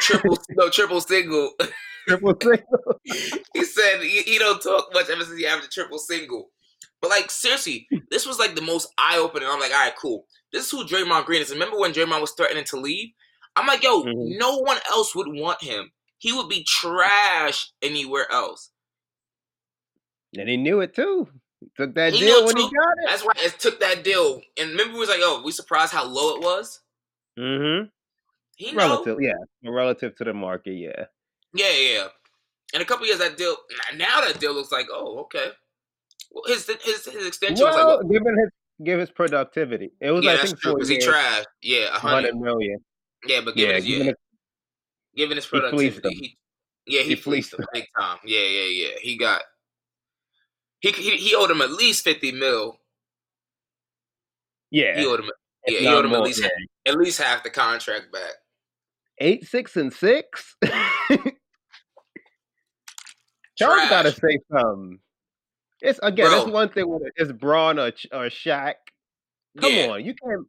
triple, 0.00 0.36
no 0.50 0.68
triple 0.68 1.00
single. 1.00 1.52
Triple 2.06 2.36
single. 2.40 3.00
he 3.54 3.64
said 3.64 4.02
he, 4.02 4.20
he 4.22 4.38
don't 4.38 4.60
talk 4.62 4.92
much 4.92 5.08
ever 5.08 5.24
since 5.24 5.38
he 5.38 5.46
averaged 5.46 5.68
a 5.68 5.70
triple 5.70 5.98
single. 5.98 6.50
But 7.00 7.08
like 7.10 7.30
seriously, 7.30 7.86
this 8.10 8.26
was 8.26 8.38
like 8.38 8.54
the 8.54 8.60
most 8.62 8.88
eye 8.98 9.16
opening. 9.18 9.48
I'm 9.50 9.58
like, 9.58 9.72
all 9.72 9.78
right, 9.84 9.96
cool. 10.00 10.26
This 10.54 10.66
is 10.66 10.70
who 10.70 10.84
Draymond 10.84 11.24
Green 11.24 11.42
is. 11.42 11.50
Remember 11.50 11.76
when 11.76 11.92
Draymond 11.92 12.20
was 12.20 12.30
threatening 12.30 12.62
to 12.66 12.76
leave? 12.76 13.08
I'm 13.56 13.66
like, 13.66 13.82
yo, 13.82 14.04
Mhm. 14.04 14.38
no 14.38 14.58
one 14.58 14.78
else 14.88 15.12
would 15.14 15.26
want 15.26 15.60
him. 15.60 15.90
He 16.18 16.32
would 16.32 16.48
be 16.48 16.62
trash 16.62 17.72
anywhere 17.82 18.30
else. 18.30 18.70
And 20.38 20.48
he 20.48 20.56
knew 20.56 20.80
it 20.80 20.94
too. 20.94 21.28
He 21.60 21.66
took 21.76 21.94
that 21.96 22.12
He 22.12 22.20
deal 22.20 22.46
when 22.46 22.56
he 22.56 22.62
got 22.62 22.70
it. 22.70 23.06
That's 23.06 23.22
why 23.24 23.32
it 23.38 23.58
took 23.58 23.80
that 23.80 24.04
deal. 24.04 24.40
And 24.56 24.70
remember, 24.70 24.94
we 24.94 25.00
was 25.00 25.08
like, 25.08 25.20
oh, 25.22 25.42
we 25.44 25.50
surprised 25.50 25.92
how 25.92 26.04
low 26.04 26.36
it 26.36 26.42
was. 26.42 26.80
Mm-hmm. 27.36 27.88
He 28.56 28.72
know. 28.72 29.18
Yeah. 29.18 29.32
Relative 29.64 30.14
to 30.16 30.24
the 30.24 30.34
market, 30.34 30.74
yeah. 30.74 31.06
Yeah, 31.52 31.70
yeah. 31.70 32.08
In 32.74 32.80
a 32.80 32.84
couple 32.84 33.06
years, 33.06 33.18
that 33.18 33.36
deal. 33.36 33.56
Now 33.96 34.20
that 34.20 34.38
deal 34.38 34.54
looks 34.54 34.70
like, 34.70 34.86
oh, 34.92 35.18
okay. 35.22 35.50
Well, 36.30 36.44
his 36.46 36.66
his 36.82 37.06
his 37.06 37.26
extension 37.26 37.66
was 37.66 37.74
like, 37.74 37.84
Well, 37.86 38.02
given 38.04 38.38
his 38.38 38.50
give 38.82 38.98
his 38.98 39.10
productivity, 39.10 39.92
it 40.00 40.10
was 40.10 40.24
yeah, 40.24 40.32
I 40.32 40.36
that's 40.36 40.50
think 40.50 40.60
true 40.60 40.70
four 40.72 40.78
because 40.78 40.88
he 40.88 40.98
tried. 40.98 41.44
Yeah, 41.62 41.94
a 41.94 41.98
hundred. 41.98 42.36
million. 42.36 42.78
Yeah, 43.26 43.40
but 43.44 43.54
given 43.54 43.70
Yeah, 43.70 43.76
his, 43.76 43.84
given 43.86 44.00
yeah, 44.00 44.04
his- 44.12 44.16
given 45.16 45.36
his 45.36 45.46
productivity, 45.46 46.14
he, 46.14 46.36
yeah, 46.86 47.02
he, 47.02 47.08
He 47.10 47.14
fleeced 47.16 47.50
fleeced 47.50 47.60
him 47.60 47.66
big 47.72 47.86
time. 47.98 48.18
Yeah, 48.24 48.40
yeah, 48.40 48.64
yeah. 48.88 48.94
He 49.00 49.16
got 49.16 49.42
he 50.80 50.90
he, 50.92 51.16
he 51.16 51.34
owed 51.34 51.50
him 51.50 51.62
at 51.62 51.70
least 51.72 52.04
fifty 52.04 52.32
mil. 52.32 52.78
Yeah, 54.70 54.98
He 54.98 55.06
owed 55.06 55.20
him, 55.20 55.30
yeah, 55.68 55.78
he 55.78 55.86
owed 55.86 56.04
him 56.04 56.14
at 56.14 56.22
least 56.22 56.42
yeah. 56.42 56.48
at 56.92 56.96
least 56.98 57.20
half 57.22 57.42
the 57.44 57.50
contract 57.50 58.10
back. 58.12 58.32
eight, 59.18 59.46
six, 59.46 59.76
and 59.76 59.92
six. 59.92 60.56
Charles 63.56 63.88
got 63.88 64.02
to 64.02 64.12
say 64.12 64.38
something. 64.50 64.98
It's 65.84 66.00
again, 66.02 66.28
Bro. 66.30 66.42
it's 66.42 66.50
one 66.50 66.68
thing 66.70 66.88
when 66.88 67.00
it's 67.16 67.30
Bron 67.32 67.78
or 67.78 67.88
or 68.12 68.26
Shaq. 68.30 68.74
Come 69.60 69.72
Yeah. 69.72 69.86
on, 69.88 70.04
you 70.04 70.14
can't. 70.14 70.46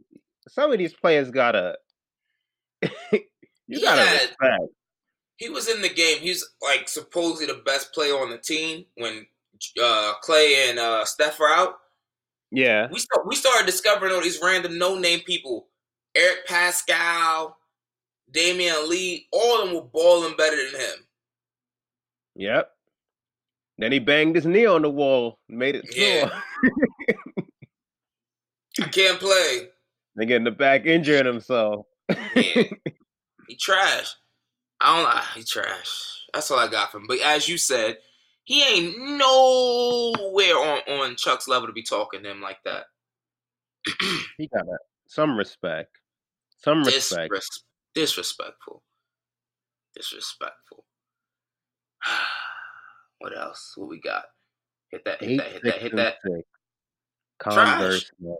Some 0.47 0.71
of 0.71 0.77
these 0.77 0.93
players 0.93 1.29
gotta. 1.29 1.77
you 2.81 3.19
He 3.67 3.81
gotta 3.81 4.01
had- 4.01 4.21
respect. 4.29 4.63
He 5.37 5.49
was 5.49 5.67
in 5.67 5.81
the 5.81 5.89
game. 5.89 6.19
He's 6.19 6.47
like 6.61 6.87
supposedly 6.87 7.47
the 7.53 7.61
best 7.65 7.91
player 7.93 8.13
on 8.13 8.29
the 8.29 8.37
team 8.37 8.85
when 8.95 9.27
uh, 9.83 10.13
Clay 10.21 10.69
and 10.69 10.79
uh, 10.79 11.03
Steph 11.03 11.41
are 11.41 11.49
out. 11.49 11.75
Yeah, 12.51 12.87
we 12.89 12.99
start, 12.99 13.27
we 13.27 13.35
started 13.35 13.65
discovering 13.65 14.13
all 14.13 14.21
these 14.21 14.39
random 14.41 14.77
no 14.77 14.97
name 14.97 15.19
people. 15.25 15.67
Eric 16.15 16.47
Paschall, 16.47 17.55
Damion 18.31 18.87
Lee, 18.87 19.27
all 19.33 19.61
of 19.61 19.67
them 19.67 19.75
were 19.75 19.81
balling 19.81 20.37
better 20.37 20.55
than 20.55 20.79
him. 20.79 20.95
yep. 22.35 22.71
Then 23.77 23.91
he 23.91 23.99
banged 23.99 24.35
his 24.35 24.45
knee 24.45 24.65
on 24.65 24.81
the 24.83 24.89
wall, 24.89 25.37
made 25.49 25.75
it 25.75 25.85
Yeah. 25.95 26.29
sore. 26.29 26.41
I 28.81 28.87
can't 28.89 29.19
play. 29.19 29.69
They 30.17 30.25
get 30.25 30.37
in 30.37 30.43
the 30.45 30.51
back 30.51 30.85
injuring 30.85 31.25
himself. 31.25 31.85
Yeah. 32.09 32.63
He 33.47 33.57
trash. 33.57 34.15
I 34.81 34.95
don't 34.97 35.05
ah, 35.07 35.31
he 35.35 35.43
trash. 35.43 36.23
That's 36.33 36.49
all 36.49 36.57
I 36.57 36.67
got 36.67 36.91
from 36.91 37.01
him. 37.01 37.07
But 37.07 37.19
as 37.19 37.47
you 37.49 37.57
said, 37.57 37.97
he 38.45 38.63
ain't 38.63 38.97
nowhere 38.97 40.55
on, 40.57 40.79
on 40.87 41.15
Chuck's 41.17 41.47
level 41.47 41.67
to 41.67 41.73
be 41.73 41.83
talking 41.83 42.23
to 42.23 42.31
him 42.31 42.41
like 42.41 42.57
that. 42.65 42.85
he 44.37 44.47
got 44.47 44.63
to 44.63 44.77
some 45.07 45.37
respect. 45.37 45.91
Some 46.63 46.83
respect. 46.83 47.31
Disres- 47.31 47.63
disrespectful. 47.93 48.81
Disrespectful. 49.95 50.85
what 53.25 53.35
else? 53.35 53.73
What 53.75 53.89
we 53.89 53.99
got? 53.99 54.25
Hit 54.91 55.03
that, 55.05 55.19
hit 55.19 55.31
Eight, 55.31 55.37
that, 55.37 55.51
hit 55.51 55.63
that, 55.63 55.77
hit 55.81 55.95
that. 55.95 56.15
six. 56.23 56.47
Trash. 57.41 57.55
Converse, 57.55 58.11
man. 58.19 58.37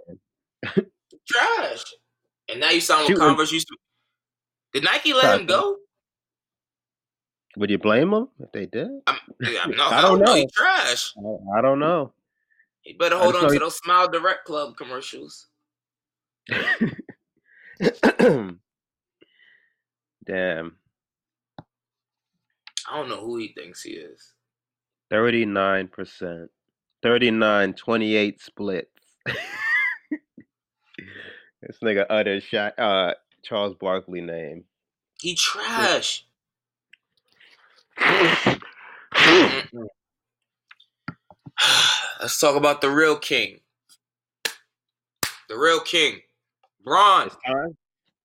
Trash. 1.28 1.84
And 2.50 2.60
now 2.60 2.70
you 2.70 2.80
sound 2.80 3.08
Shooting- 3.08 3.18
Converse 3.20 3.52
used 3.52 3.68
to 3.70 3.76
Did 4.74 4.84
Nike 4.84 5.12
let 5.14 5.40
him 5.40 5.48
go? 5.48 5.78
Would 7.58 7.72
you 7.72 7.80
blame 7.80 8.12
them 8.12 8.30
if 8.40 8.52
they 8.52 8.68
did? 8.68 8.90
I'm, 9.08 9.18
yeah, 9.42 9.66
no, 9.70 9.88
I 9.88 10.02
don't 10.02 10.20
know. 10.20 10.46
Trash. 10.54 11.16
I, 11.18 11.58
I 11.58 11.62
don't 11.64 11.80
know. 11.80 12.14
He 12.82 12.94
better 12.94 13.18
hold 13.18 13.36
on 13.36 13.48
to 13.48 13.54
he- 13.54 13.58
those 13.58 13.78
Smile 13.78 14.08
Direct 14.08 14.46
Club 14.46 14.78
commercials. 14.78 15.48
Damn. 20.28 20.78
I 22.88 22.98
don't 22.98 23.10
know 23.10 23.22
who 23.22 23.38
he 23.38 23.48
thinks 23.58 23.82
he 23.82 23.94
is. 23.94 24.34
39%. 25.12 26.48
39 27.04 27.74
28 27.74 28.42
splits. 28.42 28.90
this 31.62 31.78
nigga 31.84 32.06
uttered 32.10 32.42
Sha 32.42 32.72
uh, 32.78 33.14
Charles 33.44 33.76
Barkley 33.80 34.22
name. 34.22 34.64
He 35.22 35.36
trash. 35.36 36.26
Let's 42.20 42.40
talk 42.40 42.56
about 42.56 42.82
the 42.82 42.90
real 42.90 43.18
king. 43.18 43.60
The 45.48 45.56
real 45.56 45.80
king. 45.80 46.22
Bron. 46.84 47.28
It's. 47.28 47.76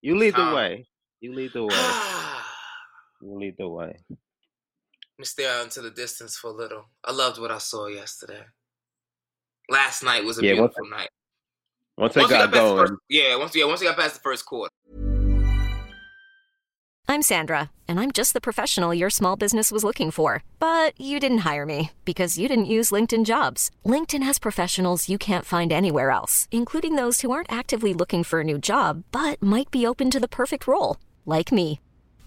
You 0.03 0.17
lead 0.17 0.35
the 0.35 0.55
way. 0.55 0.87
You 1.21 1.35
lead 1.35 1.53
the 1.53 1.65
way. 1.65 1.75
You 3.23 3.39
lead 3.39 3.57
the 3.59 3.69
way. 3.69 3.99
Me 5.21 5.25
stare 5.27 5.53
out 5.59 5.65
into 5.65 5.81
the 5.83 5.91
distance 5.91 6.37
for 6.37 6.49
a 6.49 6.53
little. 6.53 6.87
I 7.05 7.13
loved 7.13 7.39
what 7.41 7.51
I 7.51 7.59
saw 7.59 7.87
yesterday. 7.87 8.43
Last 9.69 10.03
night 10.03 10.25
was 10.25 10.39
a 10.39 10.43
Yeah, 10.45 10.61
once- 10.61 10.75
beautiful 10.75 10.91
night. 10.97 11.11
Once 11.97 12.15
they 12.15 12.21
Once 12.23 12.31
we 12.33 12.39
got 12.39 12.51
got 12.51 12.53
past 12.53 12.53
the 12.53 12.75
going, 12.75 12.87
first, 12.89 13.01
yeah, 13.11 13.37
once 13.37 13.55
yeah, 13.55 13.65
once 13.67 13.81
we 13.81 13.87
got 13.87 13.97
past 13.99 14.15
the 14.15 14.21
first 14.21 14.47
quarter. 14.47 14.71
I'm 17.09 17.23
Sandra, 17.23 17.71
and 17.89 17.99
I'm 17.99 18.13
just 18.13 18.33
the 18.35 18.41
professional 18.41 18.95
your 18.95 19.11
small 19.11 19.35
business 19.37 19.71
was 19.73 19.83
looking 19.85 20.11
for. 20.11 20.45
But 20.61 20.99
you 20.99 21.19
didn't 21.21 21.39
hire 21.39 21.67
me 21.67 21.91
because 22.05 22.39
you 22.39 22.49
didn't 22.49 22.67
use 22.67 22.91
LinkedIn 22.93 23.25
jobs. 23.27 23.71
LinkedIn 23.85 24.23
has 24.23 24.39
professionals 24.39 25.09
you 25.09 25.19
can't 25.19 25.45
find 25.45 25.73
anywhere 25.73 26.11
else, 26.11 26.49
including 26.51 26.95
those 26.95 27.21
who 27.21 27.33
aren't 27.33 27.53
actively 27.53 27.93
looking 27.93 28.25
for 28.25 28.41
a 28.41 28.45
new 28.45 28.59
job 28.59 29.03
but 29.13 29.43
might 29.43 29.71
be 29.71 29.87
open 29.87 30.11
to 30.11 30.21
the 30.21 30.29
perfect 30.29 30.67
role, 30.67 30.97
like 31.27 31.53
me. 31.53 31.81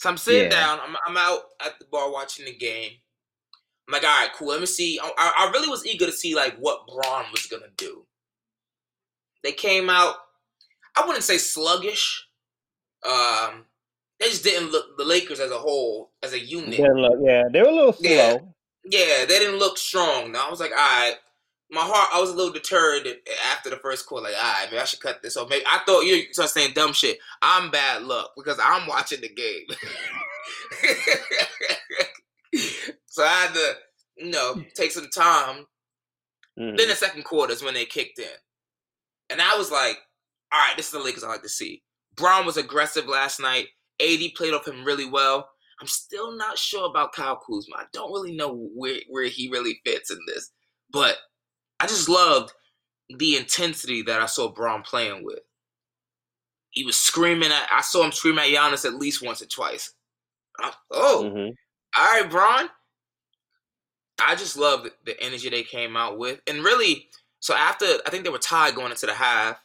So 0.00 0.08
I'm 0.08 0.16
sitting 0.16 0.44
Yeah. 0.44 0.48
down. 0.48 0.80
I'm, 0.80 0.96
I'm 1.06 1.16
out 1.18 1.40
at 1.64 1.78
the 1.78 1.84
bar 1.92 2.10
watching 2.10 2.46
the 2.46 2.54
game. 2.56 2.92
I'm 3.86 3.92
like, 3.92 4.02
all 4.02 4.08
right, 4.08 4.32
cool. 4.34 4.48
Let 4.48 4.60
me 4.60 4.64
see. 4.66 4.98
I, 4.98 5.10
I 5.18 5.50
really 5.52 5.68
was 5.68 5.84
eager 5.84 6.06
to 6.06 6.12
see 6.12 6.34
like 6.34 6.56
what 6.58 6.86
Bron 6.86 7.26
was 7.32 7.44
gonna 7.46 7.66
do. 7.76 8.06
They 9.44 9.52
came 9.52 9.90
out. 9.90 10.14
I 10.96 11.04
wouldn't 11.06 11.24
say 11.24 11.36
sluggish. 11.36 12.26
Um, 13.04 13.66
they 14.18 14.30
just 14.30 14.42
didn't 14.42 14.70
look. 14.72 14.96
The 14.96 15.04
Lakers 15.04 15.38
as 15.38 15.50
a 15.50 15.58
whole, 15.58 16.12
as 16.22 16.32
a 16.32 16.40
unit, 16.40 16.80
look- 16.80 17.18
yeah, 17.22 17.44
they 17.52 17.60
were 17.60 17.68
a 17.68 17.74
little 17.74 17.92
slow. 17.92 18.08
Yeah. 18.10 18.38
yeah, 18.86 19.24
they 19.26 19.38
didn't 19.38 19.58
look 19.58 19.76
strong. 19.76 20.32
Now 20.32 20.46
I 20.46 20.50
was 20.50 20.60
like, 20.60 20.72
all 20.72 20.76
right. 20.78 21.16
My 21.72 21.82
heart, 21.82 22.08
I 22.12 22.20
was 22.20 22.30
a 22.30 22.34
little 22.34 22.52
deterred 22.52 23.06
after 23.52 23.70
the 23.70 23.76
first 23.76 24.06
quarter. 24.06 24.24
Like, 24.24 24.34
all 24.34 24.52
right, 24.52 24.66
maybe 24.70 24.80
I 24.80 24.84
should 24.84 25.00
cut 25.00 25.22
this 25.22 25.36
off. 25.36 25.48
Maybe 25.48 25.64
I 25.66 25.80
thought 25.86 26.00
you 26.02 26.24
start 26.32 26.50
saying 26.50 26.72
dumb 26.74 26.92
shit. 26.92 27.18
I'm 27.42 27.70
bad 27.70 28.02
luck 28.02 28.32
because 28.36 28.58
I'm 28.62 28.88
watching 28.88 29.20
the 29.20 29.28
game. 29.28 29.66
so 33.06 33.22
I 33.22 33.28
had 33.28 33.54
to, 33.54 33.74
you 34.16 34.30
know, 34.30 34.62
take 34.74 34.90
some 34.90 35.08
time. 35.14 35.66
Mhm. 36.58 36.76
Then 36.76 36.88
the 36.88 36.96
second 36.96 37.24
quarter 37.24 37.52
is 37.52 37.62
when 37.62 37.74
they 37.74 37.84
kicked 37.86 38.18
in. 38.18 38.26
And 39.30 39.40
I 39.40 39.56
was 39.56 39.70
like, 39.70 39.96
all 40.52 40.58
right, 40.58 40.76
this 40.76 40.86
is 40.86 40.92
the 40.92 40.98
Lakers 40.98 41.22
I 41.22 41.28
like 41.28 41.42
to 41.42 41.48
see. 41.48 41.82
Bron 42.16 42.44
was 42.44 42.56
aggressive 42.56 43.06
last 43.06 43.38
night. 43.40 43.68
AD 44.00 44.20
played 44.34 44.54
off 44.54 44.66
him 44.66 44.84
really 44.84 45.06
well. 45.06 45.48
I'm 45.80 45.86
still 45.86 46.36
not 46.36 46.58
sure 46.58 46.86
about 46.90 47.12
Kyle 47.14 47.36
Kuzma. 47.36 47.76
I 47.76 47.84
don't 47.92 48.12
really 48.12 48.34
know 48.36 48.68
where, 48.74 48.98
where 49.08 49.26
he 49.28 49.48
really 49.48 49.80
fits 49.86 50.10
in 50.10 50.18
this. 50.26 50.50
But 50.92 51.16
I 51.80 51.86
just 51.86 52.08
loved 52.08 52.52
the 53.08 53.36
intensity 53.36 54.02
that 54.02 54.20
I 54.20 54.26
saw 54.26 54.48
Bron 54.52 54.82
playing 54.82 55.24
with. 55.24 55.40
He 56.70 56.84
was 56.84 56.96
screaming 56.96 57.50
at 57.50 57.68
I 57.72 57.80
saw 57.80 58.04
him 58.04 58.12
scream 58.12 58.38
at 58.38 58.46
Giannis 58.48 58.84
at 58.84 58.94
least 58.94 59.22
once 59.22 59.42
or 59.42 59.46
twice. 59.46 59.92
I- 60.58 60.74
oh, 60.90 61.24
Mhm. 61.24 61.54
all 61.96 62.04
right, 62.04 62.30
Bron. 62.30 62.70
I 64.22 64.36
just 64.36 64.56
loved 64.56 64.90
the, 65.04 65.18
energy 65.20 65.48
they 65.48 65.62
came 65.62 65.96
out 65.96 66.18
with, 66.18 66.40
and 66.46 66.62
really, 66.62 67.10
so 67.40 67.54
after 67.54 67.86
I 68.06 68.10
think 68.10 68.24
they 68.24 68.30
were 68.30 68.38
tied 68.38 68.74
going 68.74 68.90
into 68.90 69.06
the 69.06 69.14
half, 69.14 69.58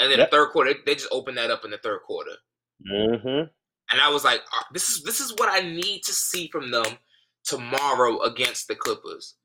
and 0.00 0.10
then 0.10 0.18
Yep. 0.18 0.30
the 0.30 0.36
third 0.36 0.50
quarter, 0.50 0.74
they, 0.84 0.96
just 0.96 1.08
opened 1.12 1.38
that 1.38 1.50
up 1.52 1.64
in 1.64 1.70
the 1.70 1.78
third 1.78 2.02
quarter, 2.02 2.36
Mhm. 2.84 3.48
and 3.90 4.00
I 4.00 4.08
was 4.08 4.24
like, 4.24 4.44
"Ah, 4.52 4.66
this 4.72 4.88
is 4.88 5.02
this 5.04 5.20
is 5.20 5.32
what 5.34 5.48
I 5.48 5.60
need 5.60 6.02
to 6.04 6.12
see 6.12 6.48
from 6.48 6.72
them 6.72 6.98
tomorrow 7.44 8.20
against 8.22 8.66
the 8.66 8.74
Clippers. 8.74 9.36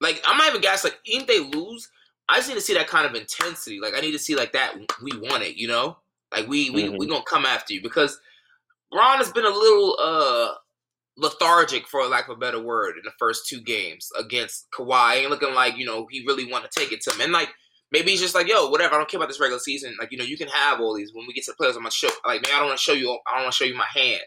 Like 0.00 0.22
I'm 0.26 0.36
not 0.38 0.48
even 0.48 0.60
gassed. 0.60 0.84
Like 0.84 0.98
even 1.06 1.22
if 1.22 1.26
they 1.26 1.40
lose, 1.40 1.88
I 2.28 2.36
just 2.36 2.48
need 2.48 2.54
to 2.54 2.60
see 2.60 2.74
that 2.74 2.88
kind 2.88 3.06
of 3.06 3.14
intensity. 3.14 3.80
Like 3.80 3.94
I 3.94 4.00
need 4.00 4.12
to 4.12 4.18
see 4.18 4.36
like 4.36 4.52
that 4.52 4.74
we 5.02 5.18
want 5.18 5.42
it, 5.42 5.56
you 5.56 5.68
know? 5.68 5.98
Like 6.32 6.48
we 6.48 6.70
we 6.70 6.88
Mhm. 6.88 6.98
we 6.98 7.06
gonna 7.06 7.22
come 7.24 7.46
after 7.46 7.72
you 7.74 7.82
because 7.82 8.18
Bron 8.90 9.18
has 9.18 9.32
been 9.32 9.44
a 9.46 9.50
little 9.50 9.98
uh 10.00 10.54
lethargic 11.16 11.88
for 11.88 12.06
lack 12.06 12.28
of 12.28 12.36
a 12.36 12.40
better 12.40 12.60
word 12.60 12.96
in 12.96 13.02
the 13.04 13.12
first 13.18 13.46
two 13.48 13.60
games 13.60 14.10
against 14.18 14.68
Kawhi. 14.72 15.16
Ain't 15.16 15.30
looking 15.30 15.54
like, 15.54 15.76
you 15.76 15.86
know, 15.86 16.06
he 16.10 16.24
really 16.26 16.50
want 16.50 16.70
to 16.70 16.80
take 16.80 16.92
it 16.92 17.00
to 17.02 17.12
him. 17.14 17.20
And 17.22 17.32
like 17.32 17.48
maybe 17.90 18.10
he's 18.10 18.20
just 18.20 18.34
like, 18.34 18.48
yo, 18.48 18.68
whatever, 18.68 18.94
I 18.94 18.98
don't 18.98 19.08
care 19.08 19.18
about 19.18 19.28
this 19.28 19.40
regular 19.40 19.60
season. 19.60 19.96
Like, 19.98 20.12
you 20.12 20.18
know, 20.18 20.24
you 20.24 20.36
can 20.36 20.48
have 20.48 20.80
all 20.80 20.94
these. 20.94 21.14
When 21.14 21.26
we 21.26 21.32
get 21.32 21.44
to 21.44 21.52
the 21.58 21.64
playoffs, 21.64 21.76
I'm 21.76 21.82
gonna 21.82 21.90
show 21.90 22.08
like 22.26 22.42
man, 22.42 22.52
I 22.54 22.58
don't 22.58 22.66
wanna 22.66 22.78
show 22.78 22.92
you 22.92 23.10
I 23.26 23.34
don't 23.36 23.42
wanna 23.44 23.52
show 23.52 23.64
you 23.64 23.76
my 23.76 23.86
hand. 23.94 24.22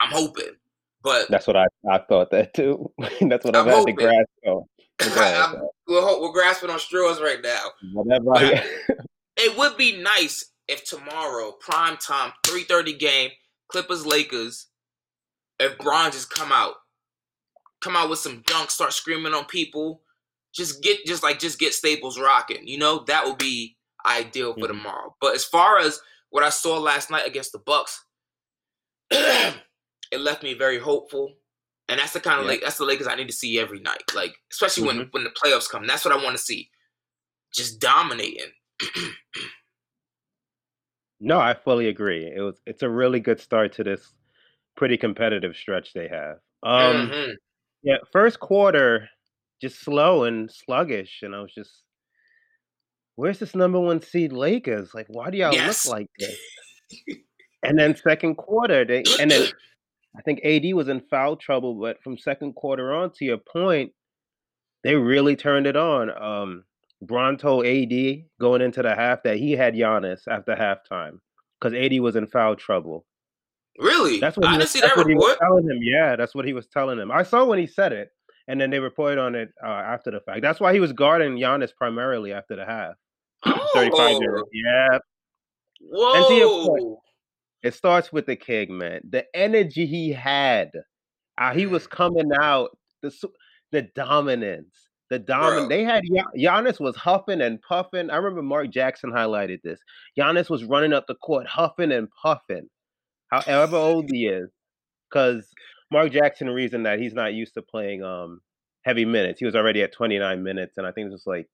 I'm 0.00 0.10
hoping. 0.10 0.56
But 1.04 1.28
That's 1.28 1.46
what 1.46 1.56
I, 1.56 1.66
I 1.88 1.98
thought 1.98 2.30
that 2.30 2.54
too. 2.54 2.90
That's 3.20 3.44
what 3.44 3.54
I've 3.54 3.66
I'm 3.66 3.66
had 3.66 3.72
to 3.74 3.78
hoping. 3.78 3.94
grasp 3.94 4.30
on. 4.46 4.64
I'm, 5.00 5.60
we're, 5.86 6.20
we're 6.20 6.32
grasping 6.32 6.70
on 6.70 6.78
straws 6.80 7.20
right 7.20 7.40
now. 7.42 7.66
Whatever. 7.92 8.34
I, 8.34 8.64
it 9.36 9.56
would 9.58 9.76
be 9.76 10.02
nice 10.02 10.52
if 10.66 10.84
tomorrow, 10.84 11.52
prime 11.60 11.98
time, 11.98 12.32
3:30 12.44 12.98
game, 12.98 13.30
Clippers 13.68 14.06
Lakers, 14.06 14.68
if 15.60 15.76
Bron 15.78 16.10
just 16.10 16.30
come 16.30 16.50
out, 16.50 16.74
come 17.82 17.96
out 17.96 18.08
with 18.08 18.18
some 18.18 18.42
dunks, 18.44 18.70
start 18.70 18.94
screaming 18.94 19.34
on 19.34 19.44
people, 19.44 20.00
just 20.54 20.82
get 20.82 21.04
just 21.04 21.22
like 21.22 21.38
just 21.38 21.58
get 21.58 21.74
Staples 21.74 22.18
rocking. 22.18 22.66
You 22.66 22.78
know 22.78 23.04
that 23.08 23.26
would 23.26 23.38
be 23.38 23.76
ideal 24.06 24.54
for 24.54 24.60
Mhm. 24.60 24.68
tomorrow. 24.68 25.14
But 25.20 25.34
as 25.34 25.44
far 25.44 25.78
as 25.78 26.00
what 26.30 26.44
I 26.44 26.48
saw 26.48 26.78
last 26.78 27.10
night 27.10 27.26
against 27.26 27.52
the 27.52 27.58
Bucks, 27.58 28.02
it 30.14 30.20
left 30.20 30.42
me 30.42 30.54
very 30.54 30.78
hopeful. 30.78 31.34
And 31.88 32.00
that's 32.00 32.12
the 32.14 32.20
kind 32.20 32.38
of 32.40 32.46
Yeah. 32.46 32.52
like 32.52 32.60
that's 32.62 32.78
the 32.78 32.84
Lakers 32.86 33.06
I 33.06 33.14
need 33.14 33.26
to 33.28 33.34
see 33.34 33.58
every 33.58 33.80
night. 33.80 34.02
Like 34.14 34.34
especially 34.50 34.86
when 34.86 35.08
when 35.10 35.24
the 35.24 35.30
playoffs 35.30 35.68
come. 35.68 35.86
That's 35.86 36.04
what 36.04 36.14
I 36.14 36.22
want 36.24 36.36
to 36.36 36.42
see. 36.42 36.70
Just 37.52 37.78
dominating. 37.80 38.52
no, 41.20 41.38
I 41.38 41.54
fully 41.54 41.88
agree. 41.88 42.26
It 42.34 42.40
was. 42.40 42.60
It's 42.66 42.82
a 42.82 42.88
really 42.88 43.20
good 43.20 43.40
start 43.40 43.72
to 43.74 43.84
this 43.84 44.12
pretty 44.76 44.96
competitive 44.96 45.54
stretch 45.56 45.92
they 45.92 46.08
have. 46.08 46.38
Um, 46.62 47.08
Mhm. 47.10 47.34
yeah, 47.82 47.96
first 48.12 48.40
quarter 48.40 49.08
just 49.60 49.80
slow 49.80 50.24
and 50.24 50.50
sluggish, 50.50 51.22
and 51.22 51.34
I 51.34 51.40
was 51.40 51.54
just, 51.54 51.84
where's 53.14 53.38
this 53.38 53.54
number 53.54 53.78
one 53.80 54.02
seed 54.02 54.32
Lakers? 54.32 54.92
Like, 54.94 55.06
why 55.08 55.30
do 55.30 55.38
y'all 55.38 55.54
Yes. 55.54 55.86
look 55.86 55.92
like 55.94 56.10
this? 56.18 56.38
and 57.62 57.78
then 57.78 57.94
second 57.96 58.34
quarter, 58.36 58.84
they 58.84 59.04
and 59.20 59.30
then 59.30 59.48
I 60.16 60.22
think 60.22 60.44
AD 60.44 60.74
was 60.74 60.88
in 60.88 61.00
foul 61.00 61.36
trouble, 61.36 61.74
but 61.74 62.02
from 62.02 62.16
second 62.16 62.54
quarter 62.54 62.92
on, 62.92 63.10
to 63.12 63.24
your 63.24 63.38
point, 63.38 63.92
they 64.82 64.94
really 64.94 65.34
turned 65.34 65.66
it 65.66 65.76
on. 65.76 66.10
Um, 66.10 66.64
Bron 67.02 67.36
told 67.36 67.66
AD 67.66 67.92
going 68.40 68.62
into 68.62 68.82
the 68.82 68.94
half 68.94 69.22
that 69.24 69.38
he 69.38 69.52
had 69.52 69.74
Giannis 69.74 70.20
after 70.28 70.54
halftime 70.54 71.18
because 71.60 71.74
AD 71.74 71.98
was 72.00 72.16
in 72.16 72.26
foul 72.26 72.56
trouble. 72.56 73.04
Really? 73.78 74.20
That's 74.20 74.36
what 74.36 74.46
I 74.46 74.50
he 74.52 74.58
didn't 74.58 74.64
was, 74.64 74.70
see 74.70 74.80
that's 74.80 74.94
that 74.94 74.98
what 74.98 75.08
he 75.08 75.14
was 75.14 75.30
report. 75.32 75.38
telling 75.40 75.64
him. 75.64 75.78
Yeah, 75.82 76.16
that's 76.16 76.34
what 76.34 76.44
he 76.44 76.52
was 76.52 76.66
telling 76.68 76.98
him. 76.98 77.10
I 77.10 77.22
saw 77.24 77.44
when 77.44 77.58
he 77.58 77.66
said 77.66 77.92
it, 77.92 78.10
and 78.46 78.60
then 78.60 78.70
they 78.70 78.78
reported 78.78 79.18
on 79.18 79.34
it 79.34 79.50
uh, 79.64 79.68
after 79.68 80.10
the 80.10 80.20
fact. 80.20 80.42
That's 80.42 80.60
why 80.60 80.72
he 80.72 80.80
was 80.80 80.92
guarding 80.92 81.36
Giannis 81.36 81.74
primarily 81.74 82.32
after 82.32 82.54
the 82.54 82.64
half. 82.64 82.94
35 83.74 84.18
0. 84.18 84.20
Oh, 84.38 84.44
Yeah, 84.52 84.98
And 86.14 86.26
to 86.28 86.34
your 86.34 86.66
point, 86.66 86.84
whoa. 86.84 87.02
It 87.64 87.72
starts 87.72 88.12
with 88.12 88.26
the 88.26 88.36
keg, 88.36 88.70
man. 88.70 89.00
The 89.08 89.24
energy 89.34 89.86
he 89.86 90.12
had, 90.12 90.70
uh, 91.38 91.54
he 91.54 91.64
was 91.64 91.86
coming 91.86 92.30
out. 92.38 92.76
The 93.02 93.10
the 93.72 93.82
dominance, 93.96 94.90
the 95.08 95.18
dominant. 95.18 95.70
They 95.70 95.82
had 95.82 96.04
Gian- 96.04 96.26
Giannis 96.36 96.78
was 96.78 96.94
huffing 96.94 97.40
and 97.40 97.60
puffing. 97.62 98.10
I 98.10 98.16
remember 98.16 98.42
Mark 98.42 98.70
Jackson 98.70 99.10
highlighted 99.10 99.62
this. 99.62 99.80
Giannis 100.16 100.50
was 100.50 100.64
running 100.64 100.92
up 100.92 101.06
the 101.06 101.14
court, 101.14 101.46
huffing 101.46 101.90
and 101.90 102.08
puffing. 102.22 102.68
However 103.28 103.76
old 103.76 104.10
he 104.10 104.26
is, 104.26 104.50
because 105.08 105.48
Mark 105.90 106.12
Jackson 106.12 106.50
reasoned 106.50 106.84
that 106.84 107.00
he's 107.00 107.14
not 107.14 107.32
used 107.32 107.54
to 107.54 107.62
playing 107.62 108.02
um 108.04 108.42
heavy 108.82 109.06
minutes. 109.06 109.38
He 109.38 109.46
was 109.46 109.56
already 109.56 109.82
at 109.82 109.92
29 109.92 110.42
minutes, 110.42 110.76
and 110.76 110.86
I 110.86 110.92
think 110.92 111.06
it 111.06 111.12
was 111.12 111.26
like 111.26 111.48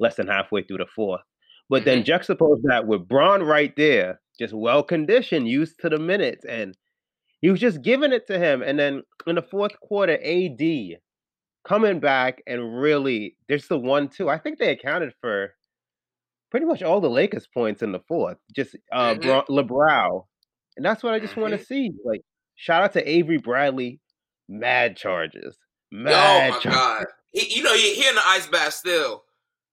less 0.00 0.16
than 0.16 0.26
halfway 0.26 0.64
through 0.64 0.78
the 0.78 0.86
fourth. 0.86 1.22
But 1.70 1.84
then 1.84 2.02
juxtapose 2.02 2.62
that 2.64 2.86
with 2.86 3.06
Bron 3.06 3.44
right 3.44 3.72
there, 3.76 4.20
just 4.38 4.54
well 4.54 4.82
conditioned, 4.82 5.48
used 5.48 5.78
to 5.80 5.88
the 5.88 5.98
minutes, 5.98 6.44
and 6.44 6.76
he 7.40 7.50
was 7.50 7.60
just 7.60 7.82
giving 7.82 8.12
it 8.12 8.26
to 8.28 8.38
him. 8.38 8.62
And 8.62 8.78
then 8.78 9.02
in 9.26 9.34
the 9.36 9.42
fourth 9.42 9.78
quarter, 9.80 10.18
AD 10.22 10.98
coming 11.64 12.00
back 12.00 12.42
and 12.46 12.76
really, 12.80 13.36
there's 13.48 13.68
the 13.68 13.78
one 13.78 14.08
two. 14.08 14.28
I 14.28 14.38
think 14.38 14.58
they 14.58 14.70
accounted 14.70 15.12
for 15.20 15.54
pretty 16.50 16.66
much 16.66 16.82
all 16.82 17.00
the 17.00 17.10
Lakers 17.10 17.46
points 17.52 17.82
in 17.82 17.92
the 17.92 18.00
fourth. 18.08 18.36
Just 18.54 18.76
uh, 18.92 19.14
Mhm. 19.14 19.22
Bra- 19.22 19.44
LeBrow, 19.48 20.26
and 20.76 20.84
that's 20.84 21.02
what 21.02 21.14
I 21.14 21.18
just 21.18 21.36
want 21.36 21.52
to 21.52 21.58
Mhm. 21.58 21.66
see. 21.66 21.90
Like 22.04 22.20
shout 22.56 22.82
out 22.82 22.92
to 22.94 23.08
Avery 23.08 23.38
Bradley, 23.38 24.00
mad 24.48 24.96
charges, 24.96 25.56
mad. 25.90 26.12
Oh 26.12 26.38
mad 26.40 26.50
my 26.50 26.58
charges. 26.58 26.80
god. 26.80 27.06
He, 27.32 27.56
you 27.56 27.62
know, 27.62 27.74
he, 27.74 27.94
he 27.94 28.06
in 28.08 28.14
the 28.14 28.22
ice 28.26 28.46
bath 28.48 28.74
still. 28.74 29.24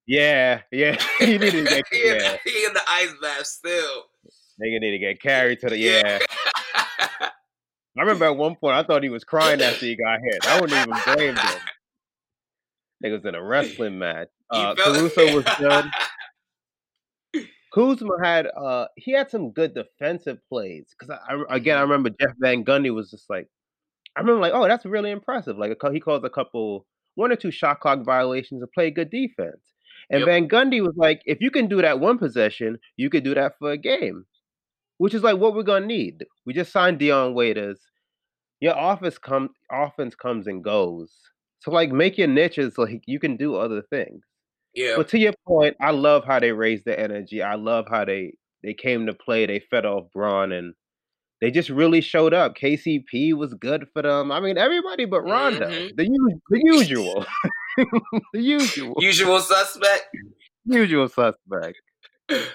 Yeah, 0.08 0.62
yeah. 0.72 0.96
he 1.20 1.38
needed 1.38 1.52
to 1.52 1.64
get 1.76 1.84
he, 1.92 2.08
in, 2.10 2.16
yeah. 2.20 2.38
he 2.46 2.66
in 2.66 2.74
the 2.74 2.82
ice 2.90 3.14
bath 3.22 3.46
still. 3.46 4.06
Nigga 4.62 4.80
need 4.80 4.92
to 4.92 4.98
get 5.00 5.22
carried 5.22 5.60
to 5.60 5.70
the 5.70 5.78
yeah. 5.78 6.20
I 7.98 8.02
remember 8.02 8.26
at 8.26 8.38
one 8.38 8.56
point 8.56 8.76
I 8.76 8.84
thought 8.84 9.04
he 9.04 9.10
was 9.10 9.24
crying 9.24 9.62
after 9.62 9.86
he 9.86 9.96
got 9.96 10.20
hit. 10.22 10.48
I 10.48 10.62
wouldn't 10.62 10.80
even 10.80 11.16
blame 11.16 11.36
him. 11.36 11.60
Niggas 13.04 13.26
in 13.26 13.36
a 13.36 13.44
wrestling 13.44 14.00
match. 14.00 14.28
Uh, 14.52 14.74
Caruso 14.74 15.36
was 15.36 15.46
good. 15.60 15.86
Kuzma 17.72 18.16
had 18.24 18.48
uh 18.48 18.88
he 18.96 19.12
had 19.12 19.30
some 19.30 19.52
good 19.52 19.76
defensive 19.76 20.40
plays 20.50 20.88
because 20.98 21.16
I, 21.30 21.36
I 21.36 21.56
again 21.58 21.78
I 21.78 21.82
remember 21.82 22.10
Jeff 22.20 22.32
Van 22.40 22.66
Gundy 22.66 22.92
was 22.92 23.12
just 23.12 23.30
like 23.30 23.48
I 24.16 24.22
remember 24.22 24.42
like 24.42 24.54
oh 24.56 24.68
that's 24.68 24.88
really 24.88 25.12
impressive 25.12 25.56
like 25.56 25.78
a, 25.80 25.92
he 25.94 26.00
caused 26.00 26.26
a 26.26 26.32
couple 26.32 26.88
one 27.14 27.32
or 27.32 27.36
two 27.36 27.52
shot 27.52 27.80
clock 27.80 28.04
violations 28.04 28.62
and 28.64 28.72
play 28.72 28.90
good 28.90 29.12
defense. 29.12 29.62
And 30.10 30.22
Yep. 30.22 30.28
Van 30.28 30.48
Gundy 30.48 30.82
was 30.82 30.96
like, 30.96 31.22
if 31.26 31.40
you 31.42 31.52
can 31.52 31.68
do 31.68 31.82
that 31.82 32.00
one 32.00 32.18
possession, 32.18 32.80
you 32.98 33.10
could 33.10 33.24
do 33.24 33.36
that 33.36 33.54
for 33.60 33.72
a 33.72 33.78
game, 33.78 34.26
which 35.00 35.14
is 35.16 35.24
like 35.24 35.38
what 35.38 35.56
we're 35.56 35.64
gonna 35.64 35.86
need. 35.88 36.24
We 36.46 36.54
just 36.54 36.72
signed 36.72 37.00
Dion 37.00 37.34
Waiters. 37.34 37.80
Your 38.62 38.78
office 38.78 39.18
come 39.18 39.50
offense 39.72 40.14
comes 40.16 40.46
and 40.48 40.64
goes. 40.64 41.12
So 41.60 41.72
like 41.72 41.92
make 41.92 42.18
your 42.18 42.28
niches 42.28 42.78
like 42.78 43.02
you 43.08 43.20
can 43.20 43.36
do 43.36 43.56
other 43.56 43.82
things. 43.90 44.24
Yeah. 44.76 44.94
But 44.98 45.08
to 45.10 45.18
your 45.18 45.34
point, 45.48 45.76
I 45.82 45.92
love 45.92 46.24
how 46.26 46.40
they 46.40 46.52
raised 46.52 46.86
the 46.86 46.98
energy. 46.98 47.42
I 47.42 47.56
love 47.56 47.86
how 47.90 48.06
they 48.06 48.34
they 48.64 48.74
came 48.74 49.08
to 49.08 49.14
play. 49.14 49.46
They 49.46 49.60
fed 49.72 49.86
off 49.86 50.06
Bron 50.14 50.52
and 50.52 50.74
they 51.42 51.50
just 51.52 51.70
really 51.70 52.02
showed 52.02 52.34
up. 52.34 52.56
KCP 52.58 53.34
was 53.34 53.54
good 53.54 53.88
for 53.94 54.02
them. 54.02 54.30
I 54.32 54.42
mean, 54.42 54.58
everybody 54.58 55.06
but 55.06 55.22
Rondo. 55.22 55.70
Mhm. 55.70 55.96
The 55.96 56.06
u- 56.06 56.42
the 56.50 56.62
usual. 56.66 57.26
the 58.34 58.42
usual. 58.42 58.94
Usual 59.00 59.40
suspect. 59.40 60.08
usual 60.66 61.08
suspect. 61.08 61.80
Everybody 62.30 62.50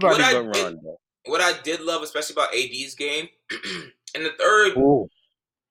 What 0.00 0.20
I 0.20 0.32
but 0.42 0.52
did- 0.52 0.62
Rondo. 0.64 0.96
What 1.26 1.40
I 1.40 1.60
did 1.62 1.80
love, 1.80 2.02
especially 2.02 2.34
about 2.34 2.54
AD's 2.54 2.94
game, 2.94 3.28
in 4.14 4.22
the 4.24 4.32
third, 4.38 4.76
Ooh. 4.76 5.08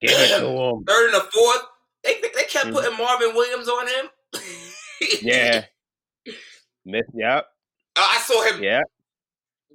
Give 0.02 0.18
it 0.18 0.38
to 0.40 0.48
him. 0.48 0.84
third 0.88 1.14
and 1.14 1.16
the 1.16 1.30
fourth, 1.32 1.62
they 2.04 2.20
they 2.22 2.44
kept 2.46 2.68
Mhm. 2.68 2.74
putting 2.74 2.98
Marvin 2.98 3.36
Williams 3.36 3.68
on 3.70 3.88
him. 3.88 4.10
Yeah. 5.22 5.66
Miss 6.86 7.04
yep. 7.14 7.48
I 7.96 8.18
saw 8.26 8.42
him 8.44 8.64
Yep. 8.64 8.84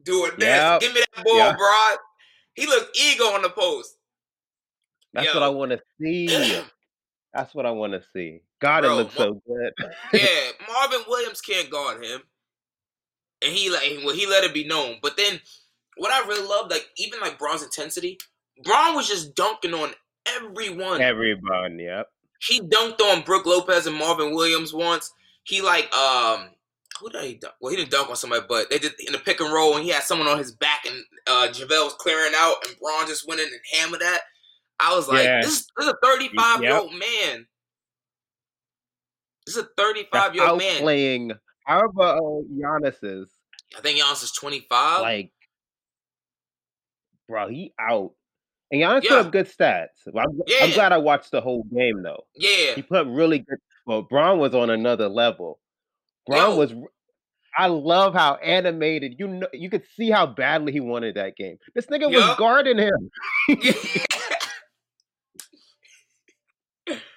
doing 0.03 0.33
this. 0.39 0.49
Yep. 0.49 0.81
Give 0.81 0.95
me 0.95 1.01
that 1.15 1.25
ball, 1.25 1.37
Yep. 1.37 1.57
bro. 1.57 1.97
He 2.55 2.67
looked 2.67 2.99
ego 2.99 3.27
on 3.27 3.43
the 3.43 3.51
post. 3.51 3.97
That's 5.13 5.27
Yo. 5.27 5.35
what 5.35 5.43
I 5.45 5.49
want 5.49 5.71
to 5.73 5.81
see. 6.01 6.27
That's 7.33 7.55
what 7.55 7.67
I 7.67 7.71
want 7.71 7.93
to 7.93 8.03
see. 8.13 8.41
God, 8.61 8.85
it 8.85 8.89
Bro, 8.89 8.97
looks 8.97 9.15
so 9.15 9.41
good. 9.47 9.73
Yeah, 10.13 10.51
Marvin 10.67 11.03
Williams 11.07 11.41
can't 11.41 11.71
guard 11.71 12.03
him, 12.03 12.23
and 13.43 13.53
he 13.53 13.71
like 13.71 14.01
well 14.05 14.15
he 14.15 14.27
let 14.27 14.43
it 14.45 14.55
be 14.55 14.65
known. 14.67 14.97
But 15.03 15.17
then, 15.17 15.41
what 15.97 16.13
I 16.13 16.27
really 16.27 16.47
love, 16.47 16.71
like 16.71 16.89
even 16.97 17.21
like 17.21 17.39
Bron's 17.39 17.63
intensity, 17.63 18.19
Bron 18.65 18.95
was 18.95 19.09
just 19.09 19.35
dunking 19.35 19.75
on 19.75 19.91
everyone. 20.29 21.01
Everybody, 21.01 21.85
yep. 21.85 22.07
He 22.41 22.61
dunked 22.61 23.01
on 23.01 23.23
Brook 23.23 23.47
Lopez 23.47 23.87
and 23.87 23.97
Marvin 23.97 24.35
Williams 24.35 24.73
once. 24.75 25.11
He 25.45 25.63
like 25.63 25.93
um 25.95 26.51
who 27.01 27.11
did 27.11 27.25
he 27.25 27.35
dunk? 27.35 27.55
Well, 27.61 27.71
he 27.71 27.77
didn't 27.77 27.91
dunk 27.91 28.09
on 28.09 28.17
somebody, 28.17 28.45
but 28.49 28.71
they 28.71 28.79
did 28.79 28.93
in 29.07 29.13
the 29.13 29.19
pick 29.19 29.41
and 29.41 29.53
roll, 29.53 29.75
and 29.77 29.85
he 29.85 29.91
had 29.91 30.03
someone 30.03 30.29
on 30.29 30.39
his 30.39 30.53
back, 30.53 30.85
and 30.87 30.97
uh 31.27 31.49
JaVale 31.51 31.85
was 31.85 31.95
clearing 31.95 32.33
out, 32.37 32.57
and 32.67 32.77
Bron 32.79 33.07
just 33.07 33.27
went 33.29 33.41
in 33.41 33.47
and 33.49 33.61
hammered 33.81 34.01
that. 34.01 34.21
I 34.81 34.95
was 34.95 35.09
like, 35.09 35.25
Yeah. 35.25 35.41
this, 35.43 35.67
this 35.77 35.87
is 35.87 35.89
a 35.89 35.97
35 36.03 36.63
year 36.63 36.71
Yep. 36.73 36.81
old 36.83 36.93
man. 36.93 37.47
This 39.47 39.57
is 39.57 39.63
a 39.65 39.69
35 39.77 40.35
year 40.35 40.49
old 40.49 40.59
man. 40.59 40.81
playing. 40.81 41.33
How 41.67 41.81
about 41.87 42.21
Giannis 42.53 42.97
is. 43.03 43.31
I 43.77 43.81
think 43.81 44.01
Giannis 44.01 44.23
is 44.25 44.33
25. 44.33 45.01
Like, 45.03 45.31
bro, 47.29 47.49
he 47.49 47.73
out. 47.81 48.13
And 48.71 48.81
Giannis 48.83 49.03
Yeah. 49.05 49.11
put 49.11 49.27
up 49.27 49.33
good 49.33 49.47
stats. 49.47 49.89
I'm, 50.07 50.41
I'm 50.63 50.71
glad 50.73 50.93
I 50.93 50.99
watched 50.99 51.31
the 51.31 51.41
whole 51.41 51.63
game 51.65 52.03
though. 52.03 52.25
yeah. 52.35 52.75
He 52.75 52.83
put 52.83 52.99
up 52.99 53.07
really 53.11 53.39
good. 53.41 53.59
Well, 53.87 54.03
Bron 54.03 54.39
was 54.39 54.55
on 54.55 54.71
another 54.71 55.09
level. 55.09 55.61
Bron 56.27 56.51
Yo. 56.53 56.57
was. 56.57 56.75
I 57.59 57.69
love 57.69 58.13
how 58.15 58.35
animated. 58.35 59.15
You 59.19 59.29
know, 59.29 59.47
you 59.53 59.71
could 59.71 59.85
see 59.97 60.11
how 60.11 60.27
badly 60.27 60.73
he 60.73 60.81
wanted 60.81 61.15
that 61.15 61.37
game. 61.37 61.57
This 61.75 61.87
nigga 61.87 62.11
Yeah. 62.11 62.27
was 62.29 62.37
guarding 62.37 62.79
him. 62.79 63.11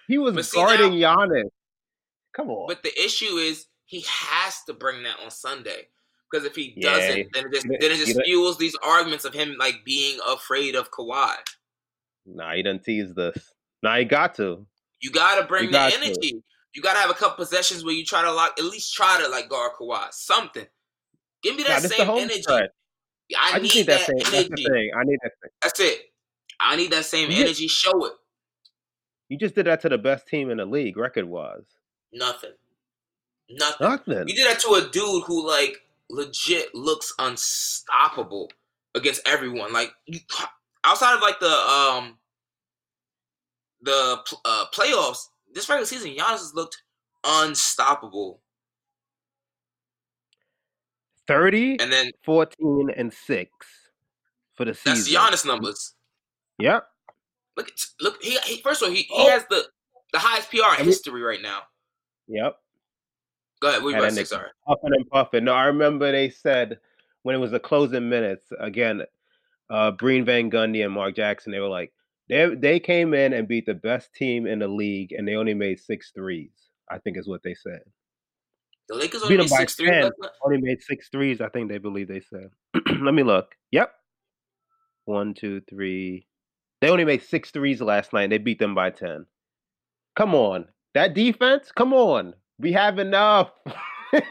He 0.07 0.17
was 0.17 0.49
see, 0.49 0.57
guarding 0.57 0.93
Giannis. 0.93 1.49
Come 2.35 2.49
on. 2.49 2.67
but 2.67 2.81
the 2.81 2.91
issue 2.99 3.35
is 3.37 3.67
he 3.85 4.03
has 4.07 4.63
to 4.65 4.73
bring 4.73 5.03
that 5.03 5.17
on 5.23 5.29
Sunday. 5.29 5.87
Because 6.31 6.45
if 6.45 6.55
he 6.55 6.73
Yeah, 6.77 6.93
doesn't, 6.93 7.27
then 7.33 7.45
it 7.45 7.53
just 7.53 7.67
then 7.67 7.91
it 7.91 8.05
just 8.05 8.21
fuels 8.23 8.57
these 8.57 8.75
arguments 8.83 9.25
of 9.25 9.33
him 9.33 9.55
like 9.59 9.83
being 9.85 10.19
afraid 10.27 10.75
of 10.75 10.91
Kawhi. 10.91 11.35
nah, 12.25 12.53
he 12.53 12.61
didn't 12.63 12.83
tease 12.83 13.13
this. 13.15 13.53
Nah, 13.81 13.97
he 13.97 14.05
got 14.05 14.35
to. 14.35 14.65
You 15.01 15.11
gotta 15.11 15.45
bring 15.47 15.63
You 15.65 15.69
the 15.71 15.77
got 15.77 15.91
to. 15.93 15.97
energy. 15.97 16.43
You 16.75 16.81
gotta 16.83 16.99
have 16.99 17.09
a 17.09 17.13
couple 17.15 17.43
possessions 17.43 17.83
where 17.83 17.93
you 17.93 18.05
try 18.05 18.21
to 18.21 18.31
lock, 18.31 18.53
at 18.59 18.65
least 18.65 18.93
try 18.93 19.19
to 19.23 19.27
like 19.29 19.49
guard 19.49 19.71
Kawhi. 19.79 20.11
Something. 20.13 20.67
Give 21.41 21.55
me 21.55 21.63
that 21.63 21.81
the 21.81 21.89
same 21.89 22.09
energy. 22.09 22.43
I, 22.47 22.67
I, 23.37 23.59
need 23.59 23.73
need 23.75 23.85
that, 23.87 24.05
that, 24.07 24.25
same. 24.27 24.45
Energy. 24.45 24.91
I 24.93 25.03
need 25.03 25.19
that 25.23 25.31
thing. 25.41 25.51
That's 25.61 25.79
it. 25.79 25.99
I 26.59 26.75
need 26.75 26.91
that 26.91 27.05
same 27.05 27.31
You- 27.31 27.43
energy. 27.43 27.67
Show 27.67 28.05
it. 28.05 28.13
You 29.29 29.37
just 29.37 29.55
did 29.55 29.67
that 29.67 29.79
to 29.81 29.89
the 29.89 29.97
best 29.97 30.27
team 30.27 30.49
in 30.49 30.57
the 30.57 30.65
league, 30.65 30.97
record 30.97 31.25
wise. 31.25 31.63
Nothing. 32.11 32.51
Nothing. 33.49 33.87
Nothing. 33.87 34.27
You 34.27 34.35
did 34.35 34.47
that 34.47 34.59
to 34.61 34.73
a 34.73 34.89
dude 34.89 35.23
who 35.25 35.47
like 35.47 35.77
legit 36.09 36.73
looks 36.73 37.13
unstoppable 37.19 38.49
against 38.95 39.21
everyone. 39.27 39.71
Like 39.73 39.91
you, 40.05 40.19
outside 40.83 41.15
of 41.15 41.21
like 41.21 41.39
the 41.39 41.47
um 41.51 42.17
the 43.81 44.17
uh, 44.45 44.65
playoffs, 44.73 45.19
this 45.53 45.69
regular 45.69 45.85
season, 45.85 46.11
Giannis 46.11 46.39
has 46.39 46.53
looked 46.53 46.81
unstoppable. 47.25 48.41
30, 51.27 51.79
And 51.79 51.91
then 51.91 52.09
14, 52.25 52.89
and 52.97 53.13
6 53.13 53.51
for 54.55 54.65
the 54.65 54.73
season. 54.73 55.13
that's. 55.13 55.43
Giannis 55.43 55.45
numbers. 55.45 55.93
Yep. 56.57 56.85
Look, 57.55 57.71
look. 58.01 58.21
He, 58.23 58.37
he 58.45 58.61
first 58.61 58.81
of 58.81 58.87
all, 58.89 58.93
he, 58.95 59.03
he 59.03 59.09
Oh. 59.13 59.29
has 59.29 59.45
the 59.49 59.65
the 60.11 60.19
highest 60.19 60.49
PR 60.49 60.73
in 60.73 60.77
mean- 60.79 60.85
history 60.87 61.21
right 61.21 61.41
now. 61.41 61.61
Yep. 62.27 62.55
Go 63.61 63.69
ahead. 63.69 63.83
We 63.83 63.93
Had 63.93 63.99
about 64.03 64.13
that 64.13 64.19
to 64.21 64.25
say 64.25 64.35
nigga 64.35 64.39
sorry. 64.39 64.49
Puffing 64.67 64.93
and 64.93 65.09
puffing. 65.09 65.43
No, 65.45 65.53
I 65.53 65.65
remember 65.65 66.11
they 66.11 66.29
said 66.29 66.79
when 67.23 67.35
it 67.35 67.39
was 67.39 67.51
the 67.51 67.59
closing 67.59 68.09
minutes 68.09 68.47
again, 68.59 69.03
uh 69.69 69.91
Breen 69.91 70.25
Van 70.25 70.49
Gundy 70.49 70.83
and 70.83 70.93
Mark 70.93 71.15
Jackson, 71.15 71.51
they 71.51 71.59
were 71.59 71.67
like, 71.67 71.91
they 72.29 72.53
they 72.55 72.79
came 72.79 73.13
in 73.13 73.33
and 73.33 73.47
beat 73.47 73.65
the 73.65 73.73
best 73.73 74.13
team 74.13 74.47
in 74.47 74.59
the 74.59 74.67
league 74.67 75.11
and 75.11 75.27
they 75.27 75.35
only 75.35 75.53
made 75.53 75.79
six 75.79 76.11
threes, 76.15 76.51
I 76.89 76.99
think 76.99 77.17
is 77.17 77.27
what 77.27 77.43
they 77.43 77.53
said. 77.53 77.81
The 78.89 78.95
Lakers 78.95 79.21
only 79.21 79.37
by 79.37 79.45
six 79.45 79.75
three. 79.75 79.89
10. 79.89 80.11
Only 80.43 80.61
made 80.61 80.81
six 80.81 81.09
threes, 81.09 81.41
I 81.41 81.49
think 81.49 81.69
they 81.69 81.77
believe 81.77 82.07
they 82.07 82.21
said. 82.21 82.49
Let 83.01 83.13
me 83.13 83.21
look. 83.21 83.53
Yep. 83.71 83.91
One, 85.05 85.35
two, 85.35 85.61
three. 85.69 86.25
They 86.81 86.89
only 86.89 87.05
made 87.05 87.21
six 87.21 87.51
threes 87.51 87.81
last 87.81 88.13
night. 88.13 88.31
They 88.31 88.39
beat 88.39 88.57
them 88.57 88.73
by 88.73 88.89
10. 88.89 89.27
Come 90.15 90.33
on. 90.33 90.65
That 90.95 91.13
defense? 91.13 91.71
Come 91.75 91.93
on. 91.93 92.33
We 92.59 92.71
have 92.73 92.99
enough. 92.99 93.51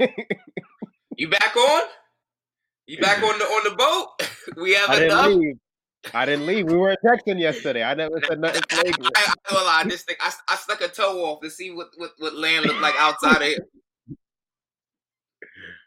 You 1.21 1.29
back 1.29 1.57
on? 1.57 1.83
You 2.87 2.99
back 2.99 3.21
on 3.25 3.37
the 3.41 3.45
on 3.45 3.65
the 3.65 3.77
boat? 3.77 4.09
We 4.63 4.73
have 4.75 4.89
I 4.89 4.95
didn't 5.01 5.11
enough. 5.11 5.27
leave. 5.35 5.57
I 6.15 6.25
didn't 6.27 6.47
leave. 6.47 6.67
We 6.67 6.77
weren't 6.77 7.01
texting 7.05 7.41
yesterday. 7.41 7.83
I 7.83 7.95
never 7.95 8.21
said 8.25 8.39
nothing 8.39 8.63
I. 8.71 8.93
I, 9.17 9.35
I, 9.51 9.53
will 9.53 9.65
lie, 9.67 9.83
this 9.89 10.05
thing, 10.05 10.15
I, 10.21 10.33
I 10.49 10.55
stuck 10.55 10.81
a 10.81 10.87
toe 10.87 11.25
off 11.25 11.41
to 11.43 11.51
see 11.51 11.73
what, 11.73 11.89
what, 11.97 12.13
what 12.19 12.35
land 12.37 12.67
looked 12.67 12.81
like 12.81 12.95
outside 13.01 13.43
of 13.43 13.49
here. 13.49 13.59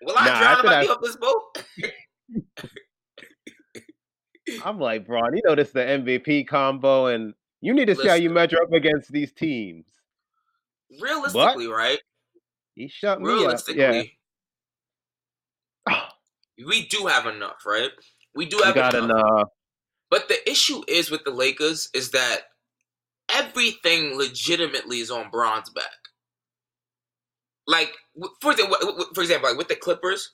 Will 0.01 0.15
I 0.17 0.25
Nah, 0.25 0.39
drown 0.39 0.59
if 0.59 0.65
I 0.65 0.83
that- 0.83 0.89
off 0.89 1.01
this 1.01 1.15
boat? 1.15 1.63
I'm 4.65 4.77
like, 4.79 5.07
bro, 5.07 5.21
you 5.33 5.41
know 5.45 5.55
this 5.55 5.67
is 5.69 5.73
the 5.73 5.79
MVP 5.79 6.45
combo, 6.47 7.05
and 7.07 7.33
you 7.61 7.73
need 7.73 7.85
to 7.85 7.95
see 7.95 8.07
how 8.09 8.15
you 8.15 8.23
Listen. 8.23 8.33
measure 8.33 8.61
up 8.61 8.73
against 8.73 9.11
these 9.13 9.31
teams. 9.31 9.85
Realistically, 10.99 11.67
right? 11.67 11.99
He 12.76 12.88
shut 12.88 13.22
me 13.22 13.45
up. 13.45 13.59
Yeah. 13.69 14.03
we 16.65 16.88
do 16.88 17.07
have 17.07 17.26
enough, 17.26 17.65
right? 17.65 17.89
We 18.36 18.45
do 18.45 18.57
We 18.57 18.63
have 18.63 18.76
got 18.76 18.95
enough. 18.95 19.09
enough. 19.09 19.49
But 20.09 20.28
the 20.28 20.49
issue 20.49 20.82
is 20.88 21.09
with 21.09 21.24
the 21.24 21.32
Lakers 21.32 21.89
is 21.93 22.11
that 22.11 22.41
everything 23.30 24.17
legitimately 24.17 24.99
is 24.99 25.11
on 25.11 25.30
Bron's 25.30 25.69
back. 25.69 25.86
Like 27.67 27.93
for 28.41 28.53
w- 28.53 29.05
for 29.13 29.22
example, 29.22 29.49
like 29.49 29.57
with 29.57 29.69
the 29.69 29.76
Clippers, 29.76 30.32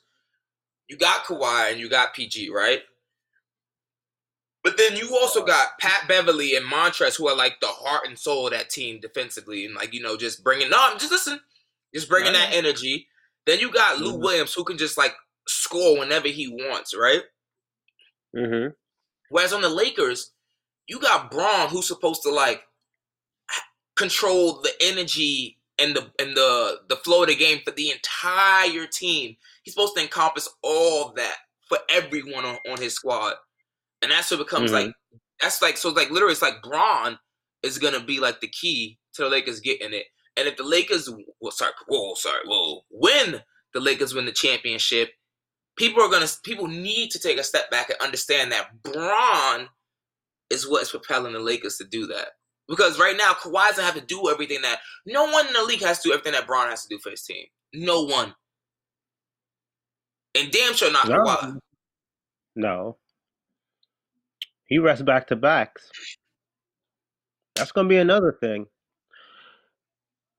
you 0.88 0.96
got 0.96 1.24
Kawhi 1.24 1.70
and 1.70 1.80
you 1.80 1.88
got 1.88 2.14
PG, 2.14 2.50
right? 2.50 2.80
But 4.64 4.76
then 4.76 4.96
you 4.96 5.16
also 5.16 5.44
got 5.44 5.78
Pat 5.78 6.08
Beverley 6.08 6.56
and 6.56 6.66
Montrez, 6.66 7.16
who 7.16 7.28
are 7.28 7.36
like 7.36 7.60
the 7.60 7.68
heart 7.68 8.06
and 8.08 8.18
soul 8.18 8.46
of 8.46 8.52
that 8.52 8.70
team 8.70 8.98
defensively, 9.00 9.64
and 9.64 9.74
like 9.74 9.94
you 9.94 10.02
know, 10.02 10.16
just 10.16 10.42
bringing 10.42 10.68
no, 10.70 10.94
just 10.98 11.12
listen, 11.12 11.40
just 11.94 12.08
bringing 12.08 12.32
that 12.32 12.52
energy. 12.52 13.08
Then 13.46 13.60
you 13.60 13.70
got 13.72 13.98
Lou 13.98 14.14
Mhm. 14.14 14.20
Williams, 14.20 14.54
who 14.54 14.64
can 14.64 14.76
just 14.78 14.98
like 14.98 15.14
score 15.46 15.98
whenever 15.98 16.28
he 16.28 16.48
wants, 16.48 16.94
right? 16.94 17.22
Mm-hmm. 18.36 18.72
Whereas 19.30 19.52
on 19.52 19.62
the 19.62 19.68
Lakers, 19.68 20.32
you 20.86 20.98
got 21.00 21.30
Bron 21.30 21.68
who's 21.68 21.86
supposed 21.86 22.22
to 22.22 22.30
like 22.30 22.62
control 23.96 24.60
the 24.62 24.72
energy 24.80 25.58
and 25.78 25.94
the 25.96 26.10
and 26.18 26.36
the 26.36 26.80
the 26.88 26.96
flow 26.96 27.22
of 27.22 27.28
the 27.28 27.36
game 27.36 27.60
for 27.64 27.70
the 27.72 27.90
entire 27.90 28.86
team. 28.86 29.36
He's 29.62 29.74
supposed 29.74 29.96
to 29.96 30.02
encompass 30.02 30.48
all 30.62 31.12
that 31.14 31.36
for 31.68 31.78
everyone 31.88 32.44
on, 32.44 32.58
on 32.70 32.80
his 32.80 32.94
squad. 32.94 33.34
And 34.02 34.10
that's 34.10 34.30
what 34.30 34.38
becomes 34.38 34.70
Mhm. 34.70 34.74
like 34.86 34.94
that's 35.40 35.62
like 35.62 35.76
so 35.76 35.90
like 35.90 36.10
literally 36.10 36.32
it's 36.32 36.42
like 36.42 36.62
Bron 36.62 37.18
is 37.62 37.78
gonna 37.78 38.00
be 38.00 38.20
like 38.20 38.40
the 38.40 38.48
key 38.48 38.98
to 39.14 39.22
the 39.22 39.28
Lakers 39.28 39.60
getting 39.60 39.92
it. 39.92 40.06
And 40.38 40.46
if 40.46 40.56
the 40.56 40.62
Lakers, 40.62 41.10
well, 41.40 41.50
sorry, 41.50 41.72
whoa, 41.88 42.14
sorry, 42.14 42.42
whoa, 42.46 42.82
win 42.90 43.42
the 43.74 43.80
Lakers 43.80 44.14
win 44.14 44.24
the 44.24 44.32
championship, 44.32 45.10
people 45.76 46.02
are 46.02 46.10
gonna 46.10 46.28
people 46.44 46.68
need 46.68 47.10
to 47.10 47.18
take 47.18 47.38
a 47.38 47.44
step 47.44 47.70
back 47.70 47.90
and 47.90 48.00
understand 48.00 48.52
that 48.52 48.68
Bron 48.82 49.68
is 50.48 50.68
what 50.68 50.82
is 50.82 50.90
propelling 50.90 51.32
the 51.32 51.40
Lakers 51.40 51.76
to 51.78 51.84
do 51.84 52.06
that. 52.06 52.28
Because 52.68 52.98
right 52.98 53.16
now, 53.16 53.32
Kawhi 53.32 53.68
doesn't 53.68 53.84
have 53.84 53.94
to 53.94 54.00
do 54.00 54.28
everything 54.30 54.62
that 54.62 54.80
no 55.06 55.24
one 55.24 55.46
in 55.46 55.52
the 55.54 55.62
league 55.64 55.82
has 55.82 56.00
to 56.00 56.10
do 56.10 56.12
everything 56.12 56.32
that 56.32 56.46
Bron 56.46 56.68
has 56.68 56.82
to 56.82 56.88
do 56.88 57.00
for 57.02 57.10
his 57.10 57.22
team. 57.22 57.46
No 57.74 58.02
one. 58.04 58.34
And 60.34 60.52
damn 60.52 60.74
sure 60.74 60.92
not 60.92 61.08
No. 61.08 61.24
Kawhi. 61.24 61.58
No. 62.54 62.96
He 64.66 64.78
rests 64.78 65.02
back 65.02 65.26
to 65.28 65.36
backs. 65.36 65.90
That's 67.54 67.72
gonna 67.72 67.88
be 67.88 67.96
another 67.96 68.36
thing. 68.38 68.66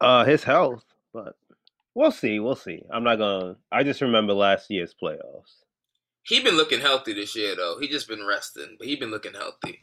Uh 0.01 0.23
his 0.25 0.43
health, 0.43 0.83
but 1.13 1.35
we'll 1.95 2.11
see, 2.11 2.39
we'll 2.39 2.55
see. 2.55 2.83
I'm 2.91 3.03
not 3.03 3.17
gonna 3.17 3.55
I 3.71 3.83
just 3.83 4.01
remember 4.01 4.33
last 4.33 4.69
year's 4.69 4.93
playoffs. 5.01 5.63
He 6.23 6.41
been 6.41 6.55
looking 6.57 6.79
healthy 6.81 7.13
this 7.13 7.35
year 7.35 7.55
though. 7.55 7.77
He 7.79 7.87
just 7.87 8.07
been 8.07 8.25
resting, 8.25 8.75
but 8.77 8.87
he 8.87 8.95
been 8.95 9.11
looking 9.11 9.33
healthy. 9.33 9.79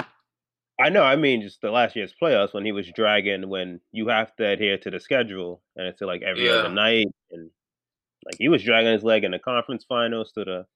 I 0.81 0.91
know, 0.91 1.03
I 1.03 1.17
mean 1.17 1.41
just 1.43 1.61
the 1.63 1.71
last 1.71 1.97
year's 1.97 2.15
playoffs 2.21 2.53
when 2.53 2.65
he 2.65 2.73
was 2.73 2.91
dragging 2.95 3.49
when 3.49 3.81
you 3.93 4.09
have 4.09 4.35
to 4.37 4.47
adhere 4.47 4.77
to 4.79 4.91
the 4.91 5.01
schedule 5.01 5.63
and 5.75 5.87
it's 5.87 6.01
like 6.03 6.23
every 6.23 6.47
Yeah. 6.47 6.53
other 6.53 6.69
night 6.69 7.09
and 7.31 7.51
like 8.25 8.37
he 8.39 8.49
was 8.49 8.63
dragging 8.63 8.93
his 8.93 9.03
leg 9.05 9.25
in 9.25 9.31
the 9.33 9.39
conference 9.39 9.85
finals 9.89 10.33
to 10.33 10.45
the 10.45 10.67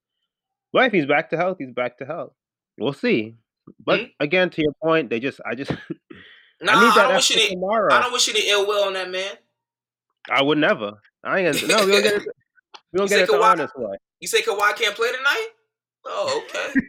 but 0.73 0.87
if 0.87 0.93
he's 0.93 1.07
back 1.07 1.31
to 1.31 1.37
health, 1.37 1.57
he's 1.59 1.73
back 1.73 1.99
to 1.99 2.07
health. 2.07 2.33
We'll 2.79 2.93
see. 2.93 3.37
But 3.85 4.01
Mhm. 4.01 4.13
again, 4.21 4.51
to 4.51 4.63
your 4.63 4.73
point, 4.83 5.11
they 5.11 5.19
just 5.21 5.41
I 5.45 5.55
just 5.55 5.73
Nah, 6.63 6.73
I 6.73 6.75
I, 6.75 6.81
need 6.81 6.95
that 6.95 7.03
don't 7.09 7.15
wish 7.15 7.31
any 7.31 7.49
tomorrow. 7.51 7.95
I 7.95 8.03
don't 8.03 8.13
wish 8.13 8.29
any 8.29 8.49
ill 8.49 8.67
will 8.67 8.85
on 8.85 8.93
that 8.95 9.11
man. 9.11 9.33
I 10.31 10.43
would 10.43 10.59
never. 10.59 11.01
I 11.25 11.41
ain't 11.41 11.55
gonna. 11.55 11.67
No, 11.67 11.87
we 11.87 11.93
don't 11.93 12.03
get 12.03 12.15
it. 12.15 12.29
We 12.93 12.99
don't 12.99 13.09
get 13.09 13.21
it 13.21 13.27
the 13.29 13.35
Kawhi- 13.35 13.53
honest 13.53 13.75
way. 13.77 13.97
You 14.21 14.29
say 14.29 14.43
Kawhi 14.43 14.77
can't 14.77 14.95
play 14.95 15.11
tonight? 15.11 15.49
Oh, 16.05 16.43
okay. 16.45 16.81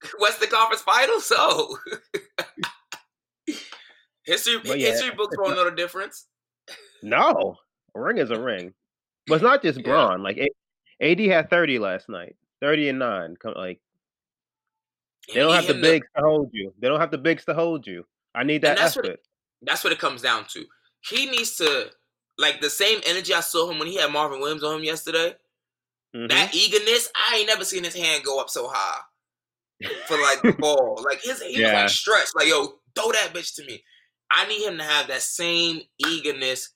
Western 0.20 0.48
Conference 0.48 0.82
Finals. 0.82 1.26
So 1.26 1.36
oh. 1.38 1.78
history 4.24 4.60
But 4.64 4.78
yeah, 4.78 4.88
history 4.88 5.14
books 5.14 5.36
won't 5.38 5.56
know 5.56 5.64
the 5.64 5.76
difference. 5.76 6.26
No, 7.02 7.56
a 7.94 8.00
ring 8.00 8.18
is 8.18 8.30
a 8.30 8.40
ring. 8.40 8.72
But 9.26 9.36
it's 9.36 9.44
not 9.44 9.62
just 9.62 9.80
Yeah. 9.80 10.16
Like 10.16 10.38
AD 11.00 11.20
had 11.20 11.50
thirty 11.50 11.78
last 11.78 12.08
night, 12.08 12.36
thirty 12.60 12.88
and 12.88 12.98
nine. 12.98 13.36
Like 13.44 13.80
they 15.32 15.40
don't 15.40 15.54
have 15.54 15.66
the 15.66 15.74
bigs 15.74 16.06
to 16.16 16.22
hold 16.22 16.50
you. 16.52 16.72
They 16.78 16.88
don't 16.88 17.00
have 17.00 17.10
the 17.10 17.18
bigs 17.18 17.44
to 17.44 17.54
hold 17.54 17.86
you. 17.86 18.06
I 18.34 18.44
need 18.44 18.62
that 18.62 18.70
And 18.70 18.78
that's 18.78 18.96
what 18.96 19.06
effort. 19.06 19.20
That's 19.62 19.84
what 19.84 19.92
it 19.92 19.98
comes 19.98 20.22
down 20.22 20.44
to. 20.50 20.64
He 21.08 21.26
needs 21.26 21.56
to 21.56 21.90
like 22.38 22.60
the 22.60 22.70
same 22.70 23.00
energy 23.06 23.34
I 23.34 23.40
saw 23.40 23.70
him 23.70 23.78
when 23.78 23.88
he 23.88 23.96
had 23.96 24.12
Marvin 24.12 24.40
Williams 24.40 24.62
on 24.62 24.78
him 24.78 24.84
yesterday. 24.84 25.34
Mhm. 26.14 26.28
That 26.30 26.54
eagerness, 26.54 27.10
I 27.14 27.36
ain't 27.38 27.46
never 27.48 27.64
seen 27.64 27.84
his 27.84 27.94
hand 27.94 28.24
go 28.24 28.40
up 28.40 28.48
so 28.50 28.68
high 28.72 29.00
for 30.06 30.16
like 30.18 30.42
the 30.42 30.52
ball. 30.58 31.02
Like 31.04 31.20
his 31.22 31.42
he 31.42 31.60
was 31.62 31.72
like 31.72 31.88
stretched, 31.90 32.34
like 32.36 32.48
yo, 32.48 32.78
throw 32.94 33.10
that 33.12 33.32
bitch 33.34 33.54
to 33.56 33.64
me. 33.64 33.82
I 34.30 34.46
need 34.46 34.66
him 34.66 34.76
to 34.78 34.84
have 34.84 35.08
that 35.08 35.22
same 35.22 35.80
eagerness. 36.06 36.74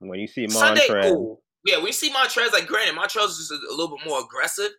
when 0.00 0.20
you 0.20 0.26
see 0.26 0.48
Sunday, 0.48 0.86
Montrez, 0.88 1.02
cool. 1.02 1.42
Yeah, 1.64 1.82
we 1.82 1.92
see 1.92 2.10
Montrez. 2.10 2.52
Like, 2.52 2.66
granted, 2.66 2.94
Montrez 2.94 3.28
is 3.28 3.36
just 3.38 3.50
a, 3.50 3.54
a 3.54 3.74
little 3.74 3.96
bit 3.96 4.06
more 4.06 4.20
aggressive, 4.20 4.70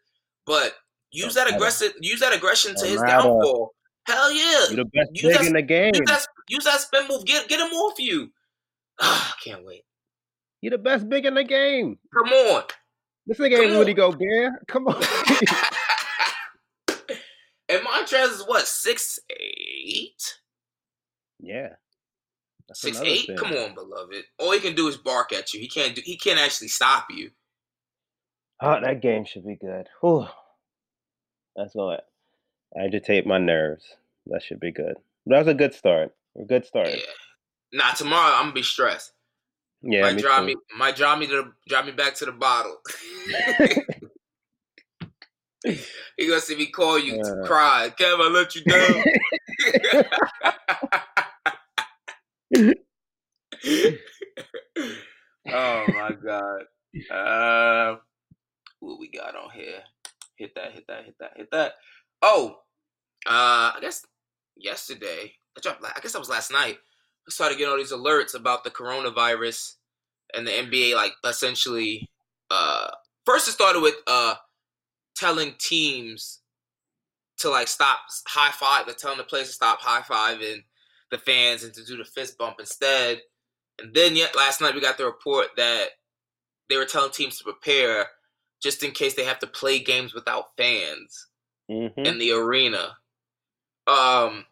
but 0.46 0.76
use 1.12 1.34
that 1.36 1.52
aggressive, 1.54 1.94
use 2.02 2.20
that 2.20 2.34
aggression 2.34 2.76
to 2.76 2.86
his 2.86 3.02
downfall. 3.02 3.74
Hell 4.08 4.32
yeah, 4.32 4.66
you're 4.70 4.78
the 4.78 4.86
best 4.86 5.10
use 5.14 5.38
that- 5.38 5.46
in 5.46 5.54
the 5.54 5.62
game. 5.62 5.92
use 5.94 6.08
that, 6.08 6.26
use 6.50 6.64
that 6.64 6.80
spin 6.82 7.08
move. 7.08 7.26
Get 7.26 7.48
get 7.48 7.60
him 7.60 7.72
off 7.74 8.00
you. 8.00 8.32
Ah, 9.04 9.36
can't 9.44 9.66
wait. 9.66 9.84
You're 10.62 10.72
the 10.72 10.78
best 10.78 11.10
big 11.10 11.26
in 11.26 11.34
the 11.34 11.44
game. 11.44 11.98
Come 12.16 12.28
on. 12.32 12.64
This 13.26 13.40
nigga 13.40 13.64
ain't 13.64 13.72
Rudy. 13.72 13.96
Gobert. 13.96 14.68
Come 14.68 14.88
on. 14.88 14.96
and 17.70 17.82
Montrez 17.82 18.32
is 18.32 18.44
what 18.46 18.68
six 18.68 19.20
eight, 19.32 20.40
yeah. 21.40 21.70
That's 22.68 22.82
six 22.82 23.02
eight? 23.02 23.26
thing. 23.28 23.38
Come 23.38 23.54
on, 23.54 23.74
beloved. 23.74 24.24
All 24.38 24.52
he 24.52 24.60
can 24.60 24.76
do 24.76 24.88
is 24.88 24.98
bark 24.98 25.34
at 25.34 25.54
you. 25.54 25.60
He 25.60 25.68
can't 25.68 25.96
do. 25.96 26.02
He 26.06 26.18
can't 26.18 26.40
actually 26.40 26.68
stop 26.68 27.08
you. 27.10 27.32
Oh, 28.62 28.80
that 28.80 29.02
game 29.02 29.26
should 29.26 29.46
be 29.46 29.56
good. 29.56 29.88
Whew. 30.02 30.28
That's 31.56 31.74
gonna 31.74 32.02
agitate 32.78 33.26
my 33.26 33.38
nerves. 33.38 33.84
That 34.28 34.44
should 34.44 34.60
be 34.60 34.72
good. 34.72 34.96
That 35.26 35.40
was 35.40 35.48
a 35.48 35.54
good 35.54 35.74
start. 35.74 36.14
A 36.40 36.44
good 36.46 36.66
start. 36.66 36.90
Yeah. 36.90 36.98
Nah, 37.74 37.92
tomorrow 37.94 38.34
I'm 38.36 38.44
gonna 38.44 38.54
be 38.54 38.64
stressed. 38.64 39.14
Yeah, 39.82 40.02
might 40.04 40.16
me 40.16 40.22
drive 40.22 40.42
too. 40.42 40.46
me 40.48 40.56
might 40.78 40.96
drive 40.96 41.20
me 41.20 41.28
to 41.28 41.34
the, 41.38 41.52
drive 41.68 41.86
me 41.86 41.92
back 41.92 42.14
to 42.16 42.26
the 42.26 42.32
bottle. 42.32 42.78
he 46.18 46.28
gonna 46.28 46.40
see 46.42 46.56
me 46.56 46.68
call 46.68 47.00
you 47.00 47.24
to 47.24 47.42
Uh. 47.42 47.46
cry. 47.48 47.92
Kev, 47.98 48.20
I 48.20 48.28
let 48.30 48.56
you 48.56 48.64
down. 48.64 49.04
oh 55.50 55.86
my 55.94 56.12
god. 56.24 56.64
Uh, 57.10 57.96
what 58.80 59.00
we 59.00 59.10
got 59.10 59.36
on 59.36 59.50
here? 59.54 59.82
Hit 60.38 60.54
that, 60.56 60.74
hit 60.74 60.86
that, 60.88 61.06
hit 61.06 61.16
that, 61.20 61.32
hit 61.36 61.52
that. 61.52 61.74
Oh, 62.22 62.58
uh, 63.26 63.74
I 63.76 63.78
guess 63.82 64.06
yesterday, 64.56 65.34
I 65.58 65.70
I 65.70 66.00
guess 66.02 66.14
that 66.14 66.20
was 66.20 66.30
last 66.30 66.52
night. 66.52 66.78
I 67.28 67.32
started 67.32 67.58
getting 67.58 67.72
all 67.72 67.78
these 67.78 67.92
alerts 67.92 68.36
about 68.36 68.64
the 68.64 68.72
coronavirus 68.72 69.76
and 70.36 70.46
the 70.46 70.52
NBA, 70.52 70.96
like 70.96 71.14
essentially, 71.26 72.10
uh, 72.50 72.90
first 73.26 73.48
it 73.48 73.52
started 73.52 73.82
with 73.82 73.96
uh, 74.08 74.36
telling 75.16 75.56
teams 75.60 76.42
to 77.40 77.50
like 77.50 77.68
stop 77.68 78.00
high 78.28 78.52
five, 78.52 78.86
they're 78.86 78.96
telling 78.96 79.18
the 79.18 79.24
players 79.24 79.48
to 79.48 79.54
stop 79.54 79.80
high 79.82 80.02
fiving 80.02 80.64
the 81.10 81.18
fans 81.18 81.64
and 81.64 81.74
to 81.74 81.84
do 81.84 81.98
the 81.98 82.06
fist 82.06 82.38
bump 82.38 82.58
instead. 82.60 83.20
And 83.82 83.94
then 83.94 84.16
yet 84.16 84.36
last 84.36 84.62
night 84.62 84.76
we 84.76 84.82
got 84.82 84.98
the 84.98 85.06
report 85.06 85.48
that 85.58 85.90
they 86.70 86.78
were 86.78 86.86
telling 86.86 87.12
teams 87.12 87.38
to 87.38 87.44
prepare 87.44 88.08
just 88.62 88.84
in 88.84 88.92
case 88.92 89.16
they 89.16 89.26
have 89.26 89.40
to 89.40 89.48
play 89.48 89.80
games 89.80 90.14
without 90.14 90.56
fans 90.58 91.28
Mhm. 91.72 92.06
in 92.06 92.18
the 92.18 92.32
arena. 92.32 92.98
Um, 93.88 94.46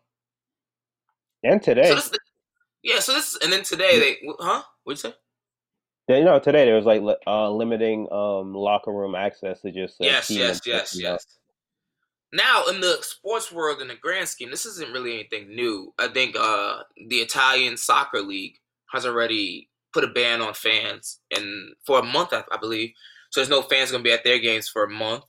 And 1.43 1.61
today, 1.61 1.89
so 1.89 1.95
this, 1.95 2.09
yeah, 2.83 2.99
so 2.99 3.13
this, 3.13 3.37
and 3.41 3.51
then 3.51 3.63
today 3.63 3.99
they, 3.99 4.17
huh? 4.39 4.63
What'd 4.83 5.03
you 5.03 5.11
say? 5.11 5.15
you 6.17 6.23
know, 6.23 6.39
today 6.39 6.65
there 6.65 6.75
was 6.75 6.85
like 6.85 7.03
uh, 7.27 7.51
limiting 7.51 8.11
um, 8.11 8.53
locker 8.53 8.91
room 8.91 9.13
access 9.13 9.61
to 9.61 9.71
just 9.71 10.01
uh, 10.01 10.05
yes, 10.05 10.29
yes, 10.31 10.61
yes, 10.65 10.95
yes. 10.99 11.25
Now, 12.31 12.65
in 12.67 12.79
the 12.79 12.97
sports 13.01 13.51
world, 13.51 13.81
in 13.81 13.87
the 13.87 13.95
grand 13.95 14.27
scheme, 14.27 14.51
this 14.51 14.65
isn't 14.65 14.91
really 14.91 15.13
anything 15.13 15.49
new. 15.55 15.93
I 15.99 16.07
think 16.07 16.35
uh, 16.35 16.83
the 17.07 17.17
Italian 17.17 17.75
soccer 17.77 18.21
league 18.21 18.55
has 18.91 19.05
already 19.05 19.69
put 19.93 20.03
a 20.03 20.07
ban 20.07 20.41
on 20.41 20.53
fans, 20.53 21.19
and 21.35 21.73
for 21.85 21.99
a 21.99 22.03
month, 22.03 22.33
I, 22.33 22.43
I 22.51 22.57
believe. 22.57 22.91
So 23.31 23.39
there's 23.39 23.49
no 23.49 23.61
fans 23.61 23.91
going 23.91 24.03
to 24.03 24.07
be 24.07 24.13
at 24.13 24.23
their 24.23 24.39
games 24.39 24.67
for 24.67 24.83
a 24.83 24.89
month. 24.89 25.23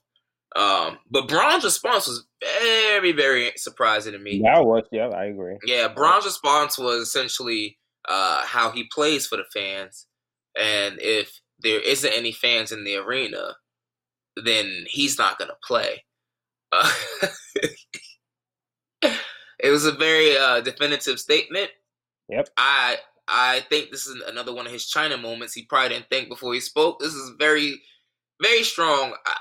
Um, 0.55 0.97
but 1.09 1.27
Bron's 1.27 1.63
response 1.63 2.07
was 2.07 2.25
very, 2.59 3.13
very 3.13 3.51
surprising 3.55 4.13
to 4.13 4.19
me. 4.19 4.41
Yeah, 4.43 4.55
That 4.55 4.65
was, 4.65 4.83
yeah, 4.91 5.07
I 5.07 5.25
agree. 5.25 5.57
Yeah, 5.65 5.87
Bron's 5.87 6.25
response 6.25 6.77
was 6.77 7.01
essentially 7.01 7.77
uh, 8.09 8.43
how 8.45 8.71
he 8.71 8.89
plays 8.91 9.25
for 9.27 9.37
the 9.37 9.45
fans, 9.53 10.07
and 10.59 10.99
if 10.99 11.39
there 11.59 11.79
isn't 11.79 12.11
any 12.11 12.31
fans 12.31 12.71
in 12.71 12.83
the 12.83 12.95
arena, 12.97 13.55
then 14.43 14.85
he's 14.87 15.17
not 15.17 15.37
gonna 15.37 15.53
play. 15.63 16.03
Uh, 16.71 16.91
it 19.01 19.69
was 19.69 19.85
a 19.85 19.91
very 19.91 20.37
uh, 20.37 20.61
definitive 20.61 21.19
statement. 21.19 21.69
Yep. 22.29 22.49
I 22.57 22.97
I 23.27 23.61
think 23.69 23.91
this 23.91 24.07
is 24.07 24.21
another 24.27 24.53
one 24.53 24.65
of 24.65 24.73
his 24.73 24.87
China 24.87 25.17
moments. 25.17 25.53
He 25.53 25.63
probably 25.63 25.89
didn't 25.89 26.09
think 26.09 26.27
before 26.27 26.53
he 26.53 26.59
spoke. 26.59 26.99
This 26.99 27.13
is 27.13 27.31
very, 27.39 27.81
very 28.41 28.63
strong. 28.63 29.13
I 29.25 29.35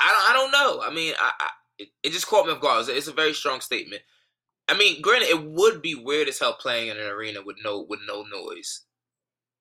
I, 0.00 0.12
don't 0.12 0.30
I 0.30 0.32
don't 0.34 0.52
know. 0.52 0.82
I 0.82 0.94
mean, 0.94 1.14
I, 1.18 1.32
I 1.40 1.48
it, 1.78 1.88
it 2.02 2.12
just 2.12 2.26
caught 2.26 2.46
me 2.46 2.52
off 2.52 2.60
guard. 2.60 2.80
It's 2.80 2.88
a, 2.88 2.96
it's 2.96 3.08
a 3.08 3.12
very 3.12 3.34
strong 3.34 3.60
statement. 3.60 4.02
I 4.68 4.76
mean, 4.76 5.00
granted, 5.00 5.28
it 5.28 5.44
would 5.44 5.80
be 5.82 5.94
weird 5.94 6.28
as 6.28 6.38
hell 6.38 6.54
playing 6.54 6.88
in 6.88 6.96
an 6.98 7.06
arena 7.10 7.40
with 7.44 7.56
no 7.64 7.86
with 7.88 8.00
no 8.06 8.22
noise. 8.22 8.82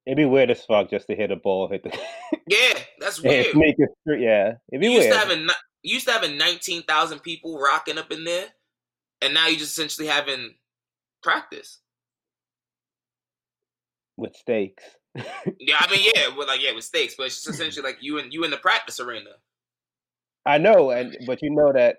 It'd 0.06 0.18
be 0.18 0.26
weird 0.26 0.52
as 0.52 0.64
fuck 0.64 0.90
just 0.90 1.08
to 1.08 1.16
hit 1.16 1.32
a 1.32 1.36
ball, 1.36 1.68
hit 1.70 1.84
the. 1.84 1.92
Yeah, 2.50 2.80
that's 3.00 3.22
Yeah, 3.22 3.30
weird. 3.30 3.56
make 3.58 3.76
it 3.78 3.90
yeah, 4.20 4.54
it'd 4.72 4.80
be 4.82 4.88
You 4.88 4.94
used 4.94 5.10
weird. 5.10 5.14
to 5.14 5.20
having 5.20 5.40
you 5.84 5.94
used 5.96 6.08
to 6.08 6.14
having 6.14 6.38
nineteen 6.38 6.84
thousand 6.84 7.20
people 7.20 7.60
rocking 7.60 7.98
up 7.98 8.12
in 8.12 8.24
there, 8.24 8.46
and 9.22 9.34
now 9.34 9.48
you're 9.48 9.60
just 9.60 9.78
essentially 9.78 10.08
having 10.08 10.56
practice. 11.22 11.80
with 14.18 14.36
stakes. 14.36 14.84
Yeah, 15.60 15.78
I 15.80 15.92
mean, 15.92 16.10
yeah, 16.16 16.36
with 16.36 16.48
like 16.48 16.62
yeah, 16.62 16.74
with 16.74 16.84
stakes, 16.86 17.16
but 17.18 17.26
it's 17.28 17.36
just 17.44 17.50
essentially 17.50 17.84
like 17.86 17.98
you 18.02 18.18
and 18.20 18.34
you 18.34 18.44
in 18.44 18.52
the 18.52 18.58
practice 18.58 19.00
arena. 19.00 19.32
I 20.48 20.58
know, 20.58 20.92
and 20.92 21.18
but 21.28 21.42
you 21.42 21.50
know 21.50 21.74
that 21.74 21.98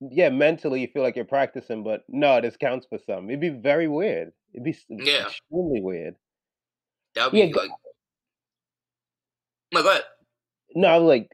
yeah, 0.00 0.30
mentally 0.30 0.80
you 0.80 0.88
feel 0.88 1.02
like 1.02 1.16
you're 1.16 1.24
practicing, 1.24 1.82
but 1.82 2.04
no, 2.08 2.40
this 2.40 2.56
counts 2.56 2.86
for 2.88 2.98
some. 3.04 3.28
It'd 3.28 3.40
be 3.40 3.50
very 3.50 3.88
weird. 3.88 4.32
It'd 4.54 4.64
be 4.64 4.76
yeah. 4.88 5.26
extremely 5.26 5.80
weird. 5.80 6.14
That 7.14 7.26
would 7.26 7.32
be 7.32 7.40
yeah, 7.40 7.54
like. 7.54 7.70
No, 9.72 9.82
go 9.82 9.90
ahead. 9.90 10.04
No, 10.74 10.98
like, 11.04 11.30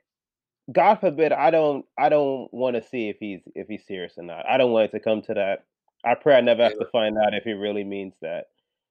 God 0.73 0.97
forbid, 0.97 1.33
I 1.33 1.51
don't, 1.51 1.85
I 1.99 2.09
don't 2.09 2.53
want 2.53 2.77
to 2.77 2.83
see 2.83 3.09
if 3.09 3.17
he's 3.21 3.41
if 3.55 3.69
he's 3.69 3.87
serious 3.87 4.15
or 4.17 4.25
not. 4.25 4.49
I 4.49 4.57
don't 4.57 4.73
want 4.73 4.87
it 4.87 4.93
to 4.93 5.01
come 5.01 5.23
to 5.23 5.35
that. 5.35 5.65
I 6.05 6.15
pray 6.15 6.37
I 6.37 6.41
never 6.41 6.63
yeah. 6.63 6.71
have 6.71 6.79
to 6.79 6.87
find 6.91 7.17
out 7.19 7.35
if 7.35 7.45
he 7.45 7.53
really 7.53 7.85
means 7.85 8.15
that. 8.23 8.47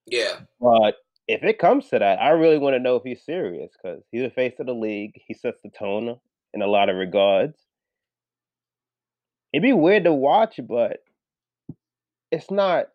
Yeah. 0.05 0.35
But 0.61 0.95
if 1.27 1.43
it 1.43 1.59
comes 1.59 1.89
to 1.89 1.99
that, 1.99 2.21
I 2.21 2.29
really 2.29 2.59
want 2.59 2.75
to 2.75 2.79
know 2.79 2.95
if 2.95 3.03
he's 3.03 3.25
serious 3.25 3.71
because 3.73 4.03
he's 4.11 4.23
the 4.23 4.29
face 4.29 4.53
of 4.59 4.67
the 4.67 4.73
league. 4.73 5.19
He 5.27 5.33
sets 5.33 5.57
the 5.63 5.71
tone 5.71 6.19
in 6.55 6.61
a 6.61 6.67
lot 6.67 6.89
of 6.89 6.95
regards. 6.95 7.57
It'd 9.53 9.61
be 9.61 9.73
weird 9.73 10.05
to 10.05 10.13
watch, 10.13 10.59
but 10.67 10.97
it's 12.31 12.49
not. 12.49 12.85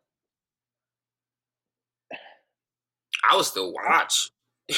I 3.31 3.37
would 3.37 3.45
still 3.45 3.73
watch. 3.73 4.31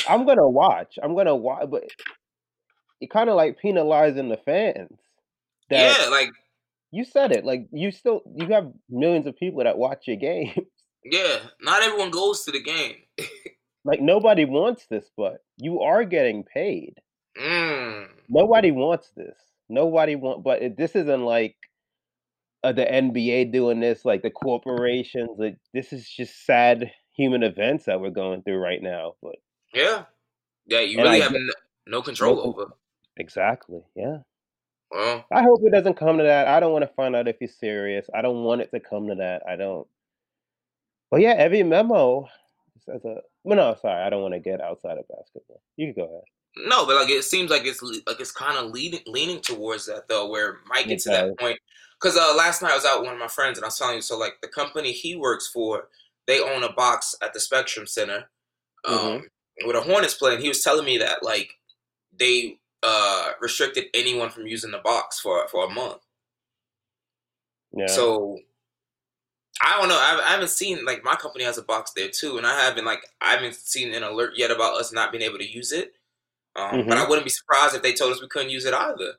I'm 0.08 0.26
gonna 0.26 0.48
watch. 0.48 0.98
I'm 1.02 1.14
gonna 1.16 1.36
watch, 1.36 1.68
but 1.70 1.84
it 3.00 3.10
kind 3.10 3.30
of 3.30 3.36
like 3.36 3.58
penalizing 3.58 4.28
the 4.28 4.36
fans. 4.36 4.98
yeah, 5.70 6.08
like 6.10 6.30
you 6.90 7.04
said 7.04 7.32
it. 7.32 7.44
Like 7.44 7.66
you 7.72 7.90
still 7.90 8.22
you 8.36 8.48
have 8.48 8.70
millions 8.90 9.26
of 9.26 9.36
people 9.36 9.64
that 9.64 9.78
watch 9.78 10.06
your 10.06 10.16
games. 10.18 10.58
Yeah, 11.04 11.38
not 11.60 11.82
everyone 11.82 12.10
goes 12.10 12.44
to 12.44 12.52
the 12.52 12.62
game. 12.62 12.96
like 13.84 14.00
nobody 14.00 14.44
wants 14.44 14.86
this, 14.88 15.10
but 15.16 15.38
you 15.56 15.80
are 15.80 16.04
getting 16.04 16.44
paid. 16.44 16.94
Mm. 17.38 18.08
Nobody 18.28 18.70
wants 18.70 19.10
this. 19.16 19.36
Nobody 19.68 20.16
want, 20.16 20.44
but 20.44 20.62
it, 20.62 20.76
this 20.76 20.94
isn't 20.94 21.24
like 21.24 21.56
uh, 22.62 22.72
the 22.72 22.84
NBA 22.84 23.52
doing 23.52 23.80
this, 23.80 24.04
like 24.04 24.22
the 24.22 24.30
corporations. 24.30 25.30
Like 25.38 25.58
this 25.72 25.92
is 25.92 26.08
just 26.08 26.44
sad 26.44 26.90
human 27.16 27.42
events 27.42 27.86
that 27.86 28.00
we're 28.00 28.10
going 28.10 28.42
through 28.42 28.58
right 28.58 28.82
now. 28.82 29.14
But 29.22 29.36
yeah, 29.72 30.04
yeah, 30.66 30.80
you 30.80 30.98
really 30.98 31.20
I, 31.20 31.24
have 31.24 31.32
no, 31.32 31.52
no 31.86 32.02
control 32.02 32.36
no, 32.36 32.42
over. 32.42 32.72
Exactly. 33.16 33.80
Yeah. 33.94 34.18
Well, 34.90 35.24
I 35.32 35.42
hope 35.42 35.60
it 35.64 35.72
doesn't 35.72 35.96
come 35.96 36.18
to 36.18 36.24
that. 36.24 36.48
I 36.48 36.60
don't 36.60 36.72
want 36.72 36.82
to 36.82 36.94
find 36.94 37.16
out 37.16 37.28
if 37.28 37.36
he's 37.40 37.56
serious. 37.56 38.08
I 38.14 38.20
don't 38.20 38.44
want 38.44 38.60
it 38.60 38.70
to 38.72 38.80
come 38.80 39.08
to 39.08 39.14
that. 39.16 39.42
I 39.48 39.56
don't. 39.56 39.86
But 41.10 41.20
yeah, 41.22 41.34
every 41.36 41.62
memo 41.62 42.28
says 42.84 43.04
a. 43.04 43.16
Well, 43.44 43.56
no, 43.56 43.76
sorry, 43.80 44.02
I 44.02 44.10
don't 44.10 44.22
want 44.22 44.34
to 44.34 44.40
get 44.40 44.60
outside 44.60 44.98
of 44.98 45.08
basketball. 45.08 45.62
You 45.76 45.92
can 45.92 46.04
go 46.04 46.08
ahead. 46.08 46.24
No, 46.56 46.84
but 46.84 46.96
like 46.96 47.08
it 47.08 47.24
seems 47.24 47.50
like 47.50 47.64
it's 47.64 47.82
like 47.82 48.20
it's 48.20 48.30
kind 48.30 48.58
of 48.58 48.70
leaning 48.72 49.00
leaning 49.06 49.40
towards 49.40 49.86
that 49.86 50.08
though, 50.08 50.30
where 50.30 50.58
might 50.66 50.86
get 50.86 51.00
to 51.00 51.08
that 51.10 51.38
point. 51.38 51.58
Because 52.00 52.16
uh, 52.16 52.34
last 52.36 52.62
night 52.62 52.72
I 52.72 52.76
was 52.76 52.84
out 52.84 53.00
with 53.00 53.06
one 53.06 53.14
of 53.14 53.20
my 53.20 53.28
friends, 53.28 53.56
and 53.56 53.64
I 53.64 53.68
was 53.68 53.78
telling 53.78 53.96
you, 53.96 54.02
so 54.02 54.18
like 54.18 54.34
the 54.42 54.48
company 54.48 54.92
he 54.92 55.16
works 55.16 55.48
for, 55.48 55.88
they 56.26 56.40
own 56.40 56.62
a 56.62 56.72
box 56.72 57.14
at 57.22 57.32
the 57.32 57.40
Spectrum 57.40 57.86
Center, 57.86 58.28
um, 58.86 58.98
mm-hmm. 58.98 59.66
with 59.66 59.76
a 59.76 59.80
Hornets 59.80 60.14
play, 60.14 60.34
and 60.34 60.42
he 60.42 60.48
was 60.48 60.62
telling 60.62 60.84
me 60.84 60.98
that 60.98 61.22
like 61.22 61.54
they 62.18 62.58
uh 62.82 63.30
restricted 63.40 63.84
anyone 63.94 64.28
from 64.28 64.46
using 64.46 64.72
the 64.72 64.78
box 64.78 65.20
for 65.20 65.46
for 65.48 65.64
a 65.64 65.70
month. 65.70 66.02
Yeah. 67.72 67.86
So 67.86 68.40
I 69.64 69.78
don't 69.78 69.88
know. 69.88 69.96
I, 69.96 70.32
haven't 70.32 70.50
seen 70.50 70.84
like 70.84 71.04
my 71.04 71.14
company 71.14 71.44
has 71.44 71.56
a 71.56 71.62
box 71.62 71.92
there 71.92 72.08
too, 72.08 72.36
and 72.36 72.46
I 72.46 72.60
haven't 72.60 72.84
like 72.84 73.06
I 73.20 73.30
haven't 73.30 73.54
seen 73.54 73.94
an 73.94 74.02
alert 74.02 74.32
yet 74.36 74.50
about 74.50 74.78
us 74.78 74.92
not 74.92 75.12
being 75.12 75.22
able 75.22 75.38
to 75.38 75.50
use 75.50 75.72
it. 75.72 75.94
Um, 76.56 76.70
mm-hmm. 76.70 76.88
But 76.88 76.98
I 76.98 77.08
wouldn't 77.08 77.24
be 77.24 77.30
surprised 77.30 77.74
if 77.74 77.82
they 77.82 77.92
told 77.92 78.12
us 78.12 78.20
we 78.20 78.28
couldn't 78.28 78.50
use 78.50 78.64
it 78.64 78.74
either. 78.74 79.14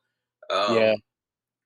Um, 0.50 0.78
yeah, 0.78 0.96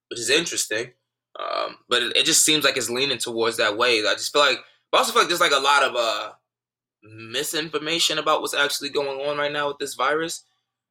which 0.09 0.19
is 0.19 0.29
interesting. 0.29 0.91
Um, 1.39 1.77
but 1.89 2.01
it, 2.01 2.17
it, 2.17 2.25
just 2.25 2.45
seems 2.45 2.63
like 2.63 2.77
it's 2.77 2.89
leaning 2.89 3.17
towards 3.17 3.57
that 3.57 3.77
way. 3.77 3.99
I 3.99 4.13
just 4.13 4.33
feel 4.33 4.41
like, 4.41 4.59
I 4.91 4.97
also 4.97 5.11
feel 5.11 5.21
like 5.21 5.29
there's 5.29 5.41
like 5.41 5.51
a 5.51 5.59
lot 5.59 5.83
of 5.83 5.95
uh, 5.95 6.31
misinformation 7.03 8.17
about 8.17 8.41
what's 8.41 8.55
actually 8.55 8.89
going 8.89 9.19
on 9.19 9.37
right 9.37 9.51
now 9.51 9.67
with 9.67 9.77
this 9.77 9.93
virus. 9.93 10.43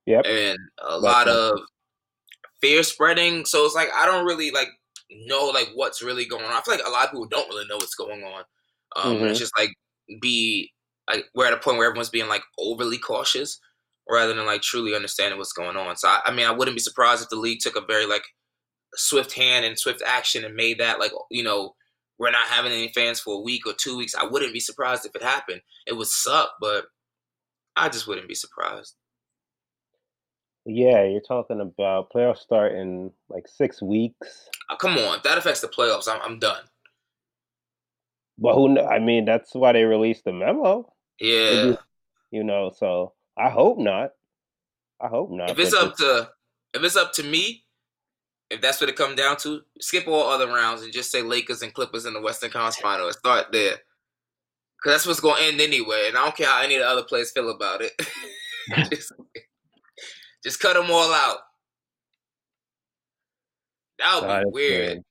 Yep, 0.07 0.24
and 0.24 0.59
a 0.87 0.99
lot 0.99 1.27
of 1.27 1.59
fear 2.61 2.83
spreading. 2.83 3.45
So 3.45 3.64
it's 3.64 3.74
like 3.74 3.89
I 3.95 4.07
don't 4.07 4.24
really 4.24 4.51
like 4.51 4.68
know 5.11 5.51
like 5.53 5.70
what's 5.74 6.03
really 6.03 6.27
going 6.27 6.45
on. 6.45 6.53
I 6.53 6.61
feel 6.61 6.74
like 6.74 6.87
a 6.87 6.91
lot 6.91 7.07
of 7.07 7.11
people 7.11 7.27
don't 7.27 7.49
really 7.49 7.66
know 7.66 7.77
what's 7.77 7.97
going 7.97 8.22
on. 8.22 8.45
Um, 8.95 9.16
mm-hmm. 9.16 9.27
It's 9.27 9.39
just 9.39 9.59
like 9.59 9.70
be 10.20 10.70
like 11.09 11.24
we're 11.35 11.47
at 11.47 11.53
a 11.53 11.59
point 11.59 11.79
where 11.79 11.87
everyone's 11.87 12.11
being 12.11 12.29
like 12.29 12.43
overly 12.59 12.99
cautious 12.99 13.59
rather 14.09 14.35
than 14.35 14.47
like 14.47 14.63
truly 14.63 14.95
understanding 14.95 15.39
what's 15.39 15.53
going 15.53 15.77
on. 15.77 15.97
So 15.97 16.09
I, 16.09 16.21
I 16.27 16.35
mean, 16.35 16.47
I 16.47 16.53
wouldn't 16.53 16.77
be 16.77 16.83
surprised 16.83 17.23
if 17.23 17.29
the 17.29 17.37
league 17.37 17.61
took 17.61 17.77
a 17.77 17.87
very 17.87 18.07
like 18.07 18.25
swift 18.95 19.33
hand 19.33 19.65
and 19.65 19.79
swift 19.79 20.03
action 20.07 20.45
and 20.45 20.55
made 20.55 20.79
that 20.79 20.99
like 20.99 21.13
you 21.31 21.43
know 21.43 21.75
we're 22.19 22.31
not 22.31 22.47
having 22.49 22.73
any 22.73 22.89
fans 22.89 23.21
for 23.21 23.35
a 23.35 23.43
week 23.43 23.67
or 23.67 23.75
two 23.75 23.97
weeks. 23.97 24.15
I 24.15 24.25
wouldn't 24.25 24.55
be 24.55 24.61
surprised 24.61 25.05
if 25.05 25.15
it 25.15 25.23
happened. 25.23 25.61
It 25.87 25.95
would 25.95 26.07
suck, 26.07 26.51
but 26.61 26.87
I 27.77 27.89
just 27.89 28.07
wouldn't 28.07 28.29
be 28.29 28.35
surprised. 28.35 28.95
Yeah, 30.65 31.05
you're 31.05 31.21
talking 31.21 31.61
about 31.61 32.11
playoffs 32.11 32.39
start 32.39 32.73
in 32.73 33.13
like 33.29 33.47
six 33.47 33.83
weeks. 33.83 34.49
Oh, 34.71 34.77
come 34.77 34.97
on, 34.99 35.19
if 35.19 35.23
that 35.25 35.39
affects 35.39 35.61
the 35.61 35.69
playoffs, 35.69 36.09
I'm, 36.09 36.21
I'm 36.23 36.39
done. 36.39 36.63
But 38.39 38.55
who? 38.55 38.81
I 38.81 38.99
mean, 38.99 39.25
that's 39.27 39.55
why 39.55 39.73
they 39.73 39.85
released 39.85 40.25
the 40.25 40.33
memo. 40.33 40.93
Yeah. 41.21 41.77
You 42.31 42.45
know, 42.45 42.73
so 42.77 43.13
I 43.39 43.51
hope 43.51 43.78
not. 43.78 44.12
I 45.01 45.09
hope 45.09 45.30
not. 45.30 45.51
If 45.51 45.59
it's 45.59 45.74
up 45.74 45.97
to, 45.97 46.30
if 46.74 46.82
it's 46.82 46.97
up 46.97 47.12
to 47.14 47.22
me, 47.22 47.64
if 48.51 48.61
that's 48.61 48.80
what 48.80 48.89
it 48.89 48.97
comes 48.97 49.16
down 49.16 49.37
to, 49.39 49.62
skip 49.80 50.07
all 50.07 50.28
other 50.28 50.47
rounds 50.47 50.82
and 50.82 50.93
just 50.93 51.11
say 51.11 51.22
Lakers 51.22 51.62
and 51.62 51.74
Clippers 51.74 52.07
in 52.07 52.14
the 52.14 52.20
Western 52.20 52.51
Conference 52.51 52.76
Final 52.76 53.07
and 53.07 53.16
start 53.16 53.47
there. 53.53 53.76
Cause 54.82 54.93
that's 54.93 55.07
what's 55.07 55.20
going 55.20 55.39
to 55.39 55.49
end 55.49 55.61
anyway, 55.61 56.05
and 56.09 56.16
I 56.16 56.24
don't 56.24 56.37
care 56.37 56.47
how 56.47 56.62
any 56.62 56.76
of 56.76 56.82
the 56.82 56.89
other 56.89 57.03
players 57.03 57.32
feel 57.32 57.51
about 57.51 57.80
it. 57.82 57.93
just, 58.91 59.12
just 60.45 60.61
cut 60.61 60.74
them 60.74 60.91
all 60.91 61.12
out. 61.12 61.39
That 63.99 64.22
would 64.22 64.45
be 64.45 64.51
weird. 64.53 64.97
Good. 64.99 65.05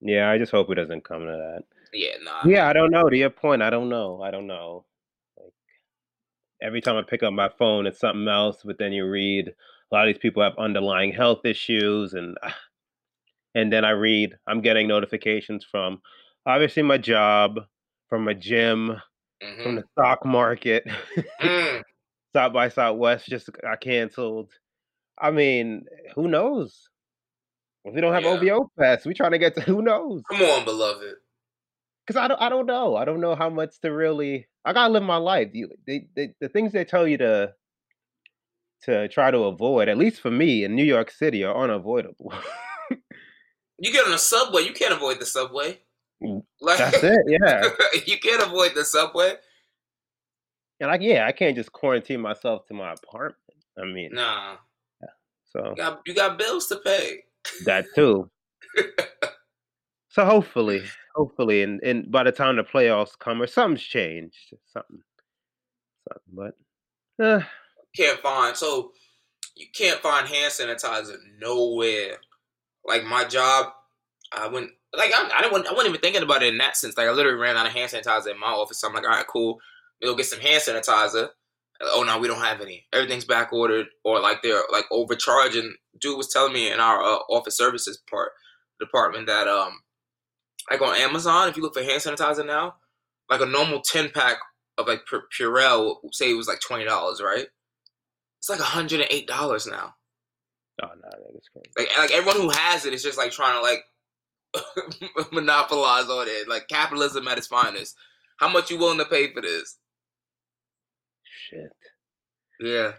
Yeah, 0.00 0.30
I 0.30 0.38
just 0.38 0.52
hope 0.52 0.70
it 0.70 0.76
doesn't 0.76 1.04
come 1.04 1.20
to 1.20 1.26
that. 1.26 1.62
Yeah, 1.92 2.16
nah. 2.22 2.42
Yeah, 2.44 2.68
I 2.68 2.72
don't 2.72 2.90
know. 2.90 3.08
To 3.08 3.16
your 3.16 3.30
point, 3.30 3.62
I 3.62 3.70
don't 3.70 3.88
know. 3.88 4.20
I 4.22 4.30
don't 4.30 4.46
know. 4.46 4.84
Every 6.62 6.80
time 6.80 6.96
I 6.96 7.02
pick 7.02 7.22
up 7.22 7.32
my 7.32 7.50
phone, 7.58 7.86
it's 7.86 8.00
something 8.00 8.28
else. 8.28 8.62
But 8.64 8.78
then 8.78 8.92
you 8.92 9.06
read 9.06 9.48
a 9.48 9.94
lot 9.94 10.08
of 10.08 10.14
these 10.14 10.20
people 10.20 10.42
have 10.42 10.58
underlying 10.58 11.12
health 11.12 11.44
issues, 11.44 12.14
and 12.14 12.36
and 13.54 13.72
then 13.72 13.84
I 13.84 13.90
read 13.90 14.36
I'm 14.46 14.60
getting 14.60 14.88
notifications 14.88 15.64
from 15.64 16.00
obviously 16.46 16.82
my 16.82 16.98
job, 16.98 17.60
from 18.08 18.24
my 18.24 18.34
gym, 18.34 19.00
mm-hmm. 19.42 19.62
from 19.62 19.76
the 19.76 19.84
stock 19.92 20.24
market. 20.24 20.84
mm. 21.40 21.82
South 22.32 22.52
by 22.52 22.68
Southwest 22.68 23.26
just 23.26 23.50
got 23.62 23.80
canceled. 23.80 24.50
I 25.18 25.30
mean, 25.30 25.86
who 26.14 26.28
knows? 26.28 26.88
If 27.84 27.94
we 27.94 28.00
don't 28.00 28.12
have 28.12 28.24
yeah. 28.24 28.52
OVO 28.52 28.70
pass, 28.78 29.06
we 29.06 29.14
trying 29.14 29.30
to 29.30 29.38
get 29.38 29.54
to 29.54 29.62
who 29.62 29.80
knows? 29.80 30.22
Come 30.28 30.42
on, 30.42 30.64
beloved. 30.64 31.14
Because 32.06 32.20
I 32.20 32.28
don't, 32.28 32.40
I 32.40 32.48
don't 32.48 32.66
know. 32.66 32.96
I 32.96 33.04
don't 33.04 33.20
know 33.20 33.34
how 33.34 33.50
much 33.50 33.80
to 33.80 33.92
really. 33.92 34.46
I 34.64 34.72
gotta 34.72 34.92
live 34.92 35.02
my 35.02 35.16
life. 35.16 35.50
You, 35.52 35.70
they, 35.86 36.06
they, 36.14 36.34
the 36.40 36.48
things 36.48 36.72
they 36.72 36.84
tell 36.84 37.06
you 37.06 37.18
to 37.18 37.52
to 38.82 39.08
try 39.08 39.30
to 39.30 39.38
avoid, 39.44 39.88
at 39.88 39.98
least 39.98 40.20
for 40.20 40.30
me 40.30 40.64
in 40.64 40.74
New 40.74 40.84
York 40.84 41.10
City, 41.10 41.42
are 41.42 41.64
unavoidable. 41.64 42.32
you 43.78 43.92
get 43.92 44.06
on 44.06 44.12
a 44.12 44.18
subway, 44.18 44.62
you 44.62 44.72
can't 44.72 44.92
avoid 44.92 45.18
the 45.18 45.26
subway. 45.26 45.78
Like, 46.60 46.78
That's 46.78 47.02
it. 47.02 47.18
Yeah, 47.26 47.68
you 48.06 48.18
can't 48.18 48.42
avoid 48.42 48.72
the 48.74 48.84
subway. 48.84 49.34
And 50.80 50.90
like, 50.90 51.02
yeah, 51.02 51.26
I 51.26 51.32
can't 51.32 51.56
just 51.56 51.72
quarantine 51.72 52.20
myself 52.20 52.66
to 52.66 52.74
my 52.74 52.92
apartment. 52.92 53.36
I 53.78 53.84
mean, 53.84 54.10
nah. 54.12 54.56
Yeah, 55.02 55.08
so 55.44 55.70
you 55.70 55.76
got, 55.76 56.00
you 56.06 56.14
got 56.14 56.38
bills 56.38 56.66
to 56.68 56.76
pay. 56.76 57.24
That 57.64 57.86
too. 57.94 58.30
so 60.08 60.24
hopefully, 60.24 60.82
hopefully, 61.16 61.62
and, 61.62 61.80
and 61.82 62.10
by 62.10 62.22
the 62.22 62.32
time 62.32 62.56
the 62.56 62.62
playoffs 62.62 63.18
come, 63.18 63.42
or 63.42 63.46
something's 63.46 63.82
changed, 63.82 64.36
something, 64.72 65.00
something. 66.06 66.54
But 67.18 67.24
uh, 67.24 67.40
can't 67.96 68.20
find 68.20 68.56
so 68.56 68.92
you 69.56 69.66
can't 69.74 70.00
find 70.00 70.28
hand 70.28 70.52
sanitizer 70.52 71.16
nowhere. 71.40 72.18
Like 72.84 73.04
my 73.04 73.24
job, 73.24 73.72
I 74.32 74.46
wouldn't 74.46 74.72
like 74.94 75.12
I, 75.14 75.30
I 75.34 75.42
didn't 75.42 75.66
I 75.66 75.72
wasn't 75.72 75.88
even 75.88 76.00
thinking 76.00 76.22
about 76.22 76.42
it 76.42 76.52
in 76.52 76.58
that 76.58 76.76
sense. 76.76 76.96
Like 76.96 77.08
I 77.08 77.10
literally 77.10 77.38
ran 77.38 77.56
out 77.56 77.66
of 77.66 77.72
hand 77.72 77.90
sanitizer 77.90 78.30
in 78.30 78.38
my 78.38 78.48
office. 78.48 78.80
So 78.80 78.88
I'm 78.88 78.94
like, 78.94 79.04
all 79.04 79.10
right, 79.10 79.26
cool. 79.26 79.58
We'll 80.02 80.14
get 80.14 80.26
some 80.26 80.40
hand 80.40 80.62
sanitizer. 80.62 81.28
Oh 81.80 82.04
no, 82.06 82.18
we 82.18 82.28
don't 82.28 82.42
have 82.42 82.60
any. 82.60 82.86
Everything's 82.92 83.24
back 83.24 83.52
ordered, 83.52 83.86
or 84.04 84.20
like 84.20 84.42
they're 84.42 84.62
like 84.72 84.84
overcharging. 84.90 85.74
Dude 86.00 86.16
was 86.16 86.28
telling 86.28 86.52
me 86.52 86.70
in 86.70 86.80
our 86.80 87.02
uh, 87.02 87.18
office 87.30 87.56
services 87.56 88.02
part 88.08 88.32
department 88.78 89.26
that 89.26 89.48
um, 89.48 89.80
like 90.70 90.82
on 90.82 90.96
Amazon, 90.96 91.48
if 91.48 91.56
you 91.56 91.62
look 91.62 91.74
for 91.74 91.82
hand 91.82 92.02
sanitizer 92.02 92.46
now, 92.46 92.76
like 93.30 93.40
a 93.40 93.46
normal 93.46 93.80
ten 93.80 94.10
pack 94.10 94.38
of 94.78 94.86
like 94.86 95.02
Purell, 95.06 95.96
say 96.12 96.30
it 96.30 96.34
was 96.34 96.48
like 96.48 96.60
twenty 96.60 96.84
dollars, 96.84 97.20
right? 97.22 97.46
It's 98.38 98.50
like 98.50 98.60
hundred 98.60 99.00
and 99.00 99.10
eight 99.10 99.26
dollars 99.26 99.66
now. 99.66 99.94
Oh 100.82 100.88
no, 100.88 101.10
that's 101.32 101.48
crazy. 101.48 101.70
Like 101.76 101.98
like 101.98 102.12
everyone 102.12 102.40
who 102.40 102.50
has 102.50 102.84
it 102.84 102.92
is 102.92 103.02
just 103.02 103.18
like 103.18 103.32
trying 103.32 103.56
to 103.56 103.62
like 103.62 103.84
monopolize 105.32 106.08
all 106.08 106.22
it. 106.22 106.48
Like 106.48 106.68
capitalism 106.68 107.26
at 107.28 107.38
its 107.38 107.46
finest. 107.46 107.96
How 108.38 108.48
much 108.48 108.70
you 108.70 108.78
willing 108.78 108.98
to 108.98 109.04
pay 109.06 109.32
for 109.32 109.40
this? 109.40 109.78
Shit. 111.22 111.72
Yeah. 112.60 112.92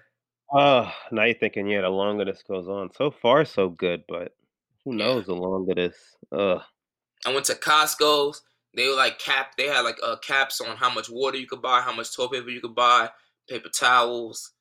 Oh, 0.51 0.91
now 1.11 1.25
you're 1.25 1.35
thinking, 1.35 1.67
yeah, 1.67 1.81
the 1.81 1.89
longer 1.89 2.25
this 2.25 2.41
goes 2.47 2.67
on. 2.67 2.89
So 2.93 3.11
far, 3.11 3.43
so 3.43 3.69
good, 3.69 4.03
but 4.07 4.33
who 4.85 4.93
knows 4.93 5.25
the 5.25 5.35
longer 5.35 5.75
this. 5.75 5.95
Ugh. 6.31 6.61
I 7.27 7.33
went 7.33 7.45
to 7.47 7.55
Costco's. 7.55 8.41
They 8.73 8.87
were 8.87 8.95
like 8.95 9.19
cap. 9.19 9.57
They 9.57 9.67
had 9.67 9.81
like 9.81 9.97
uh, 10.01 10.15
caps 10.17 10.61
on 10.61 10.77
how 10.77 10.93
much 10.93 11.09
water 11.09 11.37
you 11.37 11.47
could 11.47 11.61
buy, 11.61 11.81
how 11.81 11.93
much 11.93 12.15
toilet 12.15 12.31
paper 12.31 12.49
you 12.49 12.61
could 12.61 12.75
buy, 12.75 13.09
paper 13.49 13.69
towels. 13.69 14.53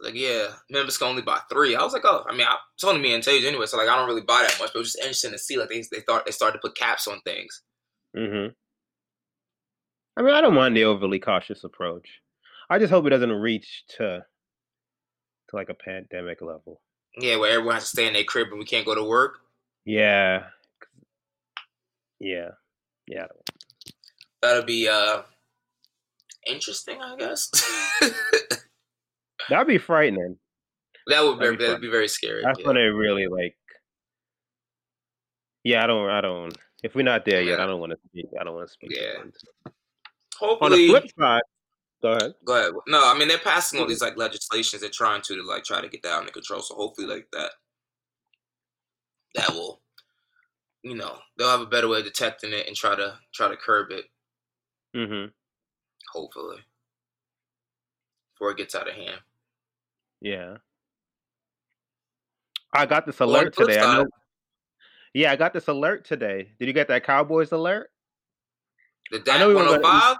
Like 0.00 0.14
yeah, 0.14 0.46
members 0.70 0.96
can 0.96 1.08
only 1.08 1.22
buy 1.22 1.40
three. 1.50 1.76
I 1.76 1.82
was 1.82 1.92
like, 1.92 2.04
oh, 2.04 2.24
I 2.26 2.32
mean, 2.32 2.46
I, 2.48 2.56
it's 2.74 2.84
only 2.84 3.00
me 3.00 3.14
and 3.14 3.22
Tage 3.22 3.44
anyway, 3.44 3.66
so 3.66 3.76
like 3.76 3.88
I 3.88 3.96
don't 3.96 4.08
really 4.08 4.22
buy 4.22 4.42
that 4.42 4.56
much. 4.58 4.72
But 4.72 4.76
it 4.76 4.78
was 4.78 4.92
just 4.92 5.00
interesting 5.00 5.32
to 5.32 5.38
see 5.38 5.58
like 5.58 5.68
they 5.68 5.82
they 5.90 6.00
thought 6.00 6.24
they 6.24 6.32
started 6.32 6.58
to 6.58 6.68
put 6.68 6.78
caps 6.78 7.06
on 7.08 7.20
things. 7.22 7.62
Mm-hmm. 8.16 8.52
I 10.16 10.22
mean, 10.22 10.34
I 10.34 10.40
don't 10.40 10.54
mind 10.54 10.76
the 10.76 10.84
overly 10.84 11.18
cautious 11.18 11.62
approach. 11.64 12.08
I 12.70 12.78
just 12.78 12.90
hope 12.90 13.06
it 13.06 13.10
doesn't 13.10 13.30
reach 13.30 13.84
to 13.98 14.24
to 15.50 15.56
like 15.56 15.68
a 15.68 15.74
pandemic 15.74 16.40
level. 16.40 16.80
Yeah, 17.18 17.36
where 17.36 17.50
everyone 17.50 17.74
has 17.74 17.84
to 17.84 17.90
stay 17.90 18.06
in 18.06 18.12
their 18.12 18.24
crib 18.24 18.48
and 18.50 18.58
we 18.58 18.64
can't 18.64 18.86
go 18.86 18.94
to 18.94 19.04
work. 19.04 19.40
Yeah. 19.84 20.44
Yeah. 22.20 22.50
Yeah. 23.06 23.26
That'll 24.42 24.64
be 24.64 24.88
uh 24.88 25.22
interesting, 26.46 27.00
I 27.00 27.16
guess. 27.16 27.50
That'd 29.48 29.66
be 29.66 29.78
frightening. 29.78 30.36
that 31.06 31.22
would 31.22 31.38
be 31.38 31.44
That'd 31.46 31.58
be 31.58 31.64
that'd 31.66 31.80
be 31.80 31.90
very 31.90 32.08
scary. 32.08 32.42
That's 32.44 32.60
yeah. 32.60 32.66
when 32.66 32.76
it 32.76 32.80
really 32.80 33.26
like. 33.26 33.56
Yeah, 35.64 35.84
I 35.84 35.86
don't. 35.86 36.10
I 36.10 36.20
don't. 36.20 36.56
If 36.82 36.94
we're 36.94 37.02
not 37.02 37.24
there 37.24 37.42
yet, 37.42 37.60
I 37.60 37.66
don't 37.66 37.80
want 37.80 37.92
to 37.92 37.98
speak. 38.08 38.26
I 38.40 38.44
don't 38.44 38.54
want 38.54 38.68
to 38.68 38.72
speak. 38.72 38.92
Yeah. 38.94 39.02
it. 39.02 39.20
On 39.20 39.30
the 39.64 39.72
Hopefully, 40.38 40.88
flip 40.88 41.04
side, 41.18 41.42
go 42.00 42.10
ahead. 42.10 42.34
Go 42.44 42.56
ahead. 42.56 42.72
No, 42.86 43.10
I 43.10 43.18
mean 43.18 43.26
they're 43.26 43.38
passing 43.38 43.80
all 43.80 43.86
these 43.86 44.00
like 44.00 44.16
legislations. 44.16 44.80
They're 44.80 44.90
trying 44.90 45.22
to 45.22 45.36
to 45.36 45.42
like 45.42 45.64
try 45.64 45.80
to 45.80 45.88
get 45.88 46.02
that 46.04 46.16
under 46.16 46.30
control. 46.30 46.60
So 46.60 46.74
hopefully, 46.74 47.08
like 47.08 47.26
that, 47.32 47.50
that 49.34 49.50
will, 49.50 49.80
you 50.82 50.94
know, 50.94 51.18
they'll 51.36 51.50
have 51.50 51.60
a 51.60 51.66
better 51.66 51.88
way 51.88 51.98
of 51.98 52.04
detecting 52.04 52.52
it 52.52 52.66
and 52.66 52.76
try 52.76 52.94
to 52.94 53.18
try 53.34 53.48
to 53.48 53.56
curb 53.56 53.90
it. 53.90 54.04
Mm-hmm. 54.96 55.30
Hopefully, 56.12 56.58
before 58.34 58.52
it 58.52 58.56
gets 58.56 58.74
out 58.74 58.88
of 58.88 58.94
hand. 58.94 59.20
Yeah. 60.20 60.56
I 62.72 62.86
got 62.86 63.06
this 63.06 63.18
Well, 63.18 63.30
alert 63.30 63.54
flip 63.54 63.68
today. 63.68 63.80
I 63.80 63.98
know. 63.98 64.06
Yeah, 65.14 65.32
I 65.32 65.36
got 65.36 65.52
this 65.52 65.68
alert 65.68 66.04
today. 66.04 66.50
Did 66.58 66.66
you 66.66 66.72
get 66.74 66.88
that 66.88 67.04
Cowboys 67.04 67.50
alert? 67.52 67.90
The 69.10 69.22
I 69.30 69.38
know 69.38 69.48
we 69.48 69.54
were 69.54 69.60
gonna- 69.64 69.80
105. 69.80 70.16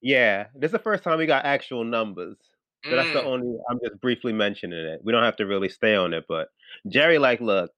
Yeah, 0.00 0.46
this 0.54 0.68
is 0.68 0.72
the 0.72 0.78
first 0.78 1.02
time 1.02 1.18
we 1.18 1.26
got 1.26 1.44
actual 1.44 1.84
numbers. 1.84 2.38
So 2.84 2.96
that's 2.96 3.12
the 3.12 3.20
Mm, 3.20 3.26
only. 3.26 3.58
I'm 3.68 3.78
just 3.84 4.00
briefly 4.00 4.32
mentioning 4.32 4.78
it. 4.86 5.00
We 5.04 5.12
don't 5.12 5.24
have 5.24 5.36
to 5.36 5.46
really 5.46 5.68
stay 5.68 5.94
on 5.94 6.14
it, 6.14 6.24
but 6.28 6.48
Jerry, 6.88 7.18
like, 7.18 7.40
look, 7.40 7.70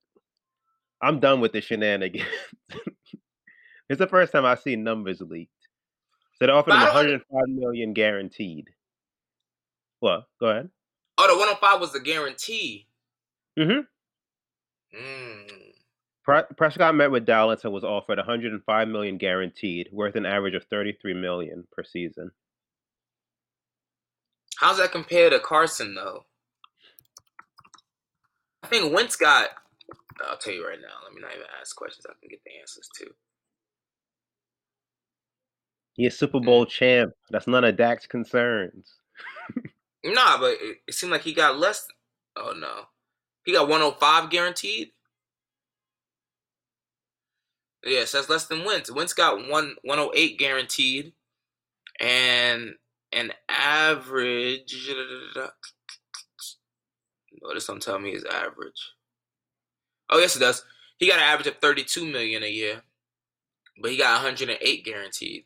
I'm 1.02 1.20
done 1.20 1.40
with 1.40 1.52
the 1.52 1.60
shenanigans. 1.60 2.28
it's 3.88 3.98
the 3.98 4.06
first 4.06 4.32
time 4.32 4.44
I've 4.44 4.60
seen 4.60 4.84
numbers 4.84 5.20
leaked. 5.20 5.50
So 6.36 6.46
they 6.46 6.52
offered 6.52 6.74
him 6.74 6.80
105 6.80 7.42
million 7.48 7.92
guaranteed. 7.92 8.70
What? 10.00 10.24
Go 10.40 10.46
ahead. 10.46 10.70
oh, 11.18 11.26
the 11.28 11.34
105 11.34 11.80
was 11.80 11.92
the 11.92 12.00
guarantee. 12.00 12.86
Mm-hmm. 13.58 13.80
Mm. 14.96 16.56
Prescott 16.56 16.94
met 16.94 17.10
with 17.10 17.26
Dallas 17.26 17.64
and 17.64 17.72
was 17.72 17.84
offered 17.84 18.18
105 18.18 18.88
million 18.88 19.18
guaranteed, 19.18 19.88
worth 19.92 20.14
an 20.14 20.24
average 20.24 20.54
of 20.54 20.64
33 20.64 21.14
million 21.14 21.66
per 21.72 21.82
season. 21.82 22.30
How's 24.56 24.78
that 24.78 24.92
compare 24.92 25.30
to 25.30 25.40
Carson 25.40 25.94
though? 25.94 26.24
I 28.62 28.68
think 28.68 28.94
Wentz 28.94 29.16
got. 29.16 29.48
I'll 30.28 30.36
tell 30.36 30.52
you 30.52 30.66
right 30.66 30.78
now. 30.80 30.94
Let 31.04 31.14
me 31.14 31.20
not 31.20 31.32
even 31.32 31.46
ask 31.60 31.74
questions. 31.76 32.06
I 32.08 32.12
can 32.20 32.28
get 32.28 32.40
the 32.44 32.58
answers 32.60 32.88
to. 32.98 33.06
He's 35.94 36.14
a 36.14 36.16
Super 36.16 36.38
mm. 36.38 36.44
Bowl 36.46 36.66
champ. 36.66 37.12
That's 37.30 37.46
none 37.46 37.64
of 37.64 37.76
Dak's 37.76 38.06
concerns. 38.06 38.94
Nah, 40.04 40.38
but 40.38 40.56
it, 40.60 40.78
it 40.88 40.94
seemed 40.94 41.12
like 41.12 41.22
he 41.22 41.32
got 41.32 41.58
less. 41.58 41.86
Oh 42.36 42.54
no, 42.58 42.86
he 43.44 43.52
got 43.52 43.68
105 43.68 44.30
guaranteed. 44.30 44.90
Yeah, 47.84 48.04
so 48.04 48.18
that's 48.18 48.28
less 48.28 48.46
than 48.46 48.64
Wentz. 48.64 48.90
Wentz 48.90 49.12
got 49.12 49.48
one 49.48 49.76
108 49.82 50.38
guaranteed, 50.38 51.12
and 52.00 52.74
an 53.12 53.32
average. 53.48 54.90
Notice 57.42 57.68
I'm 57.68 57.80
telling 57.80 58.02
tell 58.02 58.10
me 58.10 58.12
his 58.12 58.24
average. 58.24 58.92
Oh 60.10 60.18
yes, 60.18 60.36
it 60.36 60.40
does. 60.40 60.64
He 60.98 61.08
got 61.08 61.18
an 61.18 61.24
average 61.24 61.46
of 61.48 61.56
32 61.58 62.04
million 62.06 62.42
a 62.42 62.48
year, 62.50 62.82
but 63.80 63.90
he 63.90 63.96
got 63.96 64.22
108 64.22 64.84
guaranteed. 64.84 65.44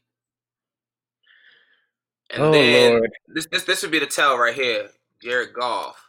And 2.31 2.43
Oh, 2.43 2.53
then 2.53 2.93
Lord. 2.99 3.11
this 3.29 3.47
this 3.51 3.63
this 3.65 3.83
would 3.83 3.93
be 3.93 3.99
the 4.01 4.07
tell 4.07 4.37
right 4.39 4.55
here. 4.55 4.89
Jared 5.23 5.55
Goff. 5.55 6.03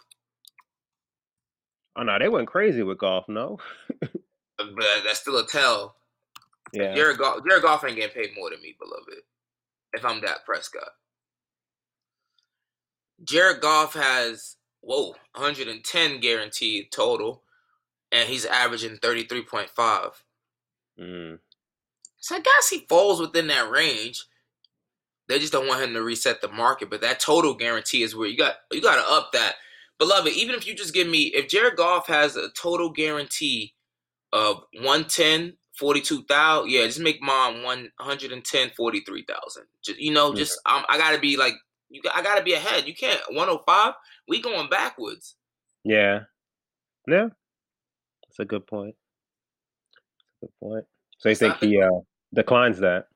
Oh 1.95 2.03
no, 2.03 2.17
they 2.19 2.29
went 2.29 2.47
crazy 2.47 2.83
with 2.83 2.97
golf. 2.99 3.25
No. 3.27 3.59
Uh, 4.59 4.65
but 4.75 4.85
that's 5.05 5.19
still 5.19 5.37
a 5.37 5.45
tell. 5.47 5.95
Yeah. 6.73 6.95
Jared 6.95 7.19
Goff, 7.19 7.41
Jared 7.47 7.61
Goff 7.63 7.83
ain't 7.85 7.95
getting 7.95 8.13
paid 8.23 8.35
more 8.35 8.49
than 8.49 8.59
me, 8.61 8.75
beloved. 8.79 9.21
If 9.93 10.03
I'm 10.03 10.19
Dak 10.19 10.45
Prescott. 10.45 10.89
Jared 13.23 13.61
Goff 13.61 13.93
has 13.93 14.57
whoa 14.81 15.09
110 15.35 16.19
guaranteed 16.19 16.91
total, 16.91 17.43
and 18.11 18.29
he's 18.29 18.45
averaging 18.45 18.97
33.5. 18.97 20.11
Mm. 20.99 21.39
So 22.19 22.35
I 22.35 22.39
guess 22.39 22.69
he 22.69 22.85
falls 22.89 23.19
within 23.19 23.47
that 23.47 23.69
range. 23.69 24.25
They 25.27 25.39
just 25.39 25.53
don't 25.53 25.67
want 25.67 25.83
him 25.83 25.93
to 25.93 26.01
reset 26.01 26.41
the 26.41 26.47
market, 26.47 26.89
but 26.89 27.01
that 27.01 27.19
total 27.19 27.53
guarantee 27.53 28.01
is 28.01 28.15
where 28.15 28.27
you 28.27 28.37
got 28.37 28.55
you 28.71 28.81
got 28.81 28.95
to 28.95 29.13
up 29.13 29.31
that. 29.33 29.55
Beloved, 29.99 30.31
even 30.33 30.55
if 30.55 30.65
you 30.65 30.75
just 30.75 30.93
give 30.93 31.07
me 31.07 31.23
if 31.23 31.47
Jared 31.47 31.75
Goff 31.75 32.07
has 32.07 32.35
a 32.35 32.49
total 32.49 32.89
guarantee 32.89 33.73
of 34.31 34.63
110 34.73 35.57
42,000, 35.77 36.69
yeah, 36.71 36.85
just 36.85 36.99
make 36.99 37.21
mine 37.21 37.61
110 37.63 38.69
43,000. 38.75 39.63
Just 39.83 39.99
you 39.99 40.13
know, 40.13 40.33
just 40.33 40.59
um, 40.65 40.83
I 40.87 40.97
got 40.97 41.11
to 41.11 41.19
be 41.19 41.35
like 41.35 41.55
you 41.89 42.01
got, 42.01 42.17
I 42.17 42.21
got 42.21 42.37
to 42.37 42.43
be 42.43 42.53
ahead. 42.53 42.87
You 42.87 42.95
can't 42.95 43.21
105. 43.29 43.93
We 44.27 44.41
going 44.41 44.69
backwards. 44.69 45.35
Yeah. 45.83 46.21
Yeah. 47.07 47.29
That's 48.37 48.45
a 48.45 48.49
good 48.49 48.67
point. 48.67 48.95
That's 50.41 50.43
a 50.43 50.45
good 50.45 50.51
point. 50.61 50.85
So 51.17 51.29
you 51.29 51.35
think 51.35 51.57
he 51.57 51.81
uh, 51.81 51.89
declines 52.33 52.79
that? 52.79 53.07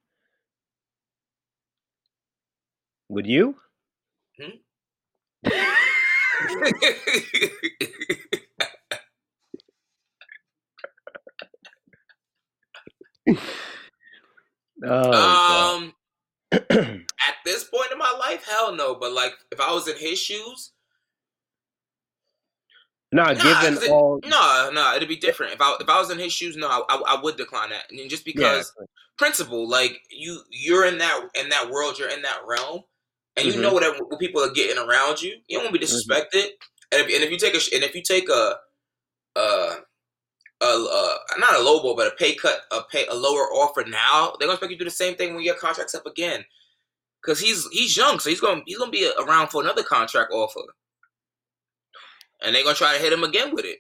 Would 3.10 3.28
you? 3.28 3.56
Oh, 14.84 15.84
um 15.84 15.94
at 16.52 17.36
this 17.46 17.64
point 17.66 17.92
in 17.92 18.00
my 18.00 18.12
life, 18.20 18.44
hell 18.50 18.76
no. 18.76 18.96
But 18.96 19.14
like, 19.14 19.34
if 19.52 19.62
I 19.62 19.72
was 19.72 19.88
in 19.88 19.96
his 19.96 20.18
shoes, 20.18 20.72
nah, 23.12 23.34
nah, 23.34 23.62
given 23.62 23.84
it- 23.84 23.90
all. 23.90 24.20
no, 24.26 24.70
no, 24.74 24.96
it'd 24.96 25.10
be 25.10 25.16
different. 25.18 25.54
If 25.54 25.62
I 25.62 25.76
if 25.80 25.90
I 25.90 26.00
was 26.00 26.12
in 26.12 26.20
his 26.20 26.34
shoes, 26.34 26.56
no, 26.58 26.68
I, 26.68 26.82
I, 26.90 27.16
I 27.18 27.22
would 27.22 27.38
decline 27.38 27.70
that. 27.72 27.92
And 27.92 28.10
just 28.10 28.26
because 28.26 28.72
principle, 29.18 29.68
like 29.68 30.02
you 30.10 30.42
you're 30.50 30.86
in 30.86 30.98
that 31.00 31.30
in 31.36 31.50
that 31.50 31.70
world, 31.70 32.00
you're 32.00 32.10
in 32.10 32.22
that 32.24 32.40
realm, 32.48 32.82
and 33.38 33.46
you 33.46 33.54
Mhm. 33.54 33.62
know 33.62 33.74
what, 33.74 33.84
what 34.10 34.20
people 34.20 34.42
are 34.44 34.52
getting 34.52 34.78
around 34.78 35.22
you. 35.22 35.36
You 35.48 35.58
don't 35.58 35.66
want 35.66 35.74
to 35.76 35.80
be 35.80 35.86
disrespected. 35.86 36.48
And 36.94 37.02
if, 37.02 37.06
and 37.16 37.24
if 37.24 37.32
you 37.32 37.38
take 37.38 37.54
a 37.56 37.60
sh- 37.60 37.72
and 37.74 37.84
if 37.84 37.96
you 37.96 38.02
take 38.02 38.28
a 38.30 38.56
uh 39.36 39.76
a, 40.62 40.66
uh 40.66 41.18
not 41.40 41.56
a 41.56 41.64
low 41.64 41.82
ball, 41.82 41.96
but 41.96 42.08
a 42.08 42.16
pay 42.18 42.36
cut, 42.36 42.62
a 42.72 42.82
pay 42.84 43.06
a 43.08 43.16
lower 43.16 43.48
offer 43.54 43.84
now, 43.88 44.34
they're 44.40 44.48
gonna 44.48 44.54
expect 44.54 44.72
you 44.72 44.78
to 44.78 44.84
do 44.84 44.90
the 44.90 44.96
same 44.96 45.16
thing 45.16 45.34
when 45.36 45.44
your 45.44 45.56
contract's 45.56 45.96
up 45.96 46.06
again. 46.06 46.44
Cause 47.26 47.40
he's 47.40 47.68
he's 47.72 47.96
young, 47.96 48.20
so 48.20 48.30
he's 48.30 48.42
gonna 48.42 48.62
he's 48.66 48.78
gonna 48.78 48.92
be 48.92 49.12
around 49.20 49.50
for 49.50 49.62
another 49.62 49.84
contract 49.84 50.32
offer, 50.34 50.62
and 52.42 52.56
they're 52.56 52.64
gonna 52.64 52.76
try 52.76 52.96
to 52.96 53.02
hit 53.02 53.14
him 53.14 53.24
again 53.24 53.54
with 53.54 53.66
it. 53.66 53.80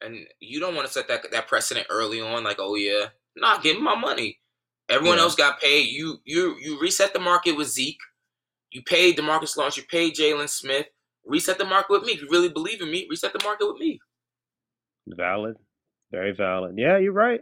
And 0.00 0.26
you 0.40 0.60
don't 0.60 0.74
want 0.74 0.86
to 0.86 0.92
set 0.92 1.08
that 1.08 1.30
that 1.32 1.48
precedent 1.48 1.86
early 1.90 2.20
on, 2.20 2.44
like 2.44 2.58
oh 2.60 2.74
yeah, 2.76 3.06
nah, 3.36 3.58
give 3.58 3.76
me 3.76 3.82
my 3.82 3.96
money. 3.96 4.38
Everyone 4.88 5.18
Yeah. 5.18 5.24
else 5.24 5.34
got 5.34 5.60
paid. 5.60 5.88
You 5.88 6.18
you 6.24 6.56
you 6.60 6.80
reset 6.80 7.12
the 7.12 7.18
market 7.20 7.56
with 7.56 7.68
Zeke. 7.68 7.98
You 8.70 8.82
paid 8.82 9.16
Demarcus 9.16 9.56
Lawrence. 9.56 9.76
You 9.76 9.82
paid 9.90 10.14
Jaylon 10.14 10.48
Smith. 10.48 10.86
Reset 11.24 11.58
the 11.58 11.64
market 11.64 11.90
with 11.92 12.04
me. 12.04 12.12
If 12.12 12.22
you 12.22 12.28
really 12.30 12.48
believe 12.48 12.80
in 12.80 12.90
me, 12.90 13.06
reset 13.10 13.32
the 13.32 13.40
market 13.44 13.66
with 13.66 13.78
me. 13.78 13.98
Valid. 15.08 15.56
Very 16.10 16.32
valid. 16.32 16.74
Yeah, 16.78 16.98
you're 16.98 17.12
right. 17.12 17.40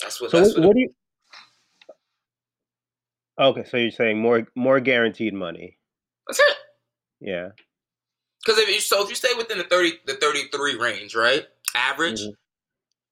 That's 0.00 0.20
what. 0.20 0.30
So 0.30 0.38
that's 0.40 0.54
what, 0.54 0.60
what, 0.60 0.68
what 0.68 0.74
do 0.76 0.80
you? 0.80 0.90
Okay, 3.40 3.64
so 3.64 3.76
you're 3.78 3.90
saying 3.90 4.20
more 4.20 4.46
more 4.54 4.80
guaranteed 4.80 5.34
money. 5.34 5.78
that's 6.26 6.38
it. 6.38 6.56
Yeah. 7.20 7.48
Because 8.44 8.58
if 8.60 8.68
you 8.68 8.80
so 8.80 9.02
if 9.02 9.08
you 9.08 9.14
stay 9.14 9.34
within 9.36 9.58
the 9.58 9.64
thirty 9.64 9.98
the 10.06 10.14
thirty 10.14 10.48
three 10.48 10.76
range, 10.76 11.14
right? 11.14 11.46
Average. 11.74 12.20
Mhm. 12.20 12.36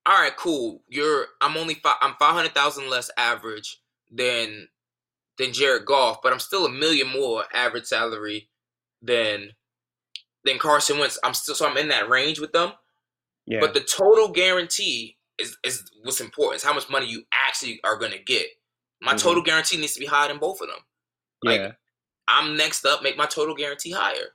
All 0.06 0.20
right, 0.20 0.36
cool. 0.36 0.82
You're 0.88 1.26
I'm 1.40 1.56
only 1.56 1.80
I'm 1.84 2.14
five 2.18 2.34
hundred 2.34 2.54
thousand 2.54 2.88
less 2.90 3.10
average 3.16 3.80
than 4.10 4.68
than 5.38 5.52
Jared 5.52 5.86
Goff, 5.86 6.20
but 6.22 6.32
I'm 6.32 6.40
still 6.40 6.66
a 6.66 6.70
million 6.70 7.08
more 7.08 7.44
average 7.54 7.86
salary 7.86 8.48
than 9.02 9.52
than 10.44 10.58
Carson 10.58 10.98
Wentz. 10.98 11.18
I'm 11.22 11.34
still 11.34 11.54
so 11.54 11.68
I'm 11.68 11.76
in 11.76 11.88
that 11.88 12.08
range 12.08 12.40
with 12.40 12.52
them. 12.52 12.72
Yeah. 13.46 13.60
But 13.60 13.74
the 13.74 13.80
total 13.80 14.28
guarantee 14.28 15.16
is 15.38 15.56
is 15.62 15.84
what's 16.02 16.20
important. 16.20 16.56
Is 16.56 16.64
how 16.64 16.74
much 16.74 16.90
money 16.90 17.06
you 17.06 17.24
actually 17.32 17.80
are 17.84 17.96
gonna 17.96 18.18
get. 18.18 18.46
My 19.00 19.14
Mhm. 19.14 19.20
total 19.20 19.42
guarantee 19.42 19.76
needs 19.76 19.94
to 19.94 20.00
be 20.00 20.06
higher 20.06 20.28
than 20.28 20.38
both 20.38 20.60
of 20.60 20.68
them. 20.68 20.84
like, 21.42 21.58
yeah. 21.60 21.72
I'm 22.28 22.54
next 22.54 22.84
up. 22.84 23.02
Make 23.02 23.16
my 23.16 23.24
total 23.24 23.54
guarantee 23.54 23.92
higher. 23.92 24.34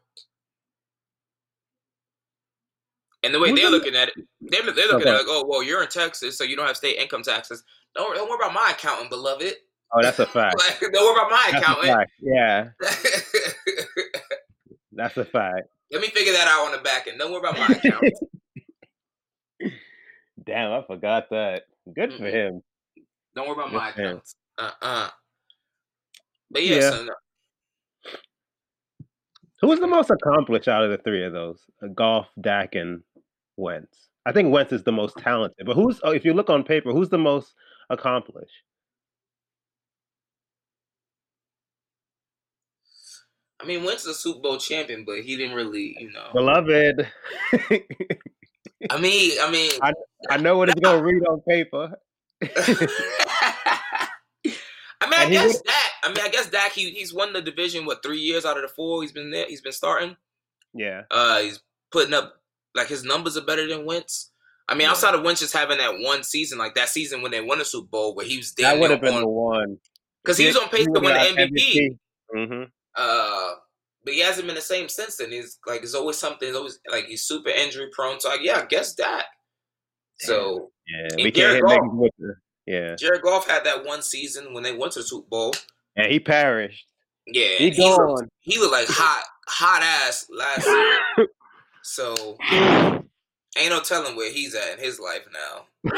And 3.25 3.33
the 3.33 3.39
way 3.39 3.51
they're 3.51 3.69
looking 3.71 3.95
at 3.95 4.09
it, 4.09 4.13
they're, 4.39 4.61
they're 4.61 4.85
looking 4.87 5.01
Okay. 5.01 5.09
at 5.09 5.15
it 5.15 5.17
like, 5.17 5.25
oh, 5.27 5.43
well, 5.47 5.63
you're 5.63 5.81
in 5.81 5.89
Texas, 5.89 6.37
so 6.37 6.43
you 6.43 6.55
don't 6.55 6.67
have 6.67 6.77
state 6.77 6.97
income 6.97 7.23
taxes. 7.23 7.63
Don't, 7.95 8.13
don't 8.15 8.29
worry 8.29 8.37
about 8.39 8.53
my 8.53 8.67
accountant, 8.71 9.09
beloved. 9.09 9.53
Oh, 9.93 10.01
that's 10.01 10.19
a 10.19 10.25
fact. 10.27 10.55
Like, 10.81 10.91
don't 10.93 11.03
worry 11.03 11.15
about 11.15 11.31
my 11.31 11.49
That's 11.51 11.63
accountant. 11.63 12.09
Yeah, 12.21 12.69
that's 14.91 15.17
a 15.17 15.25
fact. 15.25 15.67
Let 15.91 16.01
me 16.01 16.07
figure 16.09 16.33
that 16.33 16.47
out 16.47 16.65
on 16.67 16.71
the 16.71 16.79
back 16.83 17.07
end. 17.07 17.17
Don't 17.19 17.31
worry 17.31 17.39
about 17.39 17.57
my 17.57 17.67
accountant. 17.75 18.13
Damn, 20.45 20.71
I 20.71 20.83
forgot 20.85 21.29
that. 21.31 21.63
Good 21.93 22.13
for 22.13 22.23
Mhm. 22.23 22.31
him. 22.33 22.63
Don't 23.35 23.47
worry 23.47 23.53
about 23.57 23.71
Good 23.71 23.77
my 23.77 23.91
for 23.91 24.01
accounts. 24.03 24.35
Uh 24.57 24.71
uh 24.81 25.09
But 26.51 26.63
yeah, 26.63 26.75
Yeah. 26.75 26.89
so 26.91 27.03
no- 27.05 27.15
Who 29.61 29.67
was 29.67 29.79
the 29.79 29.87
most 29.87 30.09
accomplished 30.11 30.67
out 30.67 30.83
of 30.83 30.91
the 30.91 30.97
three 30.97 31.23
of 31.23 31.33
those? 31.33 31.59
Goff, 31.95 32.27
Dak, 32.39 32.75
and 32.75 33.01
Wentz. 33.57 34.09
I 34.25 34.31
think 34.31 34.51
Wentz 34.51 34.71
is 34.71 34.83
the 34.83 34.91
most 34.91 35.17
talented. 35.17 35.65
But 35.65 35.75
who's? 35.75 35.99
Oh, 36.03 36.11
if 36.11 36.25
you 36.25 36.33
look 36.33 36.49
on 36.49 36.63
paper, 36.63 36.91
who's 36.91 37.09
the 37.09 37.17
most 37.17 37.53
accomplished? 37.89 38.63
I 43.61 43.65
mean, 43.65 43.83
Wentz 43.83 44.03
is 44.03 44.09
a 44.09 44.13
Super 44.13 44.39
Bowl 44.41 44.57
champion, 44.57 45.05
but 45.05 45.21
he 45.21 45.37
didn't 45.37 45.55
really, 45.55 45.95
you 45.99 46.11
know. 46.11 46.27
Beloved. 46.33 47.07
I 48.89 48.99
mean, 48.99 49.31
I 49.41 49.49
mean, 49.51 49.71
I 49.81 49.93
I 50.29 50.37
know 50.37 50.57
what 50.57 50.69
it's 50.69 50.79
gonna 50.79 51.01
read 51.01 51.23
on 51.25 51.41
paper. 51.47 51.93
I 55.01 55.09
mean, 55.09 55.13
I 55.19 55.23
And 55.23 55.31
guess 55.31 55.53
would- 55.53 55.63
Dak. 55.65 55.91
I 56.03 56.07
mean, 56.09 56.17
I 56.21 56.29
guess 56.29 56.49
Dak. 56.49 56.73
He 56.73 56.91
he's 56.91 57.13
won 57.13 57.33
the 57.33 57.41
division 57.41 57.85
what 57.85 58.03
three 58.03 58.19
years 58.19 58.45
out 58.45 58.57
of 58.57 58.63
the 58.63 58.67
four 58.67 59.01
he's 59.01 59.11
been 59.13 59.31
there. 59.31 59.45
He's 59.47 59.61
been 59.61 59.71
starting. 59.71 60.17
Yeah. 60.73 61.03
Uh, 61.09 61.39
he's 61.39 61.61
putting 61.91 62.13
up 62.13 62.35
like 62.75 62.87
his 62.87 63.03
numbers 63.03 63.37
are 63.37 63.41
better 63.45 63.67
than 63.67 63.85
Wentz. 63.85 64.31
I 64.67 64.73
mean, 64.73 64.81
Yeah. 64.81 64.91
outside 64.91 65.15
of 65.15 65.23
Wentz 65.23 65.41
just 65.41 65.53
having 65.53 65.77
that 65.77 65.99
one 65.99 66.23
season, 66.23 66.57
like 66.57 66.75
that 66.75 66.89
season 66.89 67.21
when 67.21 67.31
they 67.31 67.41
won 67.41 67.59
the 67.59 67.65
Super 67.65 67.87
Bowl, 67.87 68.15
where 68.15 68.25
he 68.25 68.37
was 68.37 68.53
That 68.55 68.79
would 68.79 68.91
have 68.91 69.01
been 69.01 69.19
the 69.19 69.27
one. 69.27 69.77
because 70.23 70.37
he 70.37 70.47
was 70.47 70.57
on 70.57 70.69
pace 70.69 70.85
to 70.85 70.99
win 70.99 71.13
the 71.13 71.41
MVP. 71.43 71.97
Mm-hmm. 72.35 72.63
Uh, 72.95 73.51
but 74.03 74.13
he 74.13 74.19
hasn't 74.21 74.45
been 74.47 74.55
the 74.55 74.61
same 74.61 74.89
since 74.89 75.17
then. 75.17 75.31
He's 75.31 75.57
like, 75.67 75.81
there's 75.81 75.95
always 75.95 76.17
something. 76.17 76.39
There's 76.47 76.55
always 76.57 76.79
like 76.91 77.05
he's 77.05 77.23
super 77.23 77.49
injury 77.49 77.89
prone. 77.91 78.19
So 78.19 78.29
like, 78.29 78.41
yeah, 78.43 78.59
I 78.61 78.65
guess 78.65 78.95
that. 78.95 79.25
So 80.19 80.71
Yeah, 80.87 81.07
we 81.17 81.23
can't 81.23 81.35
Jared 81.35 81.55
hit 81.55 81.63
Goff. 81.63 81.77
niggas 81.79 81.97
with 81.97 82.11
the. 82.19 82.35
Yeah, 82.67 82.95
Jared 82.95 83.21
Goff 83.21 83.47
had 83.47 83.63
that 83.65 83.85
one 83.85 84.01
season 84.01 84.51
when 84.53 84.63
they 84.63 84.75
went 84.75 84.93
to 84.93 84.99
the 84.99 85.05
Super 85.05 85.27
Bowl. 85.29 85.53
and 85.95 86.11
he 86.11 86.19
perished. 86.19 86.87
Yeah, 87.27 87.49
He 87.57 87.69
he 87.69 87.81
looked, 87.83 87.97
gone. 88.19 88.29
he 88.41 88.57
looked 88.59 88.71
like 88.71 88.87
hot, 88.87 89.23
hot 89.47 89.81
ass 89.83 90.25
last 90.31 90.65
year. 91.17 91.27
So 91.87 92.35
ain't 93.55 93.69
no 93.69 93.79
telling 93.79 94.15
where 94.17 94.33
he's 94.33 94.55
at 94.55 94.73
in 94.73 94.83
his 94.83 94.99
life 94.99 95.21
now. 95.31 95.91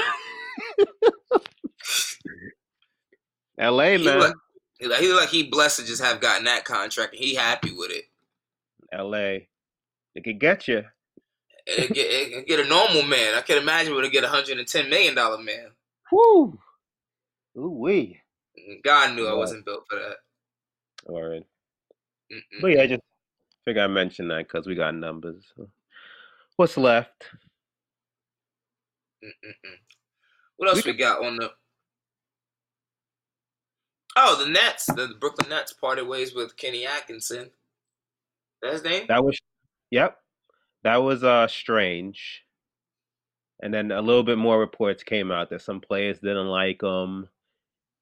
L.A. 3.58 3.98
He 3.98 4.04
man, 4.04 4.20
look, 4.20 4.36
he 4.80 4.86
look 4.86 5.00
he 5.00 5.08
look 5.08 5.22
like 5.22 5.30
he 5.30 5.44
blessed 5.44 5.80
to 5.80 5.86
just 5.86 6.04
have 6.04 6.20
gotten 6.20 6.44
that 6.44 6.66
contract 6.66 7.14
and 7.14 7.24
he 7.24 7.36
happy 7.36 7.72
with 7.74 7.90
it. 7.92 8.04
L.A. 8.92 9.48
It 10.14 10.26
could 10.26 10.42
get 10.42 10.68
you. 10.68 10.84
It 11.66 11.94
get, 11.94 12.06
it 12.06 12.48
get 12.48 12.66
a 12.66 12.68
normal 12.68 13.04
man. 13.04 13.36
I 13.36 13.42
can 13.42 13.58
imagine 13.58 13.96
it 13.96 14.12
get 14.12 14.26
a 14.26 14.28
hundred 14.28 14.60
and 14.60 14.68
ten 14.68 14.90
million 14.90 15.16
dollar 15.16 15.38
man. 15.38 15.72
Whoo, 16.12 16.60
ooh 17.58 17.70
wee. 17.70 18.20
God 18.84 19.16
knew 19.16 19.26
I 19.26 19.34
wasn't 19.34 19.66
built 19.66 19.86
for 19.90 19.98
that. 19.98 20.18
All 21.06 21.24
right, 21.24 21.46
but 22.62 22.68
yeah, 22.68 22.82
I 22.82 22.88
just 22.88 23.02
figure 23.64 23.84
I 23.84 23.88
mentioned 23.88 24.32
that 24.32 24.48
because 24.48 24.68
we 24.68 24.76
got 24.76 24.94
numbers. 24.94 25.46
So. 25.56 25.70
What's 26.58 26.76
left? 26.76 27.24
Mm-mm-mm. 29.24 29.78
What 30.58 30.70
else 30.70 30.86
we 30.86 30.94
got 30.94 31.24
on 31.24 31.38
the? 31.38 31.52
Oh, 34.16 34.44
the 34.44 34.50
Nets. 34.50 34.88
The 34.88 35.14
Brooklyn 35.20 35.50
Nets 35.50 35.74
parted 35.74 36.08
ways 36.08 36.34
with 36.34 36.58
Kenny 36.58 36.86
Atkinson. 36.86 37.52
That's 38.62 38.82
his 38.82 38.84
name. 38.84 39.06
That 39.08 39.24
was, 39.24 39.40
yep, 39.92 40.18
that 40.84 40.98
was 40.98 41.24
uh 41.24 41.48
strange. 41.48 42.44
And 43.62 43.72
then 43.74 43.92
a 43.92 44.02
little 44.02 44.24
bit 44.24 44.40
more 44.40 44.60
reports 44.60 45.04
came 45.04 45.32
out 45.32 45.52
that 45.52 45.62
some 45.62 45.80
players 45.80 46.20
didn't 46.20 46.48
like 46.48 46.82
him, 46.82 47.30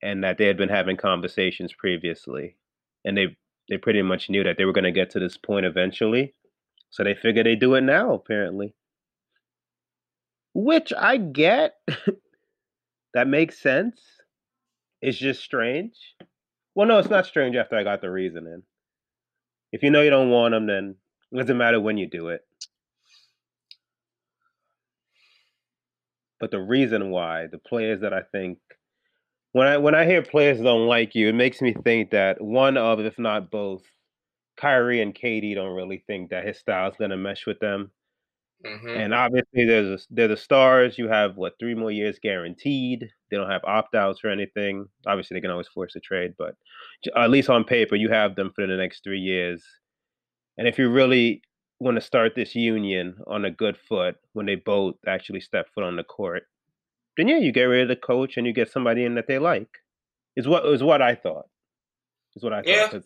and 0.02 0.24
that 0.24 0.38
they 0.38 0.46
had 0.46 0.58
been 0.58 0.70
having 0.70 0.96
conversations 0.96 1.74
previously, 1.74 2.56
and 3.04 3.18
they 3.18 3.36
they 3.68 3.78
pretty 3.78 4.02
much 4.02 4.30
knew 4.30 4.44
that 4.46 4.58
they 4.58 4.64
were 4.64 4.74
going 4.74 4.86
to 4.86 4.92
get 4.92 5.10
to 5.10 5.20
this 5.20 5.36
point 5.36 5.66
eventually, 5.66 6.34
so 6.96 7.04
they 7.04 7.14
figure 7.14 7.44
they 7.44 7.58
do 7.58 7.76
it 7.76 7.82
now 7.82 8.14
apparently. 8.14 8.74
Which 10.54 10.94
I 10.98 11.18
get. 11.18 11.74
that 13.14 13.28
makes 13.28 13.60
sense. 13.60 14.00
It's 15.02 15.18
just 15.18 15.44
strange. 15.44 15.98
Well, 16.74 16.88
no, 16.88 16.98
it's 16.98 17.10
not 17.10 17.26
strange 17.26 17.58
after 17.58 17.76
I 17.76 17.84
got 17.84 18.00
the 18.00 18.10
reasoning. 18.10 18.64
If 19.74 19.84
you 19.84 19.92
know 19.92 20.04
you 20.04 20.10
don't 20.10 20.30
want 20.30 20.54
them, 20.54 20.68
then 20.68 20.96
it 21.34 21.38
doesn't 21.38 21.58
matter 21.58 21.82
when 21.82 21.98
you 21.98 22.10
do 22.10 22.30
it. 22.30 22.40
But 26.40 26.52
the 26.52 26.62
reason 26.62 27.10
why, 27.10 27.48
the 27.48 27.58
players 27.58 28.00
that 28.02 28.14
I 28.14 28.22
think 28.22 28.60
when 29.52 29.68
I 29.68 29.78
when 29.80 29.96
I 29.96 30.06
hear 30.06 30.22
players 30.22 30.62
don't 30.62 30.88
like 30.88 31.14
you, 31.14 31.28
it 31.28 31.36
makes 31.36 31.62
me 31.62 31.74
think 31.74 32.12
that 32.12 32.42
one 32.42 32.78
of, 32.78 33.02
if 33.02 33.20
not 33.20 33.52
both, 33.52 33.84
Kyrie 34.58 35.02
and 35.02 35.14
KD 35.16 35.56
don't 35.56 35.76
really 35.76 36.04
think 36.08 36.30
that 36.32 36.46
his 36.46 36.60
style 36.60 36.90
is 36.90 36.98
gonna 36.98 37.18
mesh 37.18 37.46
with 37.46 37.60
them. 37.60 37.92
Mhm. 38.66 38.98
And 38.98 39.14
obviously, 39.14 39.66
there's 39.66 40.02
a, 40.02 40.06
they're 40.12 40.28
the 40.30 40.38
stars. 40.38 40.98
You 40.98 41.08
have 41.10 41.38
what 41.38 41.60
three 41.60 41.76
more 41.76 41.92
years 41.92 42.20
guaranteed. 42.20 43.10
They 43.30 43.38
don't 43.38 43.50
have 43.50 43.64
opt 43.66 43.96
outs 43.96 44.24
or 44.24 44.30
anything. 44.30 44.88
Obviously, 45.06 45.36
they 45.36 45.42
can 45.42 45.52
always 45.52 45.68
force 45.68 45.96
a 45.96 46.00
trade, 46.00 46.34
but 46.38 46.56
at 47.16 47.30
least 47.30 47.50
on 47.50 47.64
paper, 47.66 47.96
you 47.96 48.10
have 48.10 48.36
them 48.36 48.52
for 48.56 48.66
the 48.68 48.78
next 48.78 49.04
three 49.04 49.20
years. 49.20 49.64
And 50.58 50.68
if 50.68 50.78
you 50.80 50.90
really 50.90 51.42
want 51.80 51.96
to 51.96 52.02
start 52.02 52.36
this 52.36 52.56
union 52.56 53.18
on 53.28 53.46
a 53.46 53.52
good 53.52 53.78
foot, 53.78 54.18
when 54.34 54.46
they 54.46 54.56
both 54.56 54.96
actually 55.08 55.42
step 55.42 55.68
foot 55.74 55.84
on 55.84 55.96
the 55.98 56.04
court, 56.04 56.44
then 57.18 57.28
yeah, 57.28 57.38
you 57.40 57.52
get 57.52 57.66
rid 57.66 57.84
of 57.84 57.88
the 57.90 57.96
coach 57.96 58.38
and 58.38 58.48
you 58.48 58.54
get 58.54 58.72
somebody 58.72 59.06
in 59.06 59.16
that 59.16 59.28
they 59.28 59.40
like. 59.40 59.70
Is 60.36 60.48
what 60.48 60.66
is 60.68 60.84
what 60.84 61.02
I 61.02 61.16
thought. 61.16 61.48
Is 62.36 62.44
what 62.44 62.54
I 62.54 62.64
thought. 62.64 62.90
Yeah. 62.94 63.00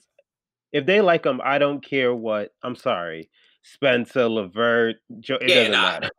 If 0.71 0.85
they 0.85 1.01
like 1.01 1.23
them, 1.23 1.41
I 1.43 1.57
don't 1.57 1.83
care 1.83 2.13
what. 2.13 2.53
I'm 2.63 2.75
sorry, 2.75 3.29
Spencer, 3.63 4.27
Levert, 4.27 4.97
Joe. 5.19 5.35
It 5.41 5.49
Yeah, 5.49 5.55
doesn't 5.55 5.71
nah. 5.71 5.81
matter. 5.81 6.09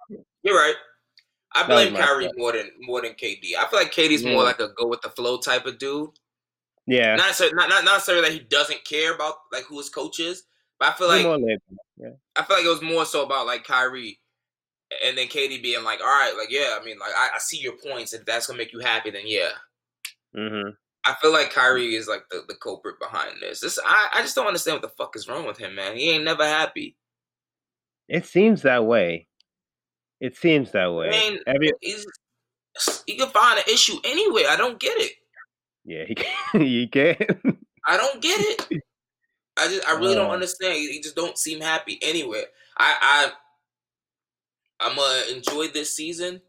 You're 0.43 0.57
right. 0.57 0.75
I 1.53 1.67
blame 1.67 1.95
Kyrie 1.95 2.31
more 2.37 2.53
than 2.53 2.71
more 2.81 3.03
than 3.03 3.13
KD. 3.15 3.57
I 3.59 3.67
feel 3.69 3.81
like 3.81 3.93
KD's 3.93 4.23
Yeah. 4.23 4.33
more 4.33 4.45
like 4.45 4.61
a 4.61 4.69
go 4.77 4.87
with 4.87 5.01
the 5.03 5.11
flow 5.11 5.39
type 5.39 5.67
of 5.67 5.79
dude. 5.79 6.11
Yeah, 6.87 7.17
Not 7.17 7.27
necessarily, 7.27 7.55
not, 7.57 7.69
not 7.69 7.85
not 7.85 7.95
necessarily 7.95 8.25
that 8.29 8.33
he 8.33 8.41
doesn't 8.41 8.85
care 8.85 9.15
about 9.15 9.35
like 9.53 9.65
who 9.65 9.79
his 9.79 9.91
coach 9.91 10.19
is, 10.21 10.45
but 10.79 10.89
I 10.89 10.93
feel 10.93 11.09
He's 11.09 11.17
like 11.19 11.27
more 11.27 11.39
laid 11.39 11.59
back, 11.69 11.79
yeah. 11.97 12.11
I 12.37 12.43
feel 12.45 12.57
like 12.57 12.67
it 12.67 12.69
was 12.69 12.83
more 12.83 13.05
so 13.05 13.25
about 13.25 13.47
like 13.47 13.65
Kyrie 13.65 14.19
and 15.05 15.17
then 15.17 15.29
KD 15.29 15.63
being 15.63 15.85
like, 15.85 16.01
all 16.01 16.07
right, 16.07 16.35
like 16.37 16.51
yeah, 16.51 16.79
I 16.81 16.85
mean, 16.85 16.99
like 16.99 17.13
I, 17.17 17.31
I 17.37 17.39
see 17.39 17.59
your 17.59 17.75
points. 17.77 18.13
If 18.13 18.25
that's 18.25 18.47
gonna 18.47 18.59
make 18.59 18.73
you 18.73 18.81
happy, 18.81 19.11
then 19.11 19.23
yeah. 19.27 19.51
hmm 20.35 20.71
I 21.05 21.15
feel 21.21 21.33
like 21.33 21.51
Kyrie 21.53 21.95
is 21.95 22.09
like 22.09 22.25
the, 22.31 22.45
the 22.47 22.55
culprit 22.55 22.97
behind 23.01 23.37
this. 23.41 23.61
This 23.61 23.79
I, 23.85 24.09
I 24.15 24.23
just 24.23 24.35
don't 24.35 24.47
understand 24.47 24.77
what 24.77 24.83
the 24.83 24.95
fuck 24.97 25.17
is 25.17 25.29
wrong 25.29 25.47
with 25.47 25.59
him, 25.59 25.75
man. 25.75 25.97
He 25.97 26.11
ain't 26.11 26.25
never 26.25 26.45
happy. 26.45 26.97
It 28.09 28.27
seems 28.27 28.63
that 28.63 28.85
way. 28.85 29.29
It 30.21 30.37
seems 30.37 30.73
that 30.73 30.93
way. 30.93 31.09
I 31.09 31.11
mean, 31.11 31.39
Every 31.47 31.73
he's 31.81 32.05
he 33.07 33.17
can 33.17 33.29
find 33.31 33.59
an 33.59 33.65
issue 33.73 33.97
anywhere. 34.05 34.45
I 34.49 34.57
don't 34.57 34.79
get 34.79 34.97
it. 34.99 35.13
yeah, 35.85 36.05
he 36.07 36.15
can. 36.15 36.27
he 36.61 36.87
can. 36.89 37.17
I 37.87 37.97
don't 37.97 38.21
get 38.21 38.39
it. 38.41 38.83
I 39.59 39.69
just 39.69 39.89
I 39.89 39.93
really 39.93 40.15
don't 40.15 40.31
Uh. 40.31 40.35
understand. 40.35 40.75
He, 40.75 40.93
he 40.93 41.01
just 41.01 41.17
don't 41.17 41.39
seem 41.39 41.61
happy 41.61 41.99
anywhere. 42.03 42.45
I 42.79 43.31
I 44.81 44.87
I'm 44.89 44.97
gonna 44.97 45.37
enjoy 45.37 45.69
this 45.69 45.95
season 45.95 46.41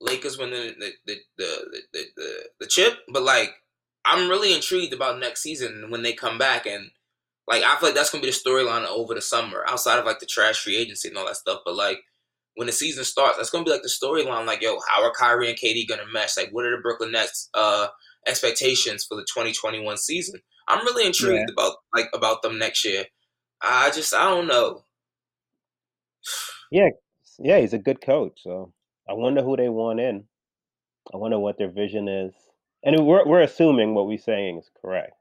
Lakers 0.00 0.36
win 0.38 0.50
the 0.50 0.74
the 0.78 0.92
the 1.06 1.20
the, 1.38 1.82
the, 1.92 2.04
the, 2.16 2.48
the 2.60 2.66
chip, 2.66 2.98
but 3.08 3.22
like 3.22 3.50
I'm 4.04 4.28
really 4.28 4.52
intrigued 4.52 4.92
about 4.92 5.18
next 5.18 5.42
season 5.42 5.86
when 5.88 6.02
they 6.02 6.12
come 6.12 6.38
back 6.38 6.66
and 6.66 6.90
like 7.46 7.62
I 7.62 7.76
feel 7.76 7.90
like 7.90 7.96
that's 7.96 8.10
gonna 8.10 8.22
be 8.22 8.30
the 8.30 8.36
storyline 8.36 8.86
over 8.86 9.14
the 9.14 9.20
summer, 9.20 9.64
outside 9.66 9.98
of 9.98 10.06
like 10.06 10.18
the 10.18 10.26
trash 10.26 10.62
free 10.62 10.76
agency 10.76 11.08
and 11.08 11.16
all 11.16 11.26
that 11.26 11.36
stuff. 11.36 11.60
But 11.64 11.76
like 11.76 11.98
when 12.54 12.66
the 12.66 12.72
season 12.72 13.04
starts, 13.04 13.36
that's 13.36 13.50
gonna 13.50 13.64
be 13.64 13.70
like 13.70 13.82
the 13.82 13.88
storyline. 13.88 14.46
Like, 14.46 14.62
yo, 14.62 14.78
how 14.88 15.02
are 15.02 15.12
Kyrie 15.12 15.50
and 15.50 15.58
KD 15.58 15.88
gonna 15.88 16.06
mesh? 16.12 16.36
Like, 16.36 16.50
what 16.52 16.64
are 16.64 16.76
the 16.76 16.82
Brooklyn 16.82 17.12
Nets 17.12 17.50
uh, 17.54 17.88
expectations 18.26 19.04
for 19.04 19.16
the 19.16 19.22
2021 19.22 19.98
season? 19.98 20.40
I'm 20.68 20.84
really 20.86 21.06
intrigued 21.06 21.48
yeah. 21.48 21.52
about 21.52 21.76
like 21.94 22.08
about 22.14 22.42
them 22.42 22.58
next 22.58 22.84
year. 22.84 23.04
I 23.60 23.90
just 23.90 24.14
I 24.14 24.24
don't 24.30 24.46
know. 24.46 24.84
Yeah, 26.70 26.88
yeah, 27.38 27.60
he's 27.60 27.74
a 27.74 27.78
good 27.78 28.00
coach. 28.00 28.40
So 28.42 28.72
I 29.08 29.12
wonder 29.12 29.42
who 29.42 29.56
they 29.56 29.68
want 29.68 30.00
in. 30.00 30.24
I 31.12 31.18
wonder 31.18 31.38
what 31.38 31.58
their 31.58 31.70
vision 31.70 32.08
is. 32.08 32.32
And 32.84 33.06
we're 33.06 33.26
we're 33.26 33.40
assuming 33.40 33.94
what 33.94 34.06
we're 34.06 34.18
saying 34.18 34.58
is 34.58 34.70
correct. 34.80 35.12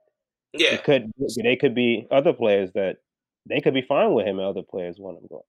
Yeah, 0.53 0.73
it 0.73 0.83
could 0.83 1.11
they 1.41 1.55
could 1.55 1.73
be 1.73 2.07
other 2.11 2.33
players 2.33 2.71
that 2.73 2.97
they 3.47 3.61
could 3.61 3.73
be 3.73 3.81
fine 3.81 4.13
with 4.13 4.27
him, 4.27 4.39
and 4.39 4.47
other 4.47 4.61
players 4.61 4.97
want 4.99 5.17
him 5.17 5.27
going. 5.29 5.43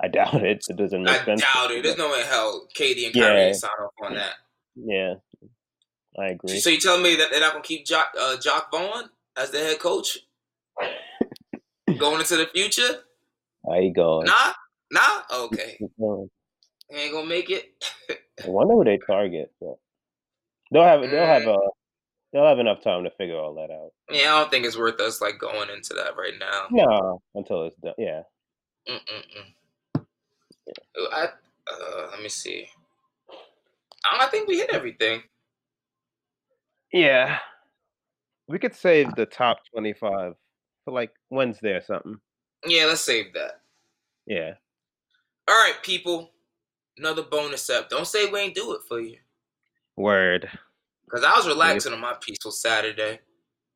I 0.00 0.08
doubt 0.08 0.42
it. 0.42 0.64
It 0.68 0.76
doesn't 0.76 1.04
make 1.04 1.22
I 1.22 1.24
sense. 1.24 1.42
I 1.42 1.54
doubt 1.54 1.70
it. 1.70 1.82
There's 1.84 1.96
no 1.96 2.10
way 2.10 2.24
hell 2.24 2.66
KD 2.76 3.06
and 3.06 3.14
Kyrie 3.14 3.46
yeah. 3.46 3.52
sign 3.52 3.70
off 3.80 3.92
on 4.04 4.14
that. 4.14 4.34
Yeah, 4.74 5.14
I 6.18 6.30
agree. 6.30 6.58
So 6.58 6.70
you 6.70 6.80
telling 6.80 7.02
me 7.02 7.14
that 7.16 7.28
they're 7.30 7.40
not 7.40 7.52
gonna 7.52 7.62
keep 7.62 7.86
Jock 7.86 8.08
uh, 8.20 8.36
Jacque 8.38 8.70
Vaughn 8.72 9.04
as 9.36 9.50
the 9.50 9.58
head 9.58 9.78
coach 9.78 10.18
going 11.98 12.20
into 12.20 12.36
the 12.36 12.48
future? 12.52 13.00
Are 13.64 13.80
you 13.80 13.92
going? 13.92 14.26
Nah, 14.26 14.52
nah. 14.90 15.22
Okay, 15.44 15.78
he 15.96 16.96
ain't 16.96 17.12
gonna 17.12 17.26
make 17.26 17.50
it. 17.50 17.72
I 18.44 18.48
wonder 18.48 18.74
who 18.74 18.84
they 18.84 18.98
target. 18.98 19.52
But 19.60 19.76
they'll 20.72 20.82
have 20.84 21.02
they'll 21.02 21.26
have 21.26 21.46
a 21.46 21.58
they'll 22.32 22.46
have 22.46 22.58
enough 22.58 22.82
time 22.82 23.04
to 23.04 23.10
figure 23.10 23.36
all 23.36 23.54
that 23.54 23.70
out. 23.70 23.92
Yeah, 24.10 24.34
I 24.34 24.40
don't 24.40 24.50
think 24.50 24.64
it's 24.64 24.76
worth 24.76 25.00
us 25.00 25.20
like 25.20 25.38
going 25.38 25.70
into 25.70 25.94
that 25.94 26.16
right 26.16 26.34
now. 26.38 26.66
No, 26.70 27.22
until 27.34 27.64
it's 27.66 27.76
done. 27.78 27.94
Yeah. 27.98 28.22
Mm-mm-mm. 28.88 30.04
yeah. 30.66 31.04
I 31.12 31.24
uh, 31.24 32.08
let 32.10 32.22
me 32.22 32.28
see. 32.28 32.66
I 34.04 34.26
think 34.26 34.48
we 34.48 34.58
hit 34.58 34.70
everything. 34.70 35.22
Yeah, 36.92 37.38
we 38.48 38.58
could 38.58 38.74
save 38.74 39.14
the 39.14 39.26
top 39.26 39.60
twenty-five 39.72 40.34
for 40.84 40.90
like 40.92 41.12
Wednesday 41.30 41.72
or 41.72 41.80
something. 41.82 42.18
Yeah, 42.66 42.86
let's 42.86 43.00
save 43.00 43.32
that. 43.34 43.60
Yeah. 44.26 44.54
All 45.48 45.54
right, 45.54 45.76
people. 45.82 46.30
Another 46.98 47.22
bonus 47.22 47.70
up. 47.70 47.88
Don't 47.88 48.06
say 48.06 48.28
we 48.28 48.38
ain't 48.40 48.54
do 48.54 48.74
it 48.74 48.82
for 48.86 49.00
you. 49.00 49.16
Word. 49.96 50.48
Because 51.04 51.24
I 51.24 51.36
was 51.36 51.46
relaxing 51.46 51.92
on 51.92 52.00
my 52.00 52.14
peaceful 52.20 52.52
Saturday. 52.52 53.20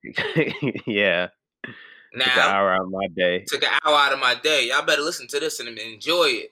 yeah. 0.86 1.28
Now, 2.14 2.24
took 2.24 2.36
an 2.36 2.54
hour 2.54 2.72
out 2.72 2.80
of 2.82 2.90
my 2.90 3.06
day. 3.14 3.44
Took 3.46 3.62
an 3.62 3.70
hour 3.84 3.94
out 3.94 4.12
of 4.12 4.18
my 4.18 4.34
day. 4.34 4.68
Y'all 4.68 4.84
better 4.84 5.02
listen 5.02 5.26
to 5.28 5.40
this 5.40 5.60
and 5.60 5.68
enjoy 5.78 6.26
it. 6.26 6.50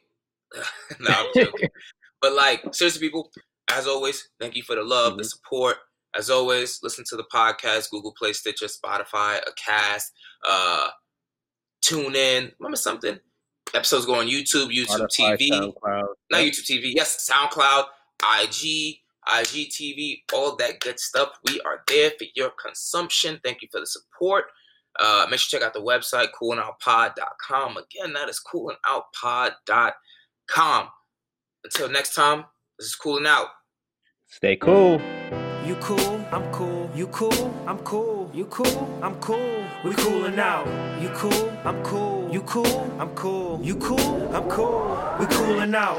no, 1.01 1.11
I'm 1.11 1.27
joking. 1.35 1.71
but 2.21 2.35
like, 2.35 2.63
seriously, 2.75 3.01
people, 3.01 3.31
as 3.71 3.87
always, 3.87 4.29
thank 4.39 4.57
you 4.57 4.63
for 4.63 4.77
the 4.77 4.83
love, 4.83 5.13
mm-hmm. 5.13 5.19
the 5.19 5.25
support. 5.25 5.77
As 6.17 6.31
always, 6.31 6.81
listen 6.83 7.05
to 7.09 7.17
the 7.17 7.25
podcast, 7.33 7.91
Google 7.91 8.13
Play, 8.17 8.33
Stitcher, 8.35 8.67
Spotify, 8.67 9.39
a 9.39 9.53
cast, 9.57 10.13
uh, 10.47 10.89
tune 11.83 12.15
in. 12.15 12.53
Remember 12.61 12.77
something? 12.77 13.19
Episodes 13.75 14.07
go 14.07 14.17
on 14.17 14.27
YouTube, 14.27 14.69
YouTube 14.69 15.09
Spotify, 15.09 15.39
TV. 15.39 15.51
SoundCloud. 15.51 16.05
Not 16.31 16.41
YouTube 16.41 16.71
TV. 16.71 16.95
Yes, 16.95 17.29
SoundCloud, 17.29 17.87
IG, 18.43 18.99
IGTV, 19.29 20.23
all 20.33 20.57
that 20.57 20.81
good 20.81 20.99
stuff. 21.01 21.31
We 21.49 21.61
are 21.63 21.83
there 21.87 22.11
for 22.19 22.27
your 22.35 22.51
consumption. 22.51 23.41
Thank 23.43 23.63
you 23.63 23.69
for 23.71 23.81
the 23.81 23.87
support. 23.87 24.45
Uh, 24.99 25.27
make 25.31 25.39
sure 25.41 25.59
you 25.59 25.61
check 25.61 25.67
out 25.67 25.75
the 25.75 25.81
website, 25.81 26.29
coolingoutpod.com. 26.41 27.77
Again, 27.77 28.13
that 28.15 28.29
is 28.29 28.41
coolingoutpod.com. 28.53 30.89
Until 31.65 31.89
next 31.89 32.15
time, 32.15 32.45
this 32.79 32.87
is 32.89 32.95
Cooling 32.95 33.27
Out. 33.27 33.49
Stay 34.29 34.55
cool. 34.57 35.01
You 35.67 35.75
cool, 35.77 36.25
I'm 36.31 36.53
cool. 36.53 36.91
You 36.95 37.07
cool, 37.07 37.55
I'm 37.67 37.79
cool. 37.79 38.31
You 38.35 38.45
cool, 38.47 39.01
I'm 39.03 39.15
cool. 39.21 39.65
We 39.83 39.95
cooling 39.95 40.39
out. 40.39 40.67
You 41.01 41.09
cool, 41.11 41.51
I'm 41.65 41.83
cool. 41.83 42.29
You 42.31 42.43
cool, 42.43 42.95
I'm 42.99 43.15
cool. 43.15 43.61
You 43.63 43.77
cool, 43.77 44.35
I'm 44.35 44.51
cool. 44.51 45.17
We 45.19 45.25
cooling 45.27 45.75
out. 45.75 45.99